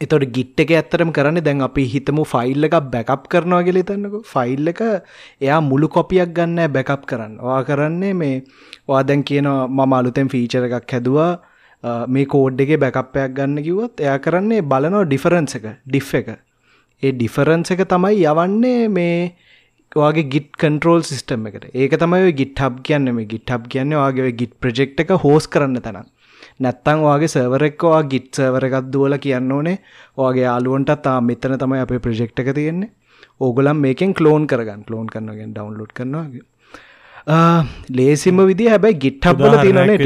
[0.00, 4.72] එතොට ගිට් එක ඇත්තරම කරන්න දැන් අපි හිතමු ෆයිල් එක බැකප් කරනවා ගෙලි තන්නක ෆයිල්
[4.72, 7.38] එක එයා මුළු කොපියක් ගන්න බැකප් කරන්න.
[7.38, 8.42] වා කරන්නේ මේ
[8.88, 11.30] වා දැන් කියනවා මම අලුතෙන් ෆීචර එකක් හැදවා
[12.08, 16.28] මේ කෝඩ් එකේ බැකප්පයක් ගන්න කිව්වොත් එයා කරන්නේ බලනෝ ඩිෆරන්ස එක ඩිෆ් එක.
[17.02, 19.16] ඒ ඩිෆරන්ස එක තමයි යවන්නේ මේ
[20.00, 21.68] වගේ ගිට කන්ට්‍රෝල් සිිටම් එකට.
[21.74, 23.12] ඒක තමයි ගිට හබ් කියන්න.
[23.18, 26.06] මේ ගිට හබ් කියන්න වගේ ගිට ප්‍රජෙක්් එක හෝස් කරන්න තැන
[26.64, 29.76] නැත්තං වගේ සර්වරෙක්වා ගිට් සර්වර එකක් දුවල කියන්න ඕනේ.
[30.16, 32.90] වගේ අලුවන්ට තා මෙතන තමයි අපේ ප්‍රජෙක්් එක තියෙන්නේ.
[33.40, 34.82] ඕගලම් මේකෙන් කලෝන් කරගන්න.
[34.88, 36.26] කලෝන් කරනගෙන් ඩවන්ලෝඩ් කරනවා.
[37.98, 39.96] ලේසිම විදි හැබැයි ගිට් හබ්බල තියනේ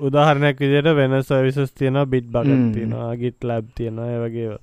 [0.00, 4.56] උදාහරණයක් විදියට වෙන සවිසස් තියෙන බිට් බග තියෙනවා ගිට් ලැබ් තියෙනවා වගේ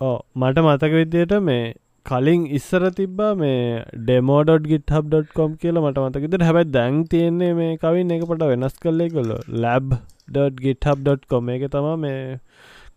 [0.00, 1.64] ඕ මට මතක විදියට මේ
[2.06, 3.56] කලින් ඉස්සර තිබ්බා මේ
[3.98, 9.32] ඩෙමෝඩ.ගිටහබ්.කොම් කියල මට මතකෙද හැබැයි දැන් තියෙන්නේ මේ කවින් එක පට වෙනස් කල්ලෙ කොල්ල
[9.64, 12.22] ලැබ්.ගිටහබ්.කොම එක තම මේ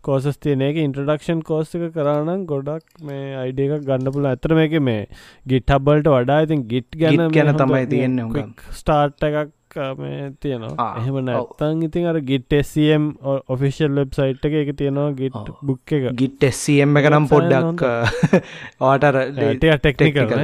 [0.04, 0.78] කෝසස් තියන එක.
[0.78, 5.02] ඉන්ට්‍රඩක්ෂන් කෝස් එක කරනම් ගොඩක් මේ අයිඩ එක ගන්න පුල ඇතර මේක මේ
[5.46, 9.54] ගිට්හබ්බල්ට වඩා ඉතින් ගිට් ගැන ගැන තමයි තියෙන්නේ ස්ටාර්ට් එකක්
[9.98, 10.88] මේ තියෙනවා.
[11.00, 12.56] එහෙම නැත්තං ඉතින් අර ගිට්
[12.90, 13.10] එම්
[13.48, 16.08] ඔෆිසිල් වෙබ්සයිට් එක එක තියෙනවා ගිට් බුක් එක.
[16.16, 17.84] ගිට් එම් එක නම් පොඩ්ඩක්
[18.82, 19.20] ආටර
[19.60, 20.34] ටෙක්නිකල්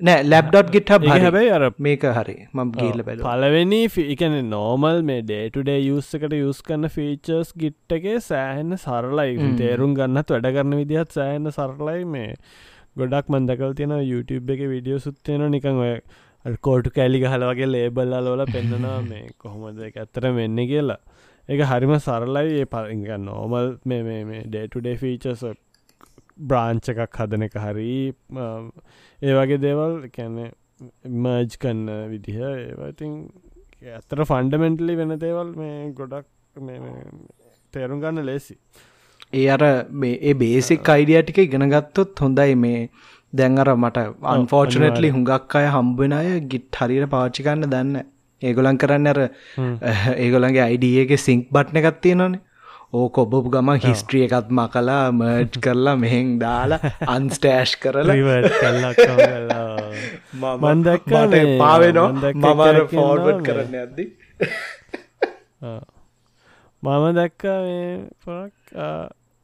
[0.00, 0.22] නෑ.
[0.24, 2.36] ලැබ්ඩොට් ගිට හැබයි අර මේක හරි.
[2.52, 8.18] මම ගීල බැල පලවෙනි ෆිකන නෝමල් මේ ඩේටුඩේ යුස් එකට යුස් කන්න ෆීචර්ස් ගිට් එකේ
[8.28, 9.54] සෑහෙන්න සරලයි.
[9.62, 12.36] තේරුම් ගන්නත් වැඩ කරන්න විදිහත් සෑහෙන්න සරලයි මේ.
[12.96, 15.92] ගොඩක් මන්දකල් තියෙන YouTube එක විඩියෝ සුත්තියන නිකං ඔය
[16.44, 21.00] කෝටු කෑලි ගහල වගේ ලේබල්ල ලෝල පෙන්න්නනවා මේ කොහොමද ඇත්තර වෙන්න කියලා.
[21.48, 22.56] එක හරිම සරලයි.
[22.60, 25.44] ඒ පරිග නෝමල් මේ මේ ඩේටුඩේ ෆීචර්ස්
[26.50, 27.94] බ්‍රාංච එකක් හදන එක හරි
[29.22, 30.50] ඒ වගේ දේවල් කැන්නේ
[31.24, 32.38] මර්ජ් කන්න විදිහ.
[32.42, 33.12] ඒවතින්
[33.96, 36.26] ඇත්තර ෆන්ඩමෙන්ටලි වෙන දේවල් මේ ගොඩක්
[37.72, 38.56] තේරුම් ගන්න ලේසි.
[39.32, 39.62] ඒ අර
[40.02, 42.54] මේ ඒ බේසික් අයිඩිය ටික ඉගෙනගත්තොත් හොඳයි.
[42.56, 42.90] මේ
[43.32, 48.00] දැන් අර මට අන්ෆෝර්චනටලි හුඟක් අය හම්බෙන අය ගිට් හරියට පාච්චි කන්න දන්න
[48.42, 49.20] ඒගොලන් කරන්න අර
[50.16, 52.42] ඒගොලන්ගේ අයිඩියගේ සිංක් බට්න එකත් තියෙනනේ
[52.92, 58.16] ඕ කොබපු ගම හිස්ට්‍රිය එකත් ම කලා මර්ජ් කරලා මෙහෙන් දාලා අන්ස්ටෑෂ් කරලා.
[60.64, 61.08] මන්දක්
[61.58, 64.04] පාවෙනවා මමර ෆෝර්වඩ් කරන්න ඇද්දි
[66.82, 67.42] මම දැක්ක
[68.24, 68.76] පොරක්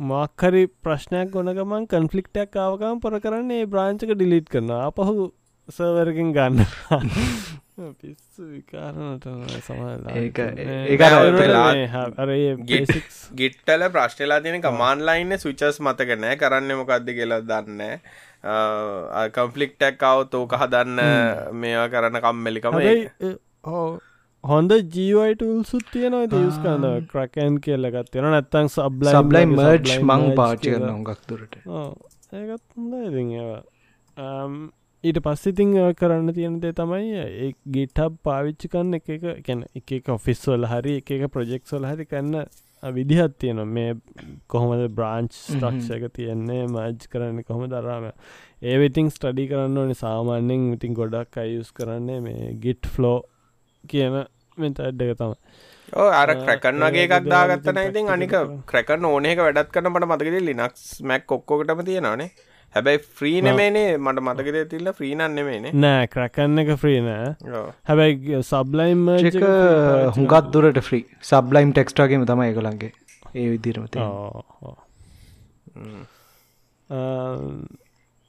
[0.01, 5.33] මක්හරි ප්‍රශ්නයක් ගොන ගමන් කන්ෆලික්ටක් ආවකම් පොර කරන්නේ බ්‍රාංචක ඩිලිට් කරන අපහු
[5.69, 6.63] සවරකින් ගන්න.
[7.95, 9.27] පිස්සු විකාරනට
[13.35, 17.83] ගිට්ටල ප්‍රශ්නලා තින කමාන්ලයින්න සුචස් මතකනෑ කරන්න මොකක්ද කියලා දන්න
[19.33, 21.03] කම්ෆලික්ටක් අවතෝ කහ දන්න
[21.57, 22.79] මේවා කරන්න කම්මෙලිකම
[24.49, 30.75] හොඳ ජීවයිටල් සුත් තියෙනවා යස් කන්න ක්‍රකන් කියල්ලගත් තියෙන නැත්තං සබ්ල සබ්ලයි මර්ජ් මං පාචි
[30.75, 33.63] කරන හොඟක් තුරට ඒකත් හොඳ ඒවා.
[35.05, 41.29] ඊට පස්සිතිං කරන්න තියෙනදේ තමයි ඒ ගිටහබ් පාවිච්චි කන්න එක කැන එක ඔෆිස්වල් හරි එක
[41.37, 42.41] ප්‍රජෙක්ස්වල් හරි කන්න
[42.83, 43.95] විදිහත් තියෙන මේ
[44.55, 50.01] කොහොමද බ්‍රාංච් ස්ට්‍රක්ෂ එක තියෙන්නේ මජ් කරන්න කොහොම දරාම ඒ විතිං ස්ටඩි කරන්න ඕනි.
[50.03, 53.19] සාමාන්‍යෙන් ඉතින් ගොඩක් අයුස් කරන්නේ මේ ගිට් ෆ්ලෝ
[53.85, 54.19] කියන
[54.65, 55.33] මෙත ඇඩ්ඩක තම
[56.03, 58.37] ඕ අර ක්‍රකන් වගේ එකක් දාගත්තන ඉතින් අනික
[58.73, 62.31] ක්‍රකන් ඕනක වැඩත් කන මට මතකද ලිනක්ස් මැක් ඔක්කොකටම තියෙනවානේ.
[62.75, 67.35] හැබැයි ෆ්‍රී නෙමේනේ මට මතකද තිල්ල ෆ්‍රීනන් නෙමේනේ නෑ ක්‍රකන්න එක ෆ්‍රී නෑ.
[67.89, 69.05] හැබැයි සබ්ලයිම්
[70.17, 72.93] හුඟත් දුරට ෆ්‍රී සබ්ලයිම් ටෙක්ස්ටාගේම තමයි එකළන්ගේ
[73.35, 73.97] ඒ විදිරමත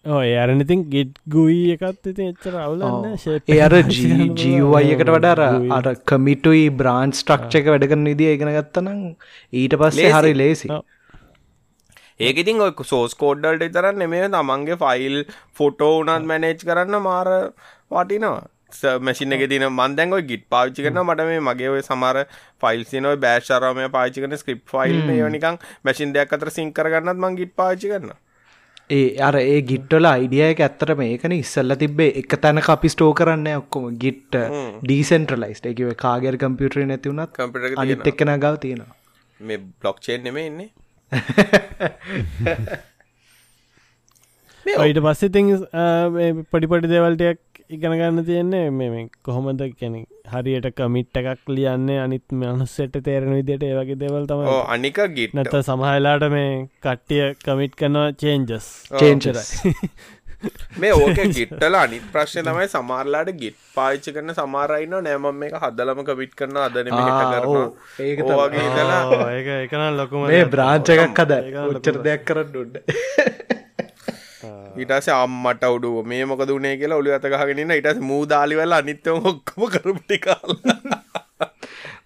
[0.05, 5.41] ඔය අරනඉතින් ගෙට් ගුයි එකත් ඉති එච්චර අවුලන්න ඒ අර ජීවයි එකට වඩාර
[5.77, 9.01] අර කමිටුයි බ්‍රාන්් ස්ට්‍රක්්චක වැඩගන්න විදිිය ඉගෙන ගත්තනම්
[9.53, 10.69] ඊට පස්සේ හරි ලේසි.
[12.19, 15.17] ඒක ඉතින් ඔය සෝස් කෝඩ්ඩල්ට තරන්න මේ තමන්ගේ ෆයිල්
[15.53, 17.27] ෆොටෝ උනත් මැනේජ් කරන්න මාර
[17.91, 18.47] වටිනවා.
[19.01, 22.21] මැසින එක තින මන්දැන් ගිට පාච්චි කරන මට මේ මගේ ඔය සමර
[22.61, 24.97] ෆයිල් සිනව බෑශරමය පාචි කන ස්ක්‍රප් ෆයිල්
[25.29, 28.17] නිකං මැසින් දෙයක් අතර සිංකරගන්නත් මං ගිට පාචි කරන්න
[28.89, 33.85] ඒ අර ඒ ගිට්ටල අයිඩියක ඇත්තර මේකන ඉස්සල්ල තිබේ එක තැන අපි ස්ටෝ කරන්න ඔක්කොම
[34.03, 34.37] ගිට්ට
[34.83, 38.95] ඩීසන්ට්‍රලයිස්ට එකව කාගර කම්පියුටර නැති වුණත් කම්පිට අනිත් එක්කන ගව තියෙනවා.
[39.39, 40.69] මේ බ්ලොක් චේන් නෙම ඉන්නේ
[44.69, 45.43] ඊට පස්සෙ ති
[46.51, 47.39] පඩිපඩි දෙවල්ටයක්
[47.69, 49.95] ඉගෙන ගන්න තියෙන්නේ මේ කොහොමද කැන
[50.33, 54.45] හරියට කමිට් එකක් ලියන්නේ අනිත් මනුස්සෙට තේරෙන විදිට ඒවගේ දෙවල් තම
[54.75, 56.53] අනික ගිට නැත සමහලාට මේ
[56.85, 59.51] කට්ටිය කමිට් කනවා චේන්ජස් චේන්චරස්
[60.77, 66.35] මේ ඕක ගිට්ටල අනිත් ප්‍රශ්න තමයි සමාරලාට ගිට් පාච්චි කරන සමාරයින්න නෑම මේ හදලම කවිට්
[66.41, 66.91] කරන අදන
[67.99, 72.25] ඒක වගේ දලා ඒක එකන ලොකුම මේ බ්‍රාංචකක් හද උච්චර දෙයක්.
[72.25, 73.57] කරන්න ඩුඩ
[74.79, 75.97] ඊටස අම්මට උඩුව.
[76.11, 80.57] මේ මොක දුනේ කියලා ඔලු අතගහගෙනන්න ඉටස් මූදාලිවල අනිත්තම ඔක්කම කරපටි කාල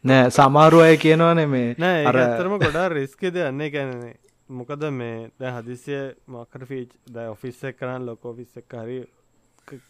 [0.10, 3.72] නෑ සමාරු අය කියනවනේ මේ නෑ අර අරතරම ගොඩා රිස්කෙද යන්නේ.
[3.76, 4.16] කැනනේ
[4.60, 9.00] මොකද මේ දැ හදිසිය මකට ෆීච් ද ඔෆිස් එක් කරන්න ලොක ෆිස් එක් හරි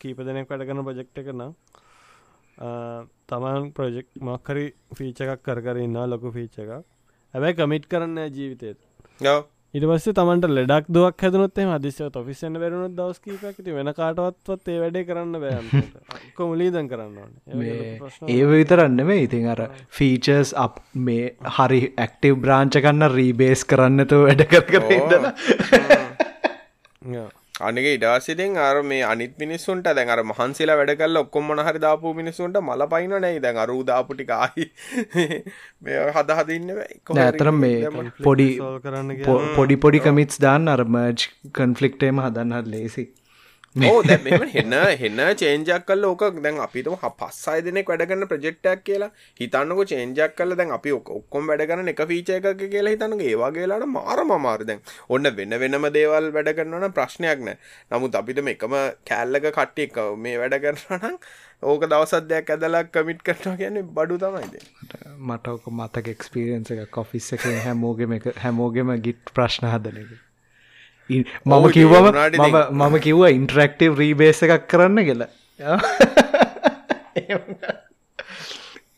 [0.02, 1.42] කීප දෙනෙක් වැඩ කරන ප්‍රජෙක්්ට කරන
[3.30, 4.66] තමන් ප්‍රජෙක්් මක්කරි
[4.98, 6.74] ෆීච එකක් කරන්න ලොකු ෆීච එකක්.
[7.34, 8.80] හැබැයි කමිට් කරන්න ජීවිතයට
[9.28, 9.40] යව
[9.74, 15.40] ඉට පස්ස තමන්ට ලෙඩක් දුවක් හැදනොත් හදිස්ස ඔෆිසන්න වැරුණු දවස්කීපක් වෙන කාටවත්වත් ඒ වැඩේ කරන්න
[15.40, 15.82] බෑ
[16.38, 17.18] කොමුලීදන් කරන්න
[18.30, 24.64] ඒ විතරන්න මේ ඉතින් අර ෆීචර්ස් අප් මේ හරි ඇක්ටව් බ්‍රාංචකන්න රීබේස් කරන්නතු වැඩ කර
[24.68, 25.34] කර ඉදලා
[27.62, 32.58] අනික ඉඩාසිතින් අර මේ අනිත් මිනිස්සුන්ට දැන් අර මහන්සිලා වැඩ කල්ල ඔක්කොම මොනහරි දාපු මිනිස්සුන්ට
[32.62, 34.66] මල පයින්න නැයි දැන් අරු දාපු ටික ආයි.
[35.82, 36.72] මේ හද හදින්න
[37.20, 37.92] ඇතරම් මේ
[38.24, 38.48] පොඩි
[39.56, 43.06] පොඩි පොඩි කමිටස් දාන්න අර මර්ජ් කන්ෆලික්ටේම හදන්නත් ලේසි
[43.76, 44.18] ඕ දැ
[44.48, 49.10] හෙන්න හෙන්න චේන්ජක් කල්ල ඕක දැන් අපිතුම පස්සයි දෙනෙක් වැඩගන්න ප්‍රජෙක්්ටක් කියලා.
[49.40, 53.24] හිතන්නක චේන්ජක් කල දැන් අපි ඔක්කොම් වැඩගන්න එක ෆීච එක කියලා හිතන්නක.
[53.24, 57.58] ඒවාගේලාට මාර මමාර දැන් ඔන්න වෙන වෙනම දේවල් වැඩගන්නවන ප්‍රශ්නයක් නෑ
[57.92, 61.18] නමුත් අපිට එකම කෑල්ලක කට්ටිය එක මේ වැඩ කරනනම්
[61.64, 64.54] ඕක දවසත්දයක් ඇදලක් කමිට් කරනවා කියන්නේ බඩු තමයිද
[65.22, 70.14] මට ඕක මතක එක්ස්පිරියන්ස එක කොෆිස් එක හැමෝගෙම හැමෝගෙම ගිට් ප්‍රශ්න හදන එක
[71.10, 72.06] මම කිව්වම
[72.40, 75.32] මම මම කිව්ව ඉන්ටරක්ටව් රීබේස එකක් කරන්න කියලා.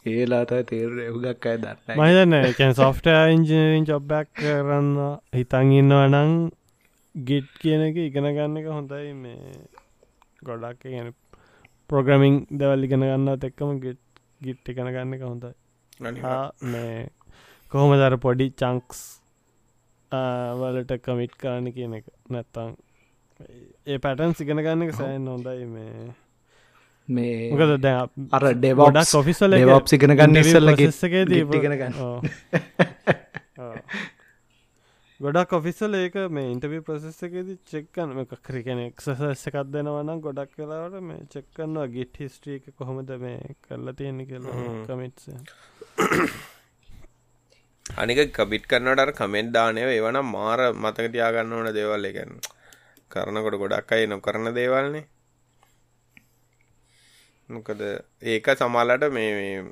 [0.06, 4.92] ඒලාට තේර එවුගක් අය දන්න මහිතන්න එකැන් සොෆ්ට ඉංජිනරින් චොබ්බැක් කරන්න
[5.40, 6.34] හිතන් ඉන්නවනං
[7.16, 9.60] ගිට් කියන එක ඉගෙන ගන්න එක හොඳයි මේ
[10.46, 11.12] ගොඩක් ගැන
[11.90, 14.02] ප්‍රෝග්‍රමිං දවල් ඉගෙන ගන්නත් එක්කම ගිට්
[14.46, 15.54] ගිට් ඉගෙන ගන්න එක හොඳයි.
[16.72, 17.08] මේ
[17.72, 19.00] කොහොම දර පොඩි චංක්ස්
[20.12, 22.06] වලට කමිට් කාණ කියන එක.
[22.30, 22.76] නැත්තං
[23.86, 26.14] ඒ පැටන් සිගෙන ගන්න එක සෑන් හොඳයි මේ.
[27.08, 27.96] මේ මොකද දැ
[28.32, 30.92] අර ඩෙවඩක් ඔෆිසල ඩෙවප් සිගෙන ගන්න ඉස්සල්ලගේ
[31.62, 31.96] ගෙන ගන්න.
[35.20, 41.00] ගොඩක් ඔෆිසල් ඒක මේ ඉන්ටවි ප්‍රසෙස් එකේද චෙක්කන්න එක ක්‍රිකන එක්සස එකක් දෙනවනම් ගොඩක් කලාවට
[41.04, 45.32] මේ චෙක්කන්නවා ගිට් හිස්ට්‍රීක කොහොමද මේ කරලා තියෙන කියලා කමිට්ස
[48.02, 52.06] අනික කබිට් කරනට කමෙන්ට් දානය ඒවන මාර මතක තියාගන්න ඕන දේවල්.
[52.12, 52.40] එකන්න
[53.12, 55.06] කරනකොට ගොඩක් අයි නොකරන දේවල්නේ.
[57.50, 57.82] මොකද
[58.34, 59.64] ඒක සමාලට මේ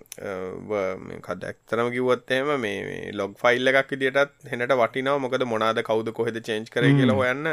[1.28, 5.18] කද ඇක්තරම කිවොත්තේම මේ ලොග් ෆයිල් එකක් විදිටත් හෙනට වටිනාව.
[5.26, 7.50] මොකද මොනාද කවුද කොහෙද චේන්ච් කර කියලා හොයන්න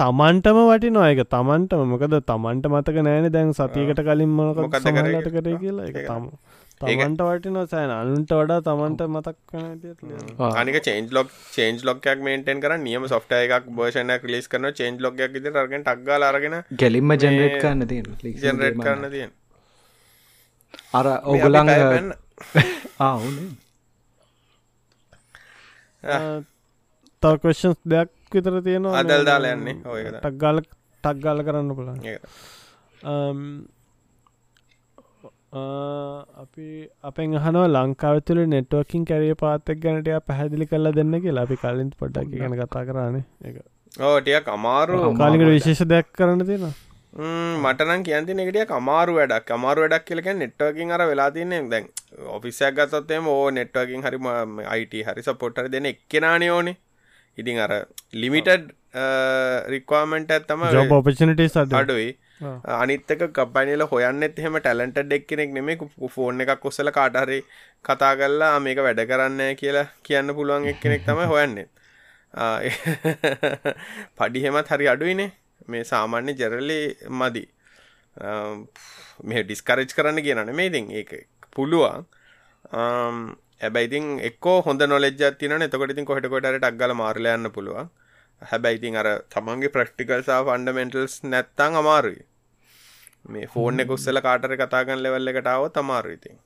[0.00, 1.08] තමන්ටම වටිනවා.
[1.14, 4.94] එක තමන්ටම මොකද තමන්ට මතක නෑන දැන් සතියකට කලින් මොනක කත
[5.36, 5.88] කරේ කියලා.
[5.92, 6.24] එක තම
[6.86, 9.50] තමන්ට වටින සෑන අනුන්ට වඩා තමන්ට මතක්
[10.60, 15.32] අනික චේන්ජ් ලොක් චේන්ජ් ලොක්යක් මේන්ටෙන් කර නියම සොෆ්ට එකක් බර්ෂණයක් ලිස් කරන චේන්ජ් ලොක්යක්
[15.40, 18.00] ඉති රගෙන ටක්ගල අරගෙන ගැලින්ම ජනරේට් කරන්න තිය
[18.44, 19.04] ජනරේට් කරන්න.
[19.14, 19.30] තියෙන්
[20.98, 21.68] අර ඔගුලං
[23.08, 23.50] ආවුනේ
[27.22, 29.76] තවකෂන්ස් දෙයක් විතර තියෙනවා අදල් දාලා යන්නේ.
[29.92, 30.58] ඔය ටක්ගාල
[31.04, 31.98] ටක්ගාල කරන්න පුළන්
[35.54, 41.44] අපි අපෙන් අහනව ලංකාව තුළ නෙට්වකින් කැරිය පාත්තක් ගැනටය පැහැදිලි කල්ල දෙන්න කියලා.
[41.46, 43.56] අපි කලින් පොඩ්ඩක් ගැන කතා කරන්න එක
[44.08, 44.98] ඕටියක් අමාරු.
[45.20, 46.74] කාලිකට විශේෂ දෙයක් කරන්න තියෙන
[47.64, 49.50] මටන කියති නෙටිය අමාරු වැඩක්.
[49.58, 51.86] අමාරු වැඩක් කියලක නෙට්වකින් අර වෙලා තින්නේ දැන්
[52.36, 54.26] ඔෆිසයක් ගත්තොත්තේම ඕ නෙට්වකින් හරිම
[54.74, 56.76] අයිට හරි සපොට්ටර දෙන එක්කෙනනේ ඕනේ.
[57.38, 57.72] ඉතින් අර
[58.22, 60.62] ලිමිටඩ් රික්වාමෙන්ට ඇත්තම
[60.92, 62.16] ඔපචනට අඩුයි.
[62.74, 67.40] අනිත්තක කපයිනල හොයන්නෙත් එහෙම ටැලන්ට ඩෙක් කෙනෙක් නෙමේ ෆෝන් එකක් කොස්සල කාටහරි
[67.84, 71.66] කතා කල්ලා මේක වැඩ කරන්න කියලා කියන්න පුළුවන් එක් කෙනෙක් තම හොයන්නේ.
[74.18, 75.30] පඩිහෙමත් හරි අඩුයිනේ.
[75.68, 76.80] මේ සාමාන්‍ය ජෙරලි
[77.10, 77.44] මදි.
[79.24, 80.90] මේ ඩිස්කරජ් කරන්න කියනන මේ ඉතින්.
[80.92, 82.06] ඒ පුළුවන්.
[83.60, 87.90] ඇබැයිතින් එක්කෝ හොඳ නොලෙජ තින එතකොට ඉතින් කොහට කොටට ටක්ගල මාරලයන්න පුළුවන්
[88.44, 92.22] හැබැයිතින් අර තමන්ගේ ප්‍රක්ටිකල්සා ෆන්ඩමෙන්ටල්ස් නැත්තං අමාරුයි.
[93.26, 96.36] මේ ෆෝන් එක උස්සල කාටර කතාගන්න ලෙවල්ල එකටාව තමාරුයිතින්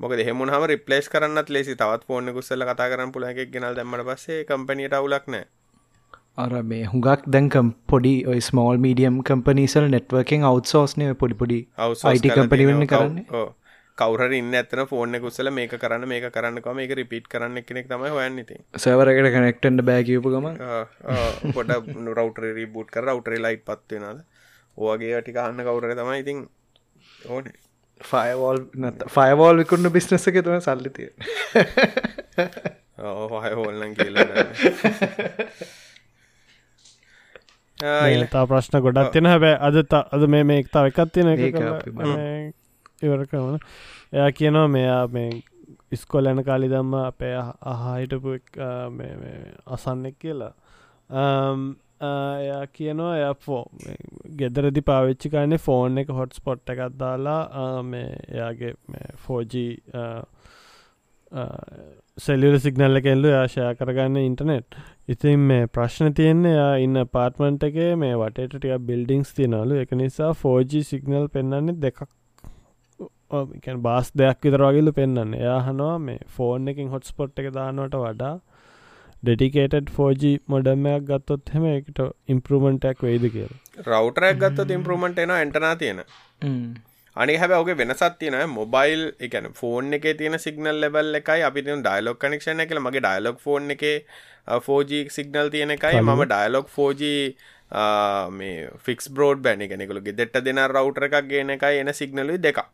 [0.00, 4.04] මොක දෙහෙමුණ හම රිපලේස් කරන්නත් ලෙසි තවත් ෆෝන කුස්සල කතා කරන්න පුළ එකක් ගෙනල් දැමට
[4.06, 5.46] පස්සේ කම්පනීට අවුලක් නෑ
[6.38, 11.58] අර මේ හුඟක් දැන්කම් පොඩි ඔයි ස්මෝල් මීඩියම් කම්පනීසල් නෙට්වර්කින් අවට්සෝස්නය පොඩි පොඩි
[12.04, 13.44] අයිට කම්පනි වෙන්න කරන්නේ
[14.00, 18.38] කවර ඉන්න ඇතන ෆෝර්න කුසල මේක කරන්න මේක කරන්නකම මේක රිපිට් කරන්න කෙනෙක් තම හොයන්න
[18.44, 20.46] ති සවරකට කනෙක්ටන්ඩ බෑකිවපු ගම
[21.54, 21.74] පොඩ
[22.12, 24.22] රවටර රිබුට් කර රවටර ලයිට් පත්වෙනද
[24.76, 26.38] ඕගේ ටික අන්න කවුර තමයි ඉතින්
[27.28, 27.56] ඕනේ.
[28.00, 31.10] ෆයවෝල් නත ෆයවෝල් විකුන්න බිස්නස එක තුම සල්ලිතිය
[32.98, 34.44] හයහෝල්ලන් කියලා
[38.28, 41.60] තා ප්‍රශ්න ගොඩක් තියෙන හැබැ අද ත- අද මේ මේ එක්තාව එකත් තියෙන එක
[43.02, 43.58] ඉවර කරන
[44.12, 45.30] එයා කියනවා මෙයා මේ
[45.92, 47.34] ඉස්කොල් යන කාලි දම්ම අපේ
[47.66, 48.34] අහහිටපු
[49.68, 50.52] අසන්නෙක් කියලා.
[51.10, 51.62] අම්,
[52.00, 53.62] ආ, එයා කියනවා එය ෆෝ
[54.36, 58.74] ගෙදරදි පාවිච්චි කාන්නේ ෆෝන් එක හොට් ස්පොට් එකත් දාලා ආ, මේ එයාගේ
[59.16, 59.72] ෆෝජී
[62.18, 64.78] සෙලියර සිගනල්ල කෙල්ලු යාශය කරගන්න ඉන්ටනෙට්
[65.08, 70.32] ඉතින් මේ ප්‍රශ්න තියෙන්නේ යා ඉන්න පාර්ට්මන්ට් එකේ මේ වටට ටික බිල්ඩිංස් තියනලු එක නිසා
[70.40, 72.02] ෆෝජී සිගනල් පෙන්න්නන්නේ දෙකක්
[73.30, 78.34] බාස් දෙයක් විතරවාගේලු පෙන්න්න එයාහනවා මේ ෆෝන් එකින් හොට් ස්පොට් එක දානවට වඩා
[79.22, 81.98] ඩෙඩිකේටඩ් ෆෝජී මොඩම්මයක් ගත්තොත් හෙම එකට
[82.34, 83.52] ඉම්පරමෙන්ටක් වෙයිද කියල.
[83.86, 86.00] රවටරයක් ගත්තොත් ඉම්පරමට එන එන්ටනා තියෙන
[87.16, 92.20] අනි හැබ ඔගේ වෙනසත් තියෙන මොබයිල් එකන ෆෝන් එක තියෙන සිගනල් ලෙබල් එකයි අපි ඩයිලොක්
[92.24, 93.86] කනෙක්ෂන එකල මගේ ඩයිලොක් ෆෝන් එක
[94.66, 96.02] ෆෝජී සිගනල් තියෙන එකයි.
[96.02, 97.24] මම ඩයිලොක් ෆෝජී
[98.32, 102.64] මේ ෆික්ස් බෝඩ් බැන එකනෙකළු ගෙදෙට දෙන රවටර එකක් ගෙන එකයි එන සිගනලු දෙකක්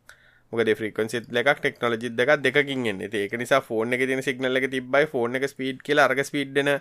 [0.52, 3.10] මොකද ෆ්‍රිකන්සිත් එකක් ටෙක්නෝලජි දෙක දෙකින් එන්නේ.
[3.14, 6.72] ඒක නිසා ෆෝන් එක තින සිගනල්ල එක තිබයි ෆෝන් එක ස්පීඩ් කියලා අර්ග ස්පීඩ්න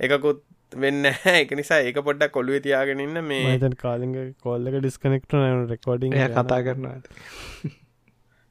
[0.00, 0.40] එකකුත්
[0.76, 6.12] වෙන්න එක නිසා ඒක පොඩ්ඩක් කොළුව තියාගෙනන්න මේ මතන් කාලිග කොල්ල එක ඩිස්කනෙක්ට න රෙකෝඩිං
[6.14, 6.96] එය කතා කරනවා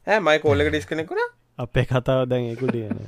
[0.08, 1.24] හැ මයි කෝල්ලක ඩිස්කනෙකුණ
[1.58, 3.00] අපේ කතාව දැන් එකුටියන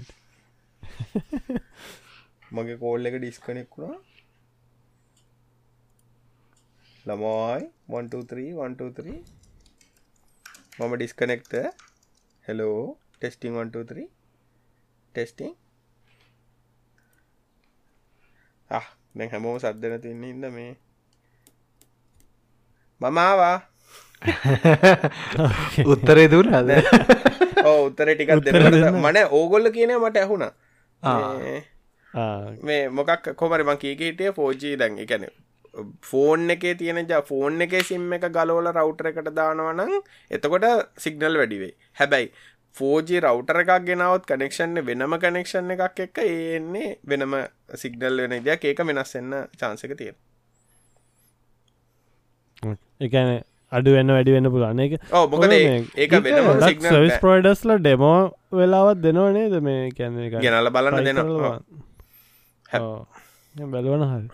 [2.52, 4.00] මගේ කෝල් එක ඩිස්කනෙක්ුණා
[7.06, 9.41] ළමයි 123
[10.82, 11.53] මම ඩිස්කනෙක්ට
[12.45, 14.06] හෙලෝ ටෙස්ටිං 123
[15.16, 15.52] ටෙස්ටිං
[18.72, 18.86] ආ
[19.16, 20.72] දැන් හැමෝම සද්දන තින්න ඉන්න මේ.
[23.02, 23.58] මමාවා
[25.94, 26.72] උත්තරේ දුර අද
[27.66, 28.72] ඕ උත්තර ටිකක් දෙන්න.
[28.72, 28.98] දෙන්න.
[28.98, 30.49] මන ඕගොල්ල කියන මට ඇහුණ.
[31.03, 31.38] ආ.
[32.62, 34.98] මේ මොකක් කොමරි මං කීකහිටිය ෆෝජී දැන්.
[34.98, 35.30] එකන
[36.02, 39.93] ෆෝන් එකේ තියෙන ෆෝන් එකේ සිම් එක ගලෝල රවටර එකට දානවනං
[40.31, 40.65] එතකොට
[40.98, 42.31] සිගනල් වැඩිවෙයි හැබැයි
[42.76, 47.38] ෆෝජී රවටර එකක් ගෙනවත් කනෙක්ෂන්න වෙනම කනෙක්ෂන් එකක් එක්ක ඒන්නේ වෙනම
[47.76, 50.18] සිගනල් වෙන දෙයක් ඒක වෙනස්සෙන්න්න චාන්සක තියෙන
[53.02, 53.31] එකන
[53.72, 54.98] අඩු වෙන්න වැඩි වෙන්න පුළන එක
[55.30, 56.18] මොකද ඒක
[56.85, 58.19] සවිස් ප්‍රෝඩස්ල ඩෙමෝ
[58.53, 61.56] වෙලාවත් දෙනවනේද මේ කැන ගෙනල බලන්න දෙනවා.
[63.69, 64.27] බැලවන හරි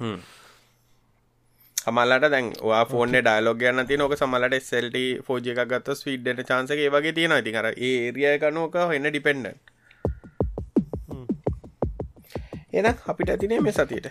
[1.87, 6.81] හමල්ලට දැන් වා ෆෝන ඩයිලෝග යන්න ති නොක සමලට සෙල්ට ෆෝජ එකක් ගත්ත ස්වීඩ්ඩට චාන්සක
[6.93, 9.47] වගේ තියෙන ඉති කර ඒරිය කනුවක එන්න ඩිපෙන්ඩ
[12.73, 14.09] එන අපිට ඇතිනේ මේ සතියට?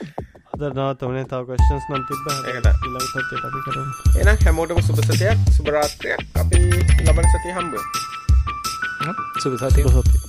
[0.50, 2.70] හදරනාව තවනේ තව කස්ටන්ස් නම් තිබ ඒකද.
[2.86, 3.90] ඉලං සත්‍ය අපි කරන්න
[4.22, 6.62] එන හැමෝටම සුභසතයක් සුභරාත්‍රයක් අපි
[7.04, 7.74] ලබන සති හම්බ
[9.38, 10.25] සුබ සතිය සොති